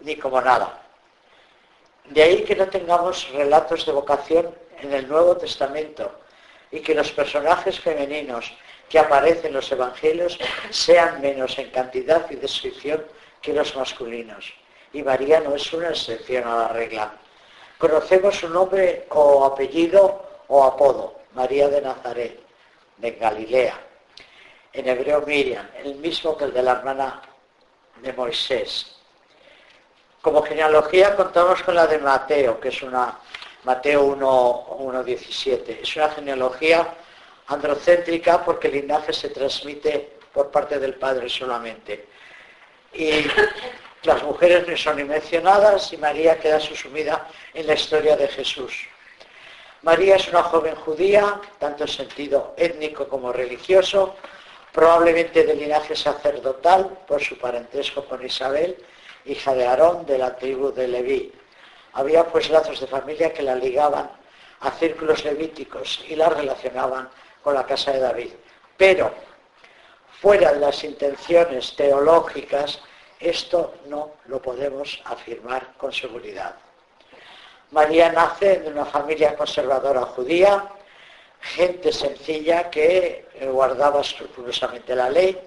ni 0.00 0.16
como 0.16 0.40
nada. 0.40 0.82
De 2.06 2.22
ahí 2.22 2.44
que 2.44 2.56
no 2.56 2.66
tengamos 2.68 3.30
relatos 3.32 3.86
de 3.86 3.92
vocación 3.92 4.54
en 4.82 4.92
el 4.92 5.08
Nuevo 5.08 5.36
Testamento 5.36 6.20
y 6.70 6.80
que 6.80 6.94
los 6.94 7.10
personajes 7.12 7.80
femeninos 7.80 8.52
que 8.88 8.98
aparecen 8.98 9.46
en 9.46 9.54
los 9.54 9.70
evangelios 9.70 10.38
sean 10.70 11.20
menos 11.20 11.58
en 11.58 11.70
cantidad 11.70 12.28
y 12.30 12.36
descripción 12.36 13.04
que 13.40 13.52
los 13.52 13.74
masculinos. 13.76 14.52
Y 14.92 15.02
María 15.02 15.40
no 15.40 15.54
es 15.54 15.72
una 15.72 15.90
excepción 15.90 16.46
a 16.46 16.56
la 16.56 16.68
regla. 16.68 17.12
Conocemos 17.78 18.36
su 18.36 18.48
nombre 18.48 19.06
o 19.10 19.44
apellido 19.44 20.28
o 20.48 20.64
apodo, 20.64 21.20
María 21.34 21.68
de 21.68 21.80
Nazaret 21.80 22.40
de 22.98 23.12
Galilea. 23.12 23.86
en 24.72 24.88
hebreo 24.88 25.22
Miriam, 25.26 25.66
el 25.82 25.96
mismo 25.96 26.36
que 26.36 26.44
el 26.44 26.52
de 26.52 26.62
la 26.62 26.72
hermana 26.72 27.22
de 28.02 28.12
Moisés. 28.12 28.96
Como 30.22 30.42
genealogía 30.42 31.16
contamos 31.16 31.62
con 31.62 31.74
la 31.74 31.86
de 31.88 31.98
Mateo, 31.98 32.60
que 32.60 32.68
es 32.68 32.82
una 32.82 33.18
Mateo 33.64 34.16
1.17. 34.16 35.80
es 35.82 35.96
una 35.96 36.08
genealogía 36.10 36.94
androcéntrica 37.48 38.44
porque 38.44 38.68
el 38.68 38.74
linaje 38.74 39.12
se 39.12 39.28
transmite 39.28 40.16
por 40.32 40.50
parte 40.50 40.78
del 40.78 40.94
padre 40.94 41.28
solamente. 41.28 42.06
Y 42.92 43.10
las 44.04 44.22
mujeres 44.22 44.66
no 44.66 44.76
son 44.76 44.96
ni 44.96 45.04
mencionadas 45.04 45.92
y 45.92 45.98
María 45.98 46.38
queda 46.38 46.58
susumida 46.58 47.28
en 47.52 47.66
la 47.66 47.74
historia 47.74 48.16
de 48.16 48.28
Jesús. 48.28 48.72
María 49.82 50.16
es 50.16 50.28
una 50.28 50.42
joven 50.42 50.74
judía, 50.76 51.40
tanto 51.58 51.84
en 51.84 51.88
sentido 51.88 52.54
étnico 52.56 53.08
como 53.08 53.32
religioso, 53.32 54.16
probablemente 54.72 55.44
de 55.44 55.54
linaje 55.54 55.96
sacerdotal 55.96 56.98
por 57.06 57.22
su 57.22 57.36
parentesco 57.38 58.04
con 58.04 58.24
Isabel, 58.24 58.76
hija 59.24 59.54
de 59.54 59.66
Aarón 59.66 60.06
de 60.06 60.18
la 60.18 60.36
tribu 60.36 60.72
de 60.72 60.88
Leví. 60.88 61.32
Había 61.92 62.24
pues 62.24 62.50
lazos 62.50 62.80
de 62.80 62.86
familia 62.86 63.32
que 63.32 63.42
la 63.42 63.54
ligaban 63.54 64.10
a 64.60 64.70
círculos 64.72 65.24
levíticos 65.24 66.04
y 66.08 66.16
la 66.16 66.28
relacionaban 66.28 67.08
con 67.42 67.54
la 67.54 67.64
casa 67.64 67.92
de 67.92 68.00
David. 68.00 68.30
Pero 68.76 69.12
fuera 70.20 70.52
de 70.52 70.60
las 70.60 70.84
intenciones 70.84 71.74
teológicas, 71.76 72.80
esto 73.18 73.74
no 73.86 74.12
lo 74.26 74.40
podemos 74.40 75.00
afirmar 75.04 75.74
con 75.76 75.92
seguridad. 75.92 76.54
María 77.70 78.10
nace 78.10 78.60
de 78.60 78.68
una 78.70 78.84
familia 78.84 79.36
conservadora 79.36 80.02
judía, 80.02 80.68
gente 81.40 81.92
sencilla 81.92 82.68
que 82.68 83.26
guardaba 83.52 84.00
escrupulosamente 84.00 84.94
la 84.94 85.08
ley, 85.08 85.38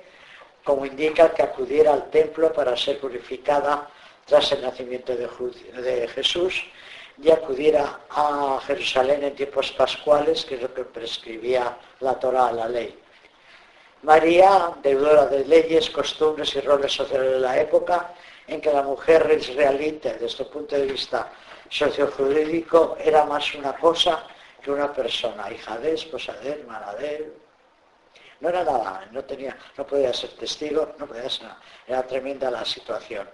como 0.63 0.85
indica 0.85 1.33
que 1.33 1.43
acudiera 1.43 1.93
al 1.93 2.09
templo 2.09 2.53
para 2.53 2.77
ser 2.77 2.99
purificada 2.99 3.89
tras 4.25 4.51
el 4.51 4.61
nacimiento 4.61 5.15
de, 5.15 6.07
Jesús 6.07 6.63
y 7.21 7.29
acudiera 7.29 7.99
a 8.09 8.59
Jerusalén 8.65 9.23
en 9.23 9.35
tiempos 9.35 9.71
pascuales, 9.71 10.45
que 10.45 10.55
es 10.55 10.61
lo 10.61 10.73
que 10.73 10.83
prescribía 10.83 11.77
la 11.99 12.19
Torah, 12.19 12.51
la 12.51 12.67
ley. 12.67 12.97
María, 14.01 14.73
deudora 14.81 15.27
de 15.27 15.45
leyes, 15.45 15.89
costumbres 15.89 16.55
y 16.55 16.61
roles 16.61 16.91
sociales 16.91 17.33
de 17.33 17.39
la 17.39 17.59
época, 17.59 18.13
en 18.47 18.59
que 18.59 18.71
la 18.71 18.81
mujer 18.81 19.33
israelita, 19.39 20.13
desde 20.13 20.25
este 20.25 20.45
punto 20.45 20.75
de 20.75 20.87
vista 20.87 21.31
sociojurídico, 21.69 22.97
era 22.99 23.25
más 23.25 23.53
una 23.55 23.73
cosa 23.73 24.25
que 24.61 24.71
una 24.71 24.91
persona, 24.91 25.51
hija 25.51 25.77
de, 25.77 25.93
esposa 25.93 26.33
de, 26.33 26.51
hermana 26.51 26.93
de 26.95 27.15
él. 27.15 27.33
No 28.41 28.49
era 28.49 28.63
nada, 28.63 29.07
no, 29.11 29.23
tenía, 29.23 29.57
no 29.77 29.87
podía 29.87 30.13
ser 30.13 30.31
testigo, 30.31 30.93
no 30.97 31.07
podía 31.07 31.29
ser 31.29 31.43
nada. 31.43 31.61
Era 31.87 32.05
tremenda 32.05 32.51
la 32.51 32.65
situación. 32.65 33.29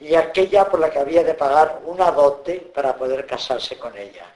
Y 0.00 0.14
aquella 0.14 0.68
por 0.68 0.80
la 0.80 0.90
que 0.90 0.98
había 0.98 1.24
de 1.24 1.34
pagar 1.34 1.80
una 1.84 2.10
dote 2.10 2.70
para 2.74 2.96
poder 2.96 3.26
casarse 3.26 3.76
con 3.76 3.96
ella. 3.96 4.26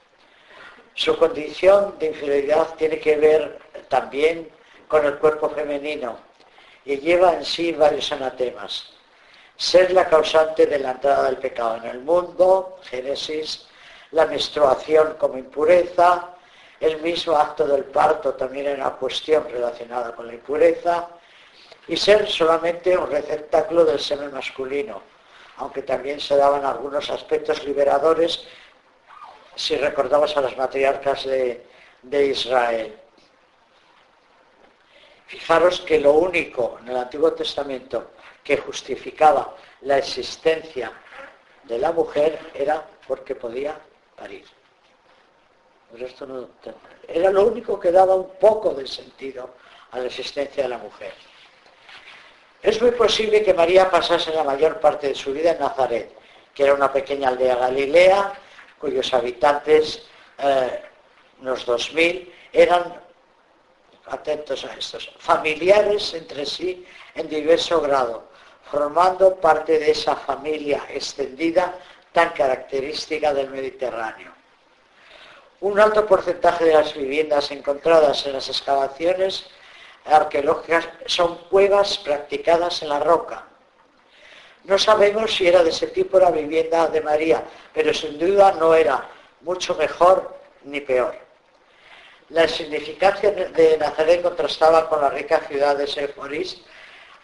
Su 0.95 1.17
condición 1.17 1.99
de 1.99 2.09
infidelidad 2.09 2.75
tiene 2.77 2.99
que 2.99 3.17
ver 3.17 3.59
también 3.89 4.51
con 4.89 5.07
el 5.07 5.19
cuerpo 5.19 5.49
femenino 5.51 6.19
y 6.85 6.99
lleva 6.99 7.35
en 7.35 7.45
sí 7.45 7.73
varios 7.73 8.11
anatemas. 8.13 8.93
Ser 9.57 9.93
la 9.93 10.09
causante 10.09 10.67
de 10.67 10.79
la 10.79 10.93
entrada 10.93 11.25
del 11.25 11.39
pecado 11.39 11.77
en 11.77 11.85
el 11.85 12.01
mundo, 12.01 12.79
Génesis, 12.83 13.67
la 14.11 14.27
menstruación 14.27 15.15
como 15.19 15.39
impureza, 15.39 16.31
el 16.81 17.01
mismo 17.01 17.37
acto 17.37 17.67
del 17.67 17.85
parto 17.85 18.35
también 18.35 18.67
era 18.67 18.87
una 18.87 18.97
cuestión 18.97 19.49
relacionada 19.49 20.15
con 20.15 20.27
la 20.27 20.35
impureza, 20.35 21.09
y 21.87 21.97
ser 21.97 22.29
solamente 22.29 22.97
un 22.97 23.11
receptáculo 23.11 23.85
del 23.85 24.01
semen 24.01 24.33
masculino, 24.33 25.03
aunque 25.63 25.83
también 25.83 26.19
se 26.19 26.37
daban 26.37 26.65
algunos 26.65 27.09
aspectos 27.09 27.65
liberadores 27.65 28.45
si 29.55 29.77
recordamos 29.77 30.37
a 30.37 30.41
las 30.41 30.57
matriarcas 30.57 31.25
de, 31.25 32.27
Israel. 32.27 32.99
Fijaros 35.27 35.81
que 35.83 36.01
lo 36.01 36.15
único 36.15 36.79
en 36.81 36.89
el 36.89 36.97
Antiguo 36.97 37.33
Testamento 37.33 38.11
que 38.43 38.57
justificaba 38.57 39.55
la 39.83 39.99
existencia 39.99 40.91
de 41.63 41.79
la 41.79 41.93
mujer 41.93 42.41
era 42.55 42.85
porque 43.07 43.37
podía 43.37 43.79
era 47.07 47.31
lo 47.31 47.47
único 47.47 47.79
que 47.79 47.93
daba 47.93 48.17
un 48.17 48.31
poco 48.41 48.75
de 48.75 48.87
sentido 48.87 49.51
a 49.93 49.99
la 50.01 50.07
existencia 50.07 50.65
de 50.65 50.69
la 50.71 50.79
mujer. 50.79 51.13
Es 52.63 52.81
muy 52.81 52.93
posible 52.93 53.43
que 53.43 53.53
María 53.53 53.91
pasase 53.91 54.33
la 54.33 54.45
mayor 54.45 54.79
parte 54.79 55.09
de 55.09 55.15
su 55.17 55.33
vida 55.33 55.51
en 55.51 55.59
Nazaret, 55.59 56.13
que 56.55 56.63
era 56.63 56.75
una 56.75 56.93
pequeña 56.93 57.29
aldea 57.29 57.57
galilea, 57.57 58.35
cuyos 58.79 59.13
habitantes, 59.13 60.05
eh, 60.39 60.83
unos 61.41 61.67
2.000, 61.67 62.33
eran, 62.53 63.03
atentos 64.07 64.65
a 64.65 64.75
estos, 64.75 65.11
familiares 65.19 66.15
entre 66.15 66.47
sí 66.47 66.87
en 67.17 67.29
diverso 67.29 67.81
grado, 67.81 68.29
formando 68.71 69.37
parte 69.37 69.81
de 69.81 69.91
esa 69.91 70.15
familia 70.15 70.85
extendida 70.89 71.75
tan 72.13 72.31
característica 72.31 73.35
del 73.35 73.51
Mediterráneo. 73.51 74.33
Un 75.63 75.81
alto 75.81 76.07
porcentaje 76.07 76.67
de 76.67 76.75
las 76.75 76.95
viviendas 76.95 77.51
encontradas 77.51 78.25
en 78.27 78.35
las 78.35 78.49
excavaciones 78.49 79.47
arqueológicas 80.05 80.89
son 81.07 81.37
cuevas 81.51 81.99
practicadas 81.99 82.83
en 82.83 82.89
la 82.89 83.01
roca. 83.01 83.47
No 84.65 84.79
sabemos 84.79 85.35
si 85.35 85.49
era 85.49 85.63
de 85.63 85.71
ese 85.71 85.89
tipo 85.89 86.19
la 86.19 86.31
vivienda 86.31 86.87
de 86.87 87.01
María, 87.01 87.43
pero 87.73 87.93
sin 87.93 88.19
duda 88.19 88.53
no 88.53 88.75
era 88.75 89.09
mucho 89.41 89.75
mejor 89.75 90.37
ni 90.65 90.81
peor. 90.81 91.17
La 92.29 92.47
significancia 92.49 93.31
de 93.33 93.77
Nazaret 93.77 94.23
contrastaba 94.23 94.89
con 94.89 95.01
la 95.01 95.11
rica 95.11 95.41
ciudad 95.41 95.77
de 95.77 95.87
Seforis, 95.87 96.63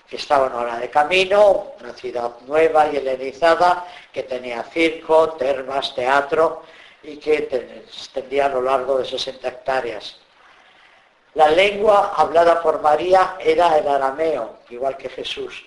que 0.08 0.16
estaba 0.16 0.48
en 0.48 0.54
hora 0.54 0.78
de 0.78 0.90
camino, 0.90 1.74
una 1.80 1.92
ciudad 1.92 2.32
nueva 2.46 2.90
y 2.90 2.96
helenizada, 2.96 3.86
que 4.12 4.24
tenía 4.24 4.62
circo, 4.64 5.30
termas, 5.34 5.94
teatro 5.94 6.62
y 7.02 7.18
que 7.18 7.48
extendía 7.86 8.46
a 8.46 8.48
lo 8.48 8.62
largo 8.62 8.98
de 8.98 9.04
60 9.04 9.46
hectáreas. 9.46 10.18
La 11.34 11.48
lengua 11.48 12.14
hablada 12.16 12.60
por 12.62 12.80
María 12.80 13.36
era 13.38 13.78
el 13.78 13.86
arameo, 13.86 14.58
igual 14.70 14.96
que 14.96 15.08
Jesús, 15.08 15.64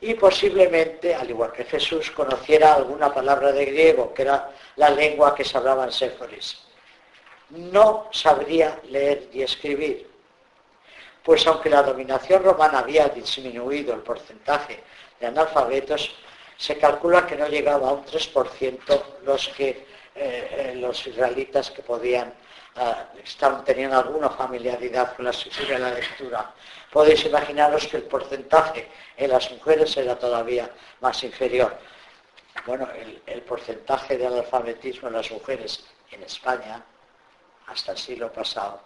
y 0.00 0.14
posiblemente, 0.14 1.14
al 1.14 1.30
igual 1.30 1.52
que 1.52 1.64
Jesús, 1.64 2.10
conociera 2.10 2.74
alguna 2.74 3.12
palabra 3.12 3.52
de 3.52 3.66
griego, 3.66 4.12
que 4.12 4.22
era 4.22 4.50
la 4.76 4.90
lengua 4.90 5.34
que 5.34 5.44
se 5.44 5.56
hablaba 5.56 5.84
en 5.84 5.92
Séforis. 5.92 6.58
No 7.50 8.08
sabría 8.10 8.80
leer 8.88 9.28
y 9.32 9.42
escribir, 9.42 10.10
pues 11.22 11.46
aunque 11.46 11.70
la 11.70 11.82
dominación 11.82 12.42
romana 12.42 12.80
había 12.80 13.08
disminuido 13.08 13.94
el 13.94 14.00
porcentaje 14.00 14.82
de 15.20 15.26
analfabetos, 15.26 16.14
se 16.56 16.78
calcula 16.78 17.26
que 17.26 17.36
no 17.36 17.46
llegaba 17.46 17.90
a 17.90 17.92
un 17.92 18.04
3% 18.04 19.02
los 19.24 19.48
que 19.48 19.68
eh, 19.68 19.84
eh, 20.14 20.74
los 20.76 21.06
israelitas 21.06 21.70
que 21.70 21.82
podían 21.82 22.34
uh, 22.76 23.62
tenían 23.64 23.92
alguna 23.92 24.30
familiaridad 24.30 25.14
con 25.16 25.24
la 25.24 25.30
escritura 25.30 25.78
la 25.78 25.90
lectura. 25.90 26.54
Podéis 26.90 27.24
imaginaros 27.24 27.86
que 27.86 27.98
el 27.98 28.04
porcentaje 28.04 28.88
en 29.16 29.30
las 29.30 29.50
mujeres 29.50 29.96
era 29.96 30.18
todavía 30.18 30.70
más 31.00 31.22
inferior. 31.24 31.76
Bueno, 32.66 32.88
el, 32.92 33.22
el 33.26 33.42
porcentaje 33.42 34.18
de 34.18 34.26
analfabetismo 34.26 35.08
en 35.08 35.14
las 35.14 35.30
mujeres 35.30 35.84
en 36.10 36.22
España 36.22 36.82
hasta 37.66 37.92
el 37.92 37.98
siglo 37.98 38.32
pasado, 38.32 38.80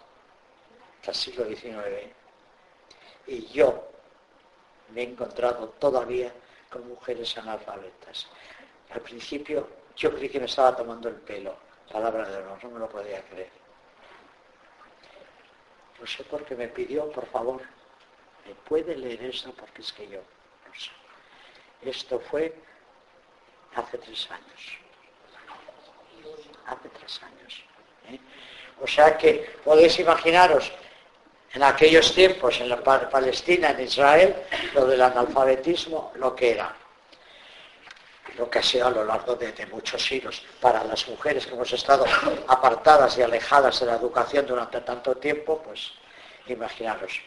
hasta 0.99 1.11
el 1.11 1.17
siglo 1.17 1.45
XIX, 1.45 2.13
y 3.27 3.45
yo 3.47 3.89
me 4.93 5.01
he 5.01 5.03
encontrado 5.03 5.69
todavía 5.79 6.31
con 6.69 6.87
mujeres 6.87 7.37
analfabetas. 7.37 8.27
Al 8.91 9.01
principio 9.01 9.67
yo 9.95 10.13
creí 10.13 10.29
que 10.29 10.39
me 10.39 10.45
estaba 10.45 10.75
tomando 10.75 11.09
el 11.09 11.15
pelo, 11.15 11.55
palabra 11.91 12.29
de 12.29 12.37
honor, 12.37 12.63
no 12.63 12.69
me 12.71 12.79
lo 12.79 12.89
podía 12.89 13.21
creer. 13.23 13.66
No 15.99 16.05
sé 16.05 16.23
por 16.23 16.45
qué 16.45 16.55
me 16.55 16.67
pidió, 16.67 17.09
por 17.11 17.25
favor, 17.27 17.61
¿me 18.45 18.53
puede 18.67 18.95
leer 18.95 19.23
eso? 19.23 19.51
Porque 19.53 19.81
es 19.81 19.91
que 19.91 20.07
yo 20.07 20.19
no 20.19 20.73
sé. 20.79 20.91
Esto 21.81 22.19
fue 22.19 22.53
hace 23.75 23.97
tres 23.97 24.29
años. 24.31 24.77
Hace 26.65 26.89
tres 26.89 27.21
años. 27.23 27.63
¿eh? 28.09 28.19
O 28.81 28.87
sea 28.87 29.17
que 29.17 29.55
podéis 29.63 29.99
imaginaros 29.99 30.71
en 31.53 31.63
aquellos 31.63 32.13
tiempos, 32.13 32.59
en 32.59 32.69
la 32.69 32.81
Palestina, 32.83 33.71
en 33.71 33.81
Israel, 33.81 34.35
lo 34.73 34.85
del 34.85 35.01
analfabetismo, 35.01 36.11
lo 36.15 36.35
que 36.35 36.51
era, 36.51 36.75
lo 38.37 38.49
que 38.49 38.59
ha 38.59 38.63
sido 38.63 38.87
a 38.87 38.91
lo 38.91 39.03
largo 39.03 39.35
de, 39.35 39.53
muchos 39.71 40.05
siglos. 40.05 40.43
Para 40.59 40.83
las 40.83 41.07
mujeres 41.07 41.45
que 41.45 41.53
hemos 41.53 41.71
estado 41.71 42.05
apartadas 42.47 43.17
y 43.17 43.21
alejadas 43.21 43.79
de 43.79 43.85
la 43.85 43.95
educación 43.95 44.45
durante 44.45 44.81
tanto 44.81 45.15
tiempo, 45.15 45.61
pues 45.63 45.91
imaginaros. 46.47 47.21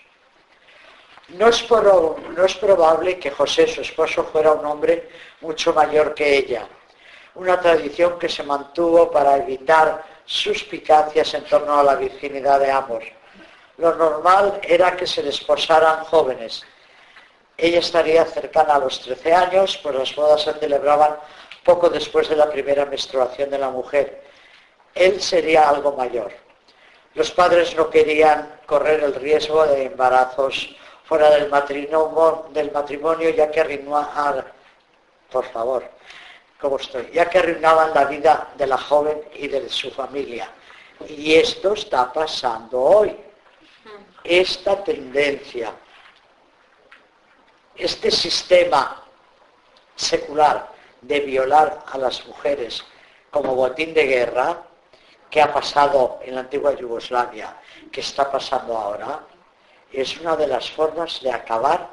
No 1.28 1.48
es, 1.48 1.70
no 1.70 2.44
es 2.44 2.54
probable 2.56 3.18
que 3.18 3.30
José, 3.30 3.66
su 3.66 3.82
esposo, 3.82 4.24
fuera 4.24 4.52
un 4.52 4.66
hombre 4.66 5.08
mucho 5.40 5.72
mayor 5.72 6.12
que 6.14 6.36
ella, 6.36 6.66
una 7.34 7.60
tradición 7.60 8.18
que 8.18 8.28
se 8.28 8.42
mantuvo 8.42 9.10
para 9.10 9.36
evitar 9.36 10.04
suspicacias 10.24 11.34
en 11.34 11.44
torno 11.44 11.78
a 11.78 11.84
la 11.84 11.94
virginidad 11.94 12.58
de 12.60 12.70
ambos. 12.70 13.04
Lo 13.78 13.94
normal 13.94 14.60
era 14.62 14.96
que 14.96 15.06
se 15.06 15.22
desposaran 15.22 16.04
jóvenes. 16.04 16.64
Ella 17.60 17.80
estaría 17.80 18.24
cercana 18.24 18.76
a 18.76 18.78
los 18.78 19.00
13 19.00 19.34
años, 19.34 19.78
pues 19.82 19.94
las 19.94 20.14
bodas 20.14 20.42
se 20.42 20.54
celebraban 20.54 21.16
poco 21.62 21.90
después 21.90 22.28
de 22.28 22.36
la 22.36 22.48
primera 22.48 22.86
menstruación 22.86 23.50
de 23.50 23.58
la 23.58 23.68
mujer. 23.68 24.22
Él 24.94 25.20
sería 25.20 25.68
algo 25.68 25.92
mayor. 25.92 26.32
Los 27.14 27.30
padres 27.32 27.76
no 27.76 27.90
querían 27.90 28.60
correr 28.66 29.02
el 29.04 29.14
riesgo 29.14 29.66
de 29.66 29.84
embarazos 29.84 30.74
fuera 31.04 31.28
del 31.30 31.50
matrimonio, 31.50 32.46
del 32.50 32.70
matrimonio 32.70 33.30
ya 33.30 33.50
que 33.50 33.60
arruinaban, 33.60 34.44
por 35.30 35.44
favor, 35.46 35.84
¿cómo 36.60 36.76
estoy? 36.76 37.10
Ya 37.12 37.28
que 37.28 37.40
arruinaban 37.40 37.92
la 37.92 38.04
vida 38.06 38.52
de 38.56 38.66
la 38.66 38.78
joven 38.78 39.20
y 39.34 39.48
de 39.48 39.68
su 39.68 39.90
familia. 39.90 40.48
Y 41.08 41.34
esto 41.34 41.74
está 41.74 42.12
pasando 42.12 42.80
hoy. 42.80 43.16
Esta 44.24 44.82
tendencia, 44.82 45.72
este 47.80 48.10
sistema 48.10 49.02
secular 49.96 50.68
de 51.00 51.20
violar 51.20 51.84
a 51.92 51.98
las 51.98 52.26
mujeres 52.26 52.84
como 53.30 53.54
botín 53.54 53.94
de 53.94 54.06
guerra, 54.06 54.62
que 55.30 55.40
ha 55.40 55.52
pasado 55.52 56.18
en 56.22 56.34
la 56.34 56.40
antigua 56.40 56.74
Yugoslavia, 56.74 57.56
que 57.92 58.00
está 58.00 58.30
pasando 58.30 58.76
ahora, 58.76 59.20
es 59.92 60.18
una 60.20 60.36
de 60.36 60.46
las 60.46 60.70
formas 60.70 61.20
de 61.20 61.30
acabar 61.30 61.88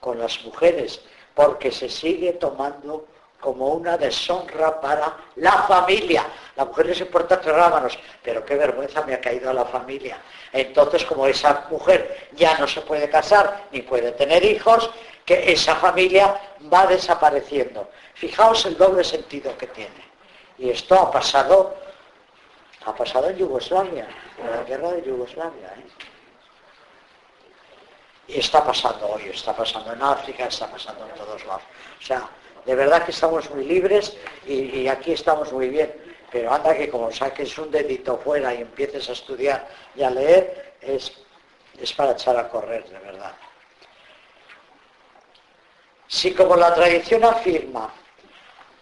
con 0.00 0.18
las 0.18 0.42
mujeres, 0.44 1.00
porque 1.34 1.70
se 1.70 1.88
sigue 1.88 2.32
tomando 2.34 3.06
como 3.40 3.68
una 3.68 3.96
deshonra 3.96 4.80
para 4.80 5.16
la 5.36 5.52
familia. 5.62 6.26
La 6.56 6.64
mujer 6.64 6.86
les 6.86 7.00
importa 7.00 7.40
tres 7.40 7.54
rábanos, 7.54 7.98
pero 8.22 8.44
qué 8.44 8.56
vergüenza 8.56 9.02
me 9.02 9.14
ha 9.14 9.20
caído 9.20 9.50
a 9.50 9.54
la 9.54 9.64
familia. 9.64 10.18
Entonces, 10.52 11.04
como 11.04 11.26
esa 11.26 11.66
mujer 11.70 12.30
ya 12.32 12.58
no 12.58 12.66
se 12.66 12.80
puede 12.80 13.08
casar 13.08 13.66
ni 13.70 13.82
puede 13.82 14.12
tener 14.12 14.44
hijos, 14.44 14.90
que 15.28 15.52
esa 15.52 15.76
familia 15.76 16.40
va 16.72 16.86
desapareciendo. 16.86 17.90
Fijaos 18.14 18.64
el 18.64 18.78
doble 18.78 19.04
sentido 19.04 19.54
que 19.58 19.66
tiene. 19.66 20.02
Y 20.56 20.70
esto 20.70 20.94
ha 20.94 21.10
pasado, 21.10 21.76
ha 22.86 22.94
pasado 22.94 23.28
en 23.28 23.36
Yugoslavia, 23.36 24.08
en 24.38 24.50
la 24.50 24.62
guerra 24.62 24.92
de 24.92 25.02
Yugoslavia. 25.02 25.68
¿eh? 25.76 25.84
Y 28.28 28.38
está 28.40 28.64
pasando 28.64 29.06
hoy, 29.06 29.24
está 29.28 29.54
pasando 29.54 29.92
en 29.92 30.02
África, 30.02 30.46
está 30.46 30.66
pasando 30.70 31.04
en 31.06 31.14
todos 31.14 31.44
lados. 31.44 31.62
O 32.00 32.02
sea, 32.02 32.26
de 32.64 32.74
verdad 32.74 33.04
que 33.04 33.10
estamos 33.10 33.50
muy 33.50 33.66
libres 33.66 34.16
y, 34.46 34.88
aquí 34.88 35.12
estamos 35.12 35.52
muy 35.52 35.68
bien. 35.68 35.94
Pero 36.32 36.54
anda 36.54 36.74
que 36.74 36.88
como 36.88 37.12
saques 37.12 37.58
un 37.58 37.70
dedito 37.70 38.16
fuera 38.16 38.54
y 38.54 38.62
empieces 38.62 39.10
a 39.10 39.12
estudiar 39.12 39.68
y 39.94 40.02
a 40.02 40.08
leer, 40.08 40.74
es, 40.80 41.12
es 41.78 41.92
para 41.92 42.12
echar 42.12 42.38
a 42.38 42.48
correr, 42.48 42.88
de 42.88 42.98
verdad. 42.98 43.34
Si 46.08 46.32
como 46.32 46.56
la 46.56 46.74
tradición 46.74 47.24
afirma, 47.24 47.92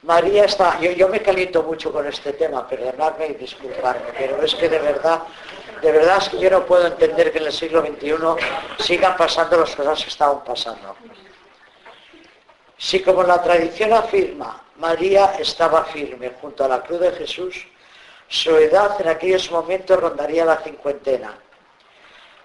María 0.03 0.45
está, 0.45 0.81
yo, 0.81 1.09
me 1.09 1.21
caliento 1.21 1.63
mucho 1.65 1.93
con 1.93 2.07
este 2.07 2.33
tema, 2.35 2.67
perdonadme 2.67 3.27
y 3.27 3.35
disculparme, 3.35 4.13
pero 4.17 4.41
es 4.43 4.55
que 4.55 4.69
de 4.69 4.79
verdad 4.79 5.23
de 5.83 5.93
verdad 5.93 6.19
es 6.19 6.29
que 6.31 6.39
yo 6.39 6.51
no 6.51 6.65
puedo 6.65 6.87
entender 6.87 7.33
que 7.33 7.39
en 7.39 7.47
el 7.47 7.53
siglo 7.53 7.83
XXI 7.83 8.15
sigan 8.79 9.17
pasando 9.17 9.59
las 9.59 9.77
cosas 9.77 10.03
que 10.03 10.09
estaban 10.09 10.43
pasando. 10.43 10.97
Si 12.79 13.03
como 13.03 13.23
la 13.23 13.43
tradición 13.43 13.93
afirma, 13.93 14.63
María 14.77 15.35
estaba 15.39 15.85
firme 15.85 16.33
junto 16.41 16.65
a 16.65 16.69
la 16.69 16.83
cruz 16.83 17.01
de 17.01 17.13
Jesús, 17.13 17.67
su 18.29 18.57
edad 18.57 19.01
en 19.01 19.09
aquellos 19.09 19.51
momentos 19.51 20.01
rondaría 20.01 20.45
la 20.45 20.59
cincuentena, 20.59 21.39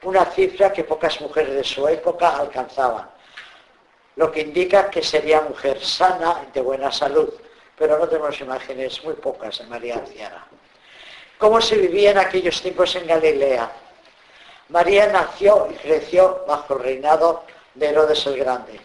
una 0.04 0.26
cifra 0.26 0.72
que 0.74 0.84
pocas 0.84 1.20
mujeres 1.22 1.56
de 1.56 1.64
su 1.64 1.88
época 1.88 2.38
alcanzaban, 2.38 3.10
lo 4.16 4.32
que 4.32 4.42
indica 4.42 4.90
que 4.90 5.02
sería 5.02 5.42
mujer 5.42 5.84
sana 5.84 6.44
y 6.48 6.52
de 6.52 6.62
buena 6.62 6.92
salud, 6.92 7.30
pero 7.78 7.98
no 7.98 8.08
tenemos 8.08 8.40
imágenes 8.40 9.04
muy 9.04 9.14
pocas 9.16 9.60
de 9.60 9.66
María 9.66 9.96
anciana 9.96 10.48
cómo 11.42 11.60
se 11.60 11.76
vivía 11.76 12.12
en 12.12 12.20
aquellos 12.20 12.62
tiempos 12.62 12.96
en 12.96 13.08
Galilea. 13.08 13.72
María 14.70 15.08
nació 15.08 15.68
y 15.72 15.74
creció 15.74 16.46
bajo 16.48 16.76
el 16.76 16.84
reinado 16.84 17.46
de 17.74 17.88
Herodes 17.88 18.28
el 18.28 18.38
Grande. 18.38 18.80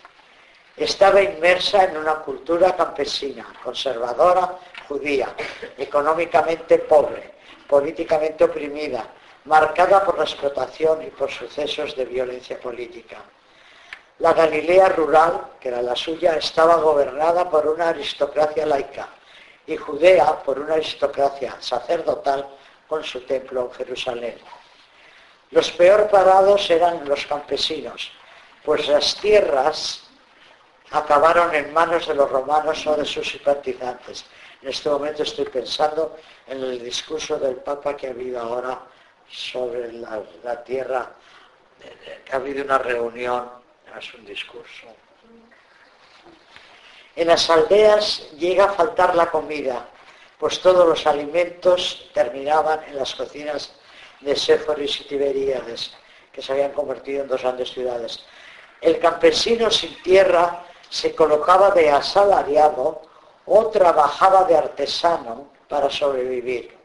Estaba 0.75 1.21
inmersa 1.21 1.85
en 1.85 1.99
una 1.99 2.15
cultura 2.15 2.75
campesina, 2.75 3.47
conservadora, 3.63 4.59
judía, 4.89 5.35
económicamente 5.77 6.79
pobre, 6.79 7.35
políticamente 7.69 8.45
oprimida, 8.45 9.07
marcada 9.45 10.03
por 10.03 10.17
la 10.17 10.25
explotación 10.25 11.03
y 11.03 11.11
por 11.11 11.31
sucesos 11.31 11.95
de 11.95 12.07
violencia 12.07 12.59
política. 12.59 13.19
La 14.19 14.33
Galilea 14.33 14.89
rural, 14.91 15.53
que 15.61 15.69
era 15.69 15.83
la 15.83 15.95
suya, 15.95 16.37
estaba 16.37 16.77
gobernada 16.77 17.51
por 17.51 17.67
una 17.67 17.91
aristocracia 17.91 18.65
laica, 18.65 19.09
y 19.67 19.77
Judea 19.77 20.43
por 20.43 20.59
una 20.59 20.75
aristocracia 20.75 21.57
sacerdotal 21.61 22.49
con 22.89 23.05
su 23.05 23.21
templo 23.23 23.63
en 23.63 23.73
Jerusalén. 23.73 24.39
Los 25.51 25.71
peor 25.73 26.09
parados 26.09 26.71
eran 26.71 27.07
los 27.09 27.27
campesinos, 27.27 28.11
pues 28.65 28.89
las 28.89 29.17
tierras 29.17 30.05
acabaron 30.91 31.55
en 31.55 31.73
manos 31.73 32.07
de 32.07 32.15
los 32.15 32.31
romanos 32.31 32.87
o 32.87 32.97
de 32.97 33.05
sus 33.05 33.29
simpatizantes. 33.29 34.25
En 34.63 34.69
este 34.69 34.89
momento 34.89 35.23
estoy 35.23 35.45
pensando 35.45 36.17
en 36.47 36.63
el 36.63 36.83
discurso 36.83 37.39
del 37.39 37.57
Papa 37.57 37.97
que 37.97 38.09
ha 38.09 38.11
habido 38.11 38.41
ahora 38.41 38.81
sobre 39.29 39.93
la, 39.93 40.65
tierra, 40.65 41.13
que 42.25 42.33
ha 42.33 42.37
habido 42.37 42.65
una 42.65 42.79
reunión, 42.79 43.49
es 43.99 44.15
un 44.15 44.25
discurso. 44.25 44.87
En 47.15 47.29
las 47.29 47.49
aldeas 47.49 48.31
llega 48.33 48.65
a 48.65 48.73
faltar 48.73 49.15
la 49.15 49.31
comida, 49.31 49.89
pues 50.39 50.61
todos 50.61 50.87
los 50.87 51.07
alimentos 51.07 52.11
terminaban 52.13 52.85
en 52.85 52.97
las 52.97 53.15
cocinas 53.15 53.75
de 54.21 54.37
Séforis 54.37 55.01
y 55.01 55.05
Tiberíades, 55.05 55.95
que 56.31 56.43
se 56.43 56.53
habían 56.53 56.73
convertido 56.73 57.23
en 57.23 57.29
dos 57.29 57.41
grandes 57.43 57.71
ciudades. 57.71 58.25
El 58.81 58.99
campesino 58.99 59.71
sin 59.71 60.03
tierra 60.03 60.65
se 60.91 61.15
colocaba 61.15 61.71
de 61.71 61.91
asalariado 61.91 63.03
o 63.47 63.67
trabajaba 63.69 64.45
de 64.45 64.57
artesano 64.57 65.49
para 65.69 65.89
sobrevivir. 65.89 66.77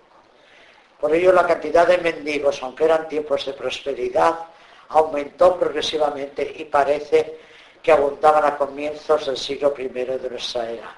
Por 0.99 1.13
ello 1.13 1.33
la 1.33 1.45
cantidad 1.45 1.87
de 1.87 1.97
mendigos, 1.97 2.61
aunque 2.63 2.85
eran 2.85 3.07
tiempos 3.07 3.45
de 3.45 3.53
prosperidad, 3.53 4.50
aumentó 4.91 5.57
progresivamente 5.57 6.53
y 6.57 6.65
parece 6.65 7.39
que 7.81 7.91
abundaban 7.91 8.45
a 8.45 8.57
comienzos 8.57 9.25
del 9.25 9.37
siglo 9.37 9.73
I 9.77 9.87
de 9.87 10.29
nuestra 10.29 10.69
era. 10.69 10.95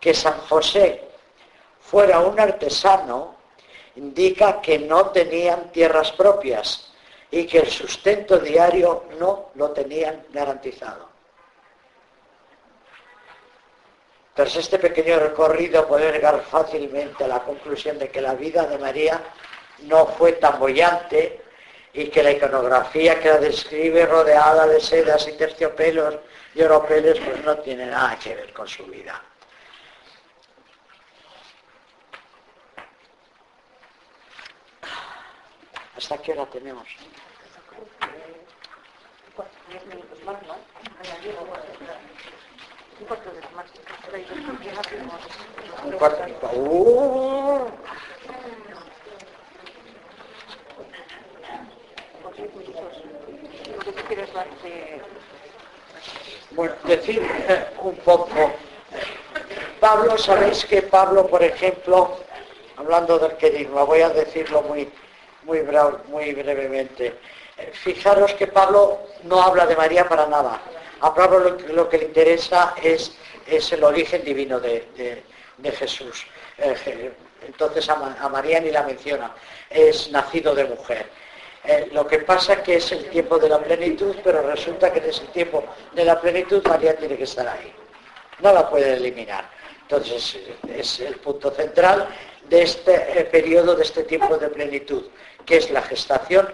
Que 0.00 0.14
San 0.14 0.38
José 0.40 1.08
fuera 1.80 2.20
un 2.20 2.38
artesano 2.38 3.36
indica 3.96 4.60
que 4.60 4.78
no 4.78 5.10
tenían 5.10 5.70
tierras 5.70 6.12
propias 6.12 6.92
y 7.30 7.46
que 7.46 7.58
el 7.58 7.68
sustento 7.68 8.38
diario 8.38 9.04
no 9.18 9.50
lo 9.54 9.70
tenían 9.70 10.24
garantizado. 10.30 11.08
Tras 14.34 14.56
este 14.56 14.78
pequeño 14.78 15.18
recorrido 15.20 15.86
puede 15.86 16.10
llegar 16.10 16.40
fácilmente 16.42 17.24
a 17.24 17.28
la 17.28 17.40
conclusión 17.40 17.98
de 17.98 18.10
que 18.10 18.20
la 18.20 18.34
vida 18.34 18.64
de 18.66 18.78
María 18.78 19.22
no 19.82 20.06
fue 20.06 20.32
tan 20.32 20.58
bollante 20.58 21.43
y 21.94 22.08
que 22.08 22.24
la 22.24 22.32
iconografía 22.32 23.20
que 23.20 23.28
la 23.28 23.38
describe 23.38 24.04
rodeada 24.04 24.66
de 24.66 24.80
sedas 24.80 25.28
y 25.28 25.32
terciopelos 25.32 26.16
y 26.54 26.62
oropeles 26.62 27.20
pues 27.20 27.44
no 27.44 27.56
tiene 27.58 27.86
nada 27.86 28.18
que 28.18 28.34
ver 28.34 28.52
con 28.52 28.66
su 28.66 28.84
vida. 28.86 29.22
¿Hasta 35.96 36.18
qué 36.18 36.32
hora 36.32 36.46
tenemos? 36.46 36.88
Un 45.84 45.92
cuarto. 45.92 46.50
¡Uh! 46.52 47.70
Bueno, 56.50 56.74
decir 56.84 57.22
eh, 57.48 57.66
un 57.82 57.96
poco. 57.96 58.52
Pablo, 59.80 60.16
sabéis 60.16 60.64
que 60.64 60.82
Pablo, 60.82 61.26
por 61.26 61.42
ejemplo, 61.42 62.18
hablando 62.76 63.18
del 63.18 63.36
queridismo, 63.36 63.84
voy 63.86 64.00
a 64.00 64.08
decirlo 64.10 64.62
muy, 64.62 64.90
muy, 65.44 65.62
muy 66.08 66.32
brevemente. 66.32 67.18
fijaros 67.72 68.34
que 68.34 68.46
Pablo 68.46 69.00
no 69.24 69.42
habla 69.42 69.66
de 69.66 69.76
María 69.76 70.08
para 70.08 70.26
nada. 70.26 70.60
A 71.00 71.14
Pablo 71.14 71.56
lo, 71.68 71.88
que 71.88 71.98
le 71.98 72.04
interesa 72.04 72.74
es, 72.82 73.16
es 73.46 73.72
el 73.72 73.84
origen 73.84 74.24
divino 74.24 74.60
de, 74.60 75.22
Jesús. 75.76 76.26
Eh, 76.58 77.12
entonces 77.46 77.88
a, 77.88 78.28
María 78.28 78.60
ni 78.60 78.70
la 78.70 78.82
menciona. 78.82 79.34
Es 79.68 80.10
nacido 80.10 80.54
de 80.54 80.64
mujer. 80.64 81.10
Eh, 81.66 81.88
lo 81.92 82.06
que 82.06 82.18
pasa 82.18 82.62
que 82.62 82.76
es 82.76 82.92
el 82.92 83.08
tiempo 83.08 83.38
de 83.38 83.48
la 83.48 83.58
plenitud, 83.58 84.14
pero 84.22 84.42
resulta 84.42 84.92
que 84.92 84.98
en 84.98 85.06
ese 85.06 85.24
tiempo 85.26 85.64
de 85.94 86.04
la 86.04 86.20
plenitud 86.20 86.62
María 86.66 86.94
tiene 86.94 87.16
que 87.16 87.24
estar 87.24 87.48
ahí. 87.48 87.72
No 88.40 88.52
la 88.52 88.68
puede 88.68 88.94
eliminar. 88.94 89.48
Entonces 89.82 90.38
es 90.68 91.00
el 91.00 91.16
punto 91.16 91.50
central 91.50 92.08
de 92.48 92.62
este 92.62 93.18
eh, 93.18 93.24
periodo, 93.24 93.74
de 93.74 93.82
este 93.82 94.02
tiempo 94.04 94.36
de 94.36 94.48
plenitud, 94.48 95.04
que 95.46 95.56
es 95.56 95.70
la 95.70 95.80
gestación 95.82 96.48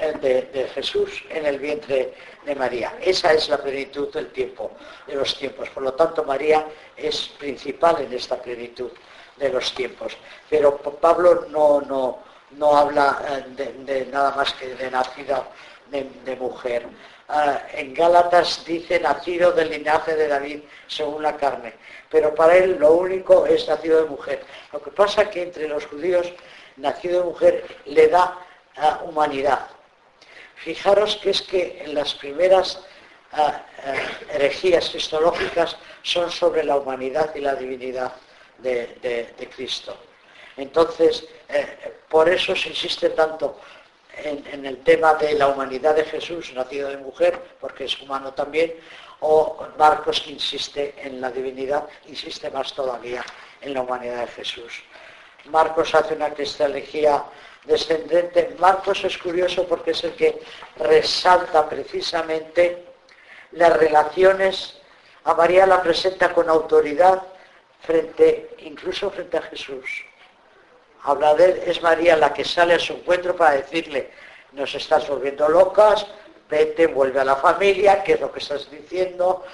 eh, 0.00 0.48
de, 0.52 0.68
Jesús 0.68 1.24
en 1.30 1.46
el 1.46 1.58
vientre 1.58 2.14
de 2.44 2.54
María. 2.56 2.94
Esa 3.00 3.32
es 3.32 3.48
la 3.48 3.58
plenitud 3.58 4.12
del 4.12 4.32
tiempo, 4.32 4.72
de 5.06 5.14
los 5.14 5.36
tiempos. 5.36 5.68
Por 5.70 5.84
lo 5.84 5.94
tanto, 5.94 6.24
María 6.24 6.66
es 6.96 7.28
principal 7.38 8.00
en 8.00 8.12
esta 8.12 8.42
plenitud 8.42 8.90
de 9.36 9.48
los 9.50 9.72
tiempos. 9.74 10.16
Pero 10.50 10.76
Pablo 10.78 11.46
no, 11.50 11.80
no, 11.80 12.24
no 12.52 12.76
habla 12.76 13.22
eh, 13.28 13.72
de, 13.84 14.06
nada 14.06 14.34
más 14.36 14.52
que 14.54 14.74
de 14.74 14.90
nacida 14.90 15.48
de, 15.90 16.36
mujer. 16.36 16.86
Ah, 17.28 17.62
en 17.72 17.94
Gálatas 17.94 18.64
dice 18.64 19.00
nacido 19.00 19.52
del 19.52 19.70
linaje 19.70 20.16
de 20.16 20.28
David 20.28 20.60
según 20.86 21.22
la 21.22 21.36
carne, 21.36 21.74
pero 22.10 22.34
para 22.34 22.56
él 22.56 22.78
lo 22.78 22.92
único 22.92 23.46
es 23.46 23.68
nacido 23.68 24.02
de 24.02 24.08
mujer. 24.08 24.44
Lo 24.72 24.82
que 24.82 24.90
pasa 24.90 25.22
es 25.22 25.28
que 25.28 25.42
entre 25.42 25.68
los 25.68 25.86
judíos 25.86 26.32
nacido 26.76 27.20
de 27.20 27.26
mujer 27.26 27.64
le 27.86 28.08
da 28.08 28.38
ah, 28.76 29.00
humanidad, 29.04 29.66
Fijaros 30.58 31.16
que 31.22 31.30
es 31.30 31.42
que 31.42 31.82
en 31.84 31.94
las 31.94 32.14
primeras 32.14 32.80
herejías 34.32 34.90
cristológicas 34.90 35.76
son 36.02 36.30
sobre 36.30 36.64
la 36.64 36.76
humanidad 36.76 37.34
y 37.34 37.40
la 37.40 37.54
divinidad 37.54 38.12
de, 38.58 39.48
Cristo. 39.54 39.96
Entonces, 40.58 41.24
eh, 41.48 41.94
por 42.08 42.28
eso 42.28 42.54
se 42.54 42.70
insiste 42.70 43.10
tanto 43.10 43.58
en, 44.12 44.66
el 44.66 44.78
tema 44.78 45.14
de 45.14 45.34
la 45.34 45.46
humanidad 45.46 45.94
de 45.94 46.04
Jesús, 46.04 46.52
nacido 46.52 46.88
de 46.88 46.96
mujer, 46.96 47.40
porque 47.60 47.84
es 47.84 48.00
humano 48.00 48.34
también, 48.34 48.74
o 49.20 49.66
Marcos 49.78 50.20
que 50.20 50.32
insiste 50.32 50.94
en 50.98 51.20
la 51.20 51.30
divinidad, 51.30 51.84
insiste 52.08 52.50
más 52.50 52.72
todavía 52.74 53.24
en 53.60 53.74
la 53.74 53.82
humanidad 53.82 54.22
de 54.22 54.26
Jesús. 54.28 54.82
Marcos 55.46 55.94
hace 55.94 56.14
una 56.14 56.30
cristología 56.30 57.22
descendente. 57.64 58.56
Marcos 58.58 59.04
es 59.04 59.16
curioso 59.16 59.64
porque 59.66 59.92
es 59.92 60.02
el 60.02 60.14
que 60.14 60.40
resalta 60.76 61.68
precisamente 61.68 62.84
las 63.52 63.76
relaciones. 63.76 64.80
A 65.24 65.34
María 65.34 65.66
la 65.66 65.82
presenta 65.82 66.32
con 66.32 66.48
autoridad 66.48 67.22
frente, 67.80 68.56
incluso 68.58 69.10
frente 69.10 69.36
a 69.36 69.42
Jesús. 69.42 70.07
Habla 71.04 71.34
de 71.34 71.44
él, 71.44 71.62
es 71.66 71.82
María 71.82 72.16
la 72.16 72.32
que 72.32 72.44
sale 72.44 72.74
a 72.74 72.78
su 72.78 72.94
encuentro 72.94 73.36
para 73.36 73.52
decirle, 73.52 74.10
nos 74.52 74.74
estás 74.74 75.08
volviendo 75.08 75.48
locas, 75.48 76.06
vete, 76.48 76.86
vuelve 76.86 77.20
a 77.20 77.24
la 77.24 77.36
familia, 77.36 78.02
¿qué 78.02 78.14
es 78.14 78.20
lo 78.20 78.32
que 78.32 78.40
estás 78.40 78.70
diciendo? 78.70 79.44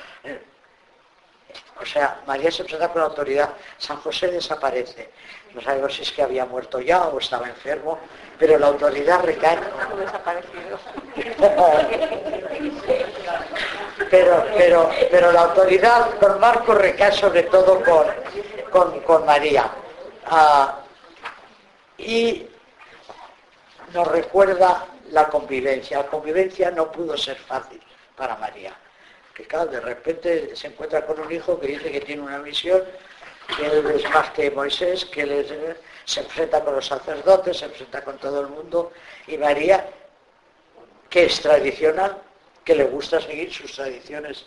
O 1.80 1.86
sea, 1.86 2.22
María 2.26 2.50
se 2.50 2.64
presenta 2.64 2.92
con 2.92 3.02
autoridad, 3.02 3.50
San 3.78 3.98
José 3.98 4.28
desaparece. 4.28 5.10
No 5.54 5.60
sabemos 5.60 5.94
si 5.94 6.02
es 6.02 6.12
que 6.12 6.22
había 6.22 6.46
muerto 6.46 6.80
ya 6.80 7.08
o 7.08 7.18
estaba 7.18 7.48
enfermo, 7.48 7.98
pero 8.38 8.58
la 8.58 8.68
autoridad 8.68 9.22
recae. 9.22 9.58
pero, 14.10 14.44
pero, 14.56 14.90
pero 15.10 15.32
la 15.32 15.42
autoridad 15.42 16.10
con 16.18 16.40
Marco 16.40 16.74
recae 16.74 17.12
sobre 17.12 17.42
todo 17.44 17.82
con, 18.70 19.00
con, 19.00 19.26
María. 19.26 19.70
Ah, 20.26 20.83
y 22.04 22.46
nos 23.92 24.06
recuerda 24.08 24.86
la 25.10 25.28
convivencia. 25.28 25.98
La 25.98 26.06
convivencia 26.06 26.70
no 26.70 26.90
pudo 26.90 27.16
ser 27.16 27.36
fácil 27.36 27.80
para 28.16 28.36
María. 28.36 28.76
Que 29.34 29.44
claro, 29.46 29.70
de 29.70 29.80
repente 29.80 30.54
se 30.54 30.68
encuentra 30.68 31.04
con 31.04 31.18
un 31.18 31.32
hijo 31.32 31.58
que 31.58 31.66
dice 31.66 31.90
que 31.90 32.00
tiene 32.00 32.22
una 32.22 32.38
misión 32.38 32.82
que 33.56 33.66
él 33.66 33.86
es 33.90 34.08
más 34.10 34.30
que 34.30 34.50
Moisés, 34.50 35.04
que 35.04 35.76
se 36.04 36.20
enfrenta 36.20 36.64
con 36.64 36.74
los 36.74 36.86
sacerdotes, 36.86 37.58
se 37.58 37.66
enfrenta 37.66 38.02
con 38.02 38.18
todo 38.18 38.40
el 38.40 38.48
mundo, 38.48 38.92
y 39.26 39.36
María, 39.36 39.86
que 41.10 41.26
es 41.26 41.40
tradicional, 41.40 42.22
que 42.64 42.74
le 42.74 42.84
gusta 42.84 43.20
seguir 43.20 43.52
sus 43.52 43.74
tradiciones 43.74 44.46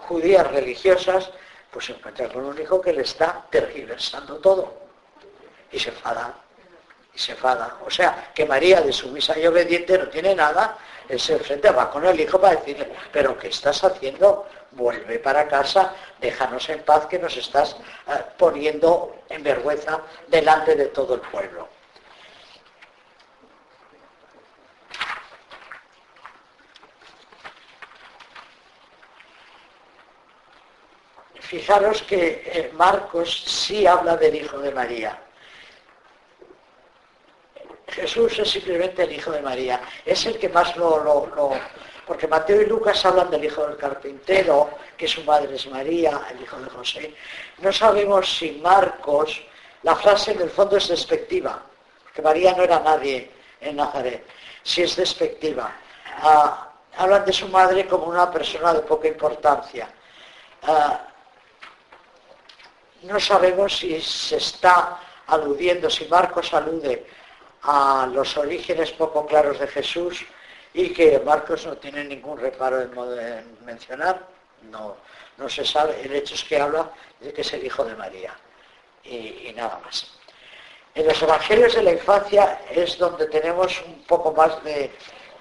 judías 0.00 0.48
religiosas, 0.50 1.30
pues 1.70 1.86
se 1.86 1.92
encuentra 1.92 2.28
con 2.28 2.44
un 2.44 2.60
hijo 2.60 2.80
que 2.80 2.92
le 2.92 3.02
está 3.02 3.44
tergiversando 3.50 4.38
todo. 4.38 4.72
Y 5.72 5.78
se 5.78 5.90
enfada. 5.90 6.40
Y 7.14 7.18
se 7.18 7.32
enfada. 7.32 7.78
O 7.86 7.90
sea, 7.90 8.32
que 8.34 8.44
María 8.44 8.80
de 8.80 8.92
sumisa 8.92 9.38
y 9.38 9.46
obediente 9.46 9.96
no 9.98 10.08
tiene 10.08 10.34
nada, 10.34 10.76
él 11.08 11.20
se 11.20 11.34
enfrenta, 11.34 11.70
va 11.72 11.90
con 11.90 12.04
el 12.04 12.18
hijo 12.18 12.40
para 12.40 12.56
decirle, 12.56 12.90
pero 13.12 13.38
¿qué 13.38 13.48
estás 13.48 13.84
haciendo? 13.84 14.46
vuelve 14.74 15.18
para 15.18 15.48
casa, 15.48 15.94
déjanos 16.20 16.68
en 16.68 16.82
paz 16.82 17.06
que 17.06 17.18
nos 17.18 17.36
estás 17.36 17.76
eh, 18.08 18.12
poniendo 18.36 19.16
en 19.28 19.42
vergüenza 19.42 20.00
delante 20.28 20.74
de 20.74 20.86
todo 20.86 21.14
el 21.14 21.20
pueblo. 21.20 21.68
Fijaros 31.40 32.02
que 32.02 32.42
eh, 32.46 32.72
Marcos 32.74 33.44
sí 33.46 33.86
habla 33.86 34.16
del 34.16 34.34
Hijo 34.34 34.58
de 34.58 34.72
María. 34.72 35.23
Jesús 37.88 38.38
es 38.38 38.50
simplemente 38.50 39.02
el 39.02 39.12
Hijo 39.12 39.30
de 39.30 39.42
María. 39.42 39.80
Es 40.04 40.26
el 40.26 40.38
que 40.38 40.48
más 40.48 40.76
lo, 40.76 41.24
porque 42.06 42.28
Mateo 42.28 42.60
y 42.60 42.66
Lucas 42.66 43.04
hablan 43.04 43.30
del 43.30 43.44
hijo 43.44 43.66
del 43.66 43.76
carpintero, 43.76 44.70
que 44.96 45.08
su 45.08 45.22
madre 45.24 45.54
es 45.54 45.66
María, 45.68 46.20
el 46.30 46.42
hijo 46.42 46.58
de 46.58 46.70
José. 46.70 47.14
No 47.58 47.72
sabemos 47.72 48.36
si 48.38 48.52
Marcos, 48.52 49.42
la 49.82 49.96
frase 49.96 50.32
en 50.32 50.42
el 50.42 50.50
fondo 50.50 50.76
es 50.76 50.88
despectiva, 50.88 51.62
que 52.14 52.22
María 52.22 52.54
no 52.54 52.62
era 52.62 52.80
nadie 52.80 53.30
en 53.60 53.76
Nazaret, 53.76 54.26
si 54.62 54.82
es 54.82 54.96
despectiva. 54.96 55.74
Ah, 56.22 56.72
hablan 56.96 57.24
de 57.24 57.32
su 57.32 57.48
madre 57.48 57.86
como 57.86 58.06
una 58.06 58.30
persona 58.30 58.74
de 58.74 58.80
poca 58.80 59.08
importancia. 59.08 59.88
Ah, 60.62 61.08
no 63.02 63.20
sabemos 63.20 63.78
si 63.78 64.00
se 64.00 64.36
está 64.36 64.98
aludiendo, 65.26 65.88
si 65.90 66.06
Marcos 66.06 66.52
alude 66.52 67.06
a 67.64 68.06
los 68.12 68.36
orígenes 68.36 68.92
poco 68.92 69.26
claros 69.26 69.58
de 69.58 69.66
Jesús 69.66 70.24
y 70.74 70.92
que 70.92 71.18
Marcos 71.20 71.66
no 71.66 71.76
tiene 71.76 72.04
ningún 72.04 72.38
reparo 72.38 72.82
en, 72.82 73.64
mencionar, 73.64 74.26
no, 74.70 74.96
no 75.38 75.48
se 75.48 75.64
sabe, 75.64 76.00
el 76.02 76.14
hecho 76.14 76.34
es 76.34 76.44
que 76.44 76.60
habla 76.60 76.90
de 77.20 77.32
que 77.32 77.40
es 77.40 77.52
el 77.52 77.64
hijo 77.64 77.84
de 77.84 77.94
María. 77.94 78.34
Y, 79.04 79.52
nada 79.54 79.80
más. 79.84 80.18
En 80.94 81.06
los 81.06 81.20
evangelios 81.22 81.74
de 81.74 81.82
la 81.82 81.92
infancia 81.92 82.60
es 82.70 82.96
donde 82.98 83.26
tenemos 83.26 83.82
un 83.82 84.02
poco 84.04 84.32
más 84.32 84.62
de, 84.64 84.90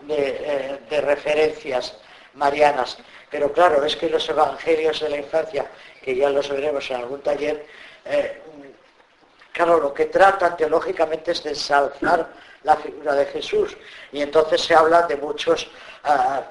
eh, 0.10 0.80
referencias 1.02 1.98
marianas, 2.34 2.98
pero 3.30 3.52
claro, 3.54 3.86
es 3.86 3.96
que 3.96 4.10
los 4.10 4.28
evangelios 4.28 5.00
de 5.00 5.10
la 5.10 5.18
infancia, 5.18 5.70
que 6.04 6.16
ya 6.16 6.30
los 6.30 6.50
veremos 6.50 6.90
en 6.92 6.98
algún 6.98 7.22
taller, 7.22 7.66
eh, 8.06 8.42
claro, 9.54 9.80
lo 9.80 9.94
que 9.94 10.06
tratan 10.08 10.58
teológicamente 10.58 11.32
es 11.32 11.44
de 11.44 11.52
ensalzar 11.52 12.28
la 12.64 12.76
figura 12.78 13.14
de 13.14 13.26
Jesús. 13.28 13.78
Y 14.12 14.22
entonces 14.22 14.62
se 14.62 14.74
habla 14.74 15.04
de 15.04 15.16
muchos, 15.16 15.68
ah, 16.04 16.42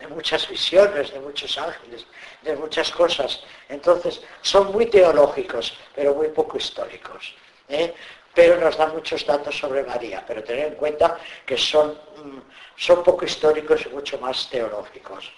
de 0.00 0.06
muchas 0.08 0.48
visiones, 0.48 1.12
de 1.12 1.20
muchos 1.20 1.56
ángeles, 1.58 2.06
de 2.42 2.56
muchas 2.56 2.90
cosas. 2.90 3.42
Entonces 3.68 4.22
son 4.42 4.72
muy 4.72 4.86
teológicos, 4.86 5.76
pero 5.94 6.14
muy 6.14 6.28
poco 6.28 6.56
históricos. 6.56 7.34
¿eh? 7.68 7.94
Pero 8.34 8.58
nos 8.58 8.76
dan 8.76 8.92
muchos 8.92 9.24
datos 9.24 9.56
sobre 9.56 9.84
María. 9.84 10.24
Pero 10.26 10.42
tener 10.42 10.68
en 10.68 10.74
cuenta 10.74 11.18
que 11.46 11.56
son, 11.56 11.90
mm, 11.92 12.38
son 12.76 13.04
poco 13.04 13.24
históricos 13.24 13.86
y 13.86 13.90
mucho 13.90 14.18
más 14.18 14.48
teológicos. 14.48 15.30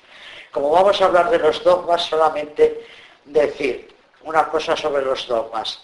Como 0.53 0.70
vamos 0.70 1.03
a 1.03 1.07
hablar 1.07 1.30
de 1.30 1.39
los 1.39 1.62
dogmas, 1.62 2.03
solamente 2.03 2.87
decir 3.24 3.95
una 4.22 4.49
cosa 4.49 4.76
sobre 4.76 5.05
los 5.05 5.26
dogmas 5.26 5.82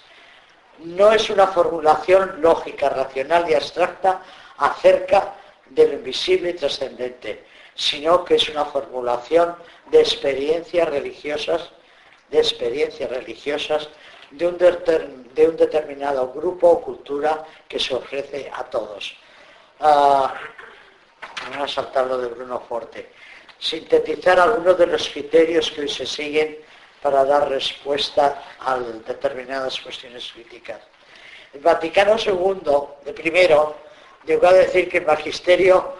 no 0.84 1.12
es 1.12 1.30
una 1.30 1.46
formulación 1.46 2.40
lógica, 2.40 2.88
racional 2.88 3.48
y 3.48 3.54
abstracta 3.54 4.22
acerca 4.58 5.34
de 5.70 5.88
lo 5.88 5.94
invisible 5.94 6.50
y 6.50 6.54
trascendente, 6.54 7.44
sino 7.74 8.24
que 8.24 8.36
es 8.36 8.48
una 8.48 8.64
formulación 8.64 9.56
de 9.90 10.00
experiencias 10.00 10.88
religiosas, 10.88 11.70
de 12.30 12.38
experiencias 12.38 13.10
religiosas 13.10 13.88
de 14.30 14.46
un, 14.46 14.58
de 14.58 15.48
un 15.48 15.56
determinado 15.56 16.32
grupo 16.32 16.68
o 16.68 16.80
cultura 16.80 17.44
que 17.68 17.78
se 17.78 17.94
ofrece 17.94 18.50
a 18.54 18.64
todos. 18.64 19.16
Ah, 19.80 20.34
Vamos 21.50 21.70
a 21.70 21.82
saltar 21.82 22.06
lo 22.06 22.18
de 22.18 22.28
Bruno 22.28 22.60
Forte. 22.60 23.10
Sintetizar 23.58 24.38
algunos 24.38 24.78
de 24.78 24.86
los 24.86 25.08
criterios 25.08 25.70
que 25.70 25.82
hoy 25.82 25.88
se 25.88 26.06
siguen 26.06 26.58
para 27.02 27.24
dar 27.24 27.48
respuesta 27.48 28.42
a 28.60 28.78
determinadas 28.78 29.80
cuestiones 29.80 30.30
críticas. 30.32 30.78
El 31.52 31.60
Vaticano 31.60 32.16
II, 32.16 33.04
de 33.04 33.12
primero, 33.12 33.76
llegó 34.24 34.46
a 34.46 34.52
decir 34.52 34.88
que 34.88 34.98
el 34.98 35.06
magisterio, 35.06 35.96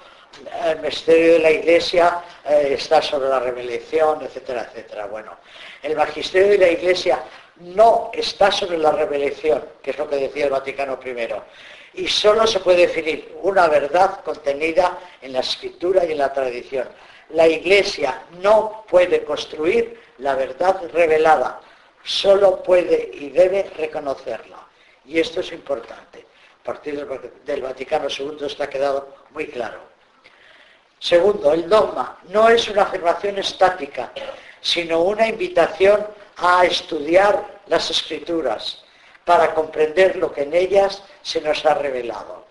el 0.65 0.81
magisterio 0.81 1.33
de 1.33 1.39
la 1.41 1.51
Iglesia 1.51 2.23
eh, 2.49 2.75
está 2.79 3.03
sobre 3.03 3.29
la 3.29 3.41
revelación, 3.41 4.23
etcétera, 4.23 4.69
etcétera. 4.71 5.07
Bueno, 5.07 5.37
el 5.83 5.97
magisterio 5.97 6.49
de 6.53 6.59
la 6.59 6.69
Iglesia 6.69 7.23
no 7.57 8.11
está 8.15 8.51
sobre 8.51 8.79
la 8.79 8.93
revelación, 8.93 9.63
que 9.83 9.91
es 9.91 9.99
lo 9.99 10.09
que 10.09 10.17
decía 10.17 10.47
el 10.47 10.53
Vaticano 10.53 10.99
I, 11.05 12.01
y 12.01 12.09
solo 12.09 12.47
se 12.47 12.61
puede 12.61 12.87
definir 12.87 13.37
una 13.43 13.69
verdad 13.69 14.21
contenida 14.25 14.99
en 15.21 15.35
la 15.35 15.41
escritura 15.41 16.05
y 16.07 16.13
en 16.13 16.19
la 16.19 16.33
tradición. 16.33 16.89
La 17.31 17.47
Iglesia 17.47 18.23
no 18.41 18.85
puede 18.89 19.25
construir 19.25 20.01
la 20.23 20.37
verdad 20.37 20.81
revelada, 20.93 21.61
solo 22.05 22.63
puede 22.63 23.11
y 23.13 23.31
debe 23.31 23.65
reconocerla. 23.77 24.67
Y 25.05 25.19
esto 25.19 25.41
es 25.41 25.53
importante. 25.53 26.25
A 26.61 26.65
partir 26.65 27.07
del 27.45 27.63
Vaticano 27.63 28.07
II 28.09 28.47
está 28.47 28.71
quedado 28.71 29.17
muy 29.31 29.49
claro. 29.49 29.81
Segundo, 31.01 31.53
el 31.53 31.69
dogma 31.69 32.21
no 32.29 32.49
es 32.49 32.69
una 32.69 32.83
afirmación 32.83 33.39
estática, 33.39 34.13
sino 34.61 35.03
una 35.03 35.27
invitación 35.27 36.07
a 36.37 36.65
estudiar 36.65 37.61
las 37.67 37.91
escrituras 37.91 38.85
para 39.25 39.53
comprender 39.55 40.15
lo 40.17 40.33
que 40.33 40.43
en 40.43 40.55
ellas 40.55 41.03
se 41.23 41.41
nos 41.41 41.67
ha 41.67 41.75
revelado. 41.75 42.47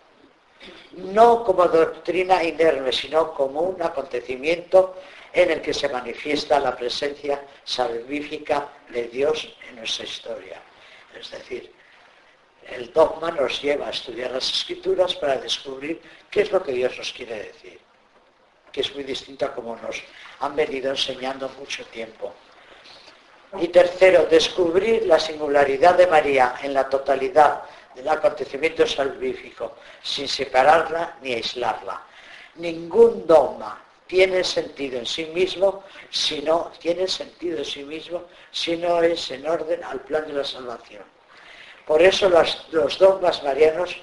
No 0.92 1.46
como 1.46 1.66
doctrina 1.68 2.44
inerme, 2.44 2.92
sino 2.92 3.34
como 3.34 3.62
un 3.62 3.82
acontecimiento 3.82 4.96
en 5.34 5.52
el 5.52 5.62
que 5.62 5.74
se 5.74 5.90
manifiesta 5.90 6.60
la 6.60 6.76
presencia 6.76 7.46
salvífica 7.64 8.70
de 8.90 9.08
Dios 9.08 9.56
en 9.70 9.78
nuestra 9.78 10.06
historia. 10.06 10.62
Es 11.18 11.32
decir, 11.32 11.72
el 12.68 12.92
dogma 12.92 13.32
nos 13.32 13.62
lleva 13.62 13.88
a 13.88 13.92
estudiar 13.92 14.32
las 14.32 14.50
escrituras 14.52 15.16
para 15.16 15.38
descubrir 15.38 16.02
qué 16.30 16.42
es 16.42 16.52
lo 16.52 16.62
que 16.62 16.74
Dios 16.74 16.98
nos 16.98 17.12
quiere 17.14 17.44
decir, 17.44 17.80
que 18.72 18.82
es 18.82 18.94
muy 18.94 19.04
distinto 19.04 19.46
a 19.46 19.54
como 19.54 19.76
nos 19.78 20.02
han 20.40 20.56
venido 20.56 20.92
enseñando 20.92 21.50
mucho 21.60 21.86
tiempo. 21.86 22.34
Y 23.60 23.68
tercero, 23.68 24.26
descubrir 24.28 25.06
la 25.06 25.20
singularidad 25.20 25.96
de 25.96 26.08
María 26.08 26.56
en 26.62 26.74
la 26.74 26.88
totalidad 26.88 27.64
del 27.96 28.08
acontecimiento 28.08 28.88
salvífico, 28.88 29.76
sin 30.02 30.28
separarla 30.28 31.18
ni 31.22 31.34
aislarla. 31.34 32.02
Ningún 32.56 33.28
dogma 33.28 33.91
tiene 34.12 34.44
sentido 34.44 35.00
en 35.00 35.06
sí 35.06 35.26
mismo 35.28 35.86
si 36.10 36.42
no 36.42 36.70
tiene 36.80 37.08
sentido 37.08 37.60
en 37.60 37.64
sí 37.64 37.82
mismo 37.86 38.26
si 38.52 38.76
no 38.76 39.02
es 39.02 39.32
en 39.32 39.48
orden 39.48 39.82
al 39.86 40.02
plan 40.02 40.28
de 40.28 40.34
la 40.34 40.44
salvación. 40.44 41.04
Por 41.88 42.02
eso 42.02 42.28
los 42.28 43.00
dogmas 43.00 43.42
marianos 43.42 43.96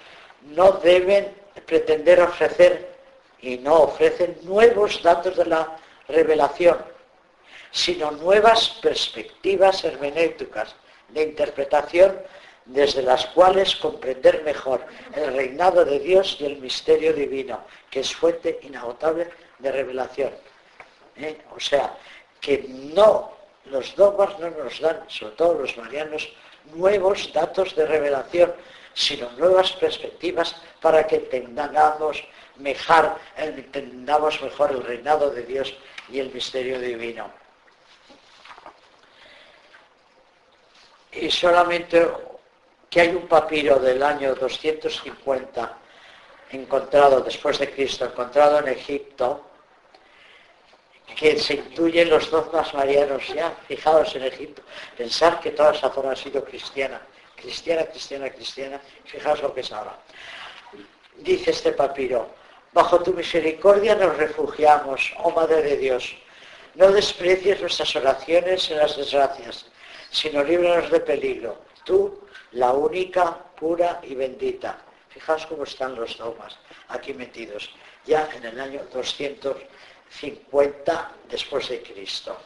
no 0.46 0.72
deben 0.72 1.36
pretender 1.66 2.22
ofrecer 2.22 2.88
y 3.42 3.59
no 3.59 3.80
ofrecen 3.80 4.38
nuevos 4.44 5.02
datos 5.02 5.36
de 5.36 5.44
la 5.44 5.76
revelación, 6.09 6.78
sino 7.70 8.11
nuevas 8.11 8.78
perspectivas 8.80 9.84
hermenéuticas 9.84 10.74
de 11.11 11.22
interpretación 11.24 12.18
desde 12.64 13.02
las 13.02 13.26
cuales 13.26 13.76
comprender 13.76 14.42
mejor 14.42 14.86
el 15.14 15.34
reinado 15.34 15.84
de 15.84 15.98
Dios 15.98 16.38
y 16.40 16.46
el 16.46 16.56
misterio 16.56 17.12
divino, 17.12 17.61
que 17.90 18.00
es 18.00 18.14
fuente 18.14 18.59
inagotable 18.62 19.28
de 19.59 19.72
revelación. 19.72 20.32
¿Eh? 21.16 21.38
O 21.54 21.61
sea, 21.61 21.96
que 22.40 22.64
no, 22.68 23.32
los 23.66 23.94
dogmas 23.96 24.38
no 24.38 24.50
nos 24.50 24.80
dan, 24.80 25.04
sobre 25.09 25.34
todo 25.34 25.54
los 25.54 25.76
marianos, 25.76 26.28
nuevos 26.74 27.32
datos 27.32 27.74
de 27.74 27.86
revelación, 27.86 28.54
sino 28.94 29.30
nuevas 29.32 29.72
perspectivas 29.72 30.56
para 30.80 31.06
que 31.06 31.16
entendamos 31.16 32.22
mejor, 32.56 33.16
entendamos 33.36 34.40
mejor 34.42 34.72
el 34.72 34.84
reinado 34.84 35.30
de 35.30 35.42
Dios 35.42 35.74
y 36.11 36.20
el 36.20 36.32
misterio 36.32 36.78
divino. 36.78 37.30
Y 41.12 41.30
solamente 41.30 42.09
que 42.90 43.00
hay 43.00 43.09
un 43.09 43.26
papiro 43.26 43.78
del 43.78 44.02
año 44.02 44.34
250 44.34 45.76
encontrado 46.51 47.20
después 47.20 47.59
de 47.59 47.70
Cristo, 47.70 48.05
encontrado 48.05 48.59
en 48.59 48.68
Egipto, 48.68 49.44
que 51.16 51.38
se 51.38 51.55
intuyen 51.55 52.11
los 52.11 52.30
dogmas 52.30 52.72
marianos 52.74 53.26
ya 53.34 53.57
fijados 53.66 54.14
en 54.14 54.24
Egipto. 54.24 54.62
Pensar 54.96 55.40
que 55.40 55.51
toda 55.51 55.72
esa 55.72 55.90
zona 55.90 56.12
ha 56.12 56.16
sido 56.16 56.44
cristiana, 56.44 57.01
cristiana, 57.34 57.84
cristiana, 57.86 58.30
cristiana. 58.30 58.80
Fijaos 59.05 59.42
lo 59.42 59.55
que 59.55 59.61
es 59.61 59.72
ahora. 59.72 59.99
Dice 61.16 61.51
este 61.51 61.72
papiro, 61.72 62.30
bajo 62.72 63.03
tu 63.03 63.12
misericordia 63.12 63.94
nos 63.96 64.16
refugiamos, 64.16 65.12
oh 65.18 65.30
Madre 65.30 65.62
de 65.62 65.76
Dios. 65.76 66.16
No 66.74 66.92
desprecies 66.92 67.61
nuestras 67.61 67.96
oraciones 67.96 68.70
en 68.70 68.78
las 68.78 68.96
desgracias, 68.96 69.66
sino 70.11 70.44
líbranos 70.44 70.90
de 70.90 71.01
peligro. 71.01 71.62
Tú, 71.84 72.28
la 72.53 72.72
única, 72.72 73.36
pura 73.57 74.01
y 74.05 74.14
bendita. 74.14 74.78
Fijaos 75.18 75.46
cómo 75.46 75.64
están 75.64 75.96
los 75.96 76.16
dogmas 76.16 76.56
aquí 76.90 77.12
metidos, 77.12 77.70
ya 78.06 78.28
en 78.36 78.44
el 78.44 78.60
año 78.60 78.82
200 78.92 79.56
50 80.10 81.10
después 81.28 81.68
de 81.68 81.82
Cristo. 81.82 82.36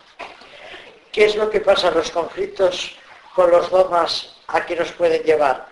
¿Qué 1.13 1.27
es 1.27 1.37
lo 1.37 1.51
que 1.51 1.61
pasa? 1.61 1.91
Los 1.91 2.11
conflictos 2.11 2.97
con 3.35 3.51
los 3.51 3.69
dogmas 3.69 4.37
a 4.47 4.65
qué 4.65 4.75
nos 4.75 4.91
pueden 4.93 5.23
llevar? 5.23 5.67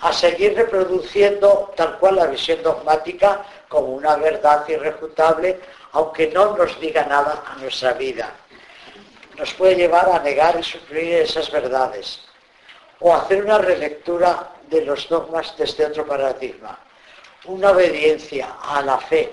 A 0.00 0.12
seguir 0.12 0.56
reproduciendo 0.56 1.72
tal 1.76 1.96
cual 2.00 2.16
la 2.16 2.26
visión 2.26 2.60
dogmática 2.60 3.44
como 3.68 3.94
una 3.94 4.16
verdad 4.16 4.68
irrefutable, 4.68 5.60
aunque 5.92 6.26
no 6.26 6.56
nos 6.56 6.80
diga 6.80 7.06
nada 7.06 7.44
a 7.46 7.54
nuestra 7.58 7.92
vida. 7.92 8.32
Nos 9.38 9.54
puede 9.54 9.76
llevar 9.76 10.08
a 10.10 10.18
negar 10.18 10.58
y 10.58 10.64
suprimir 10.64 11.18
esas 11.18 11.52
verdades 11.52 12.20
o 12.98 13.14
hacer 13.14 13.44
una 13.44 13.58
relectura 13.58 14.51
de 14.72 14.84
los 14.84 15.08
dogmas 15.08 15.54
desde 15.56 15.86
otro 15.86 16.06
paradigma. 16.06 16.78
Una 17.44 17.70
obediencia 17.70 18.56
a 18.62 18.82
la 18.82 18.98
fe 18.98 19.30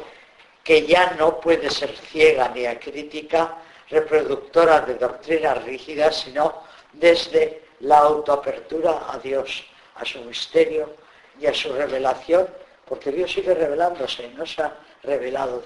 que 0.63 0.85
ya 0.85 1.15
no 1.17 1.39
puede 1.39 1.69
ser 1.69 1.95
ciega 1.95 2.49
ni 2.49 2.65
acrítica, 2.65 3.57
reproductora 3.89 4.81
de 4.81 4.95
doctrinas 4.95 5.63
rígidas, 5.63 6.17
sino 6.21 6.63
desde 6.93 7.63
la 7.79 7.99
autoapertura 7.99 9.05
a 9.09 9.17
Dios, 9.17 9.63
a 9.95 10.05
su 10.05 10.19
misterio 10.25 10.95
y 11.39 11.47
a 11.47 11.53
su 11.53 11.71
revelación, 11.73 12.47
porque 12.85 13.11
Dios 13.11 13.31
sigue 13.31 13.53
revelándose, 13.53 14.29
no 14.35 14.45
se 14.45 14.61
ha 14.61 14.75
revelado 15.03 15.63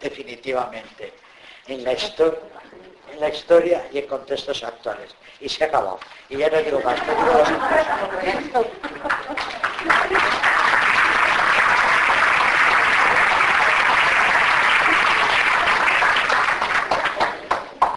definitivamente 0.00 1.12
en 1.68 1.84
la 1.84 1.92
historia 1.92 2.40
en 3.12 3.20
la 3.20 3.28
historia 3.28 3.86
y 3.92 3.98
en 3.98 4.06
contextos 4.06 4.62
actuales. 4.62 5.14
Y 5.40 5.48
se 5.48 5.64
acabó. 5.64 5.98
Y 6.28 6.36
ya 6.38 6.50
no 6.50 6.58
digo 6.58 6.80
más. 6.80 6.98
Digo. 7.06 8.64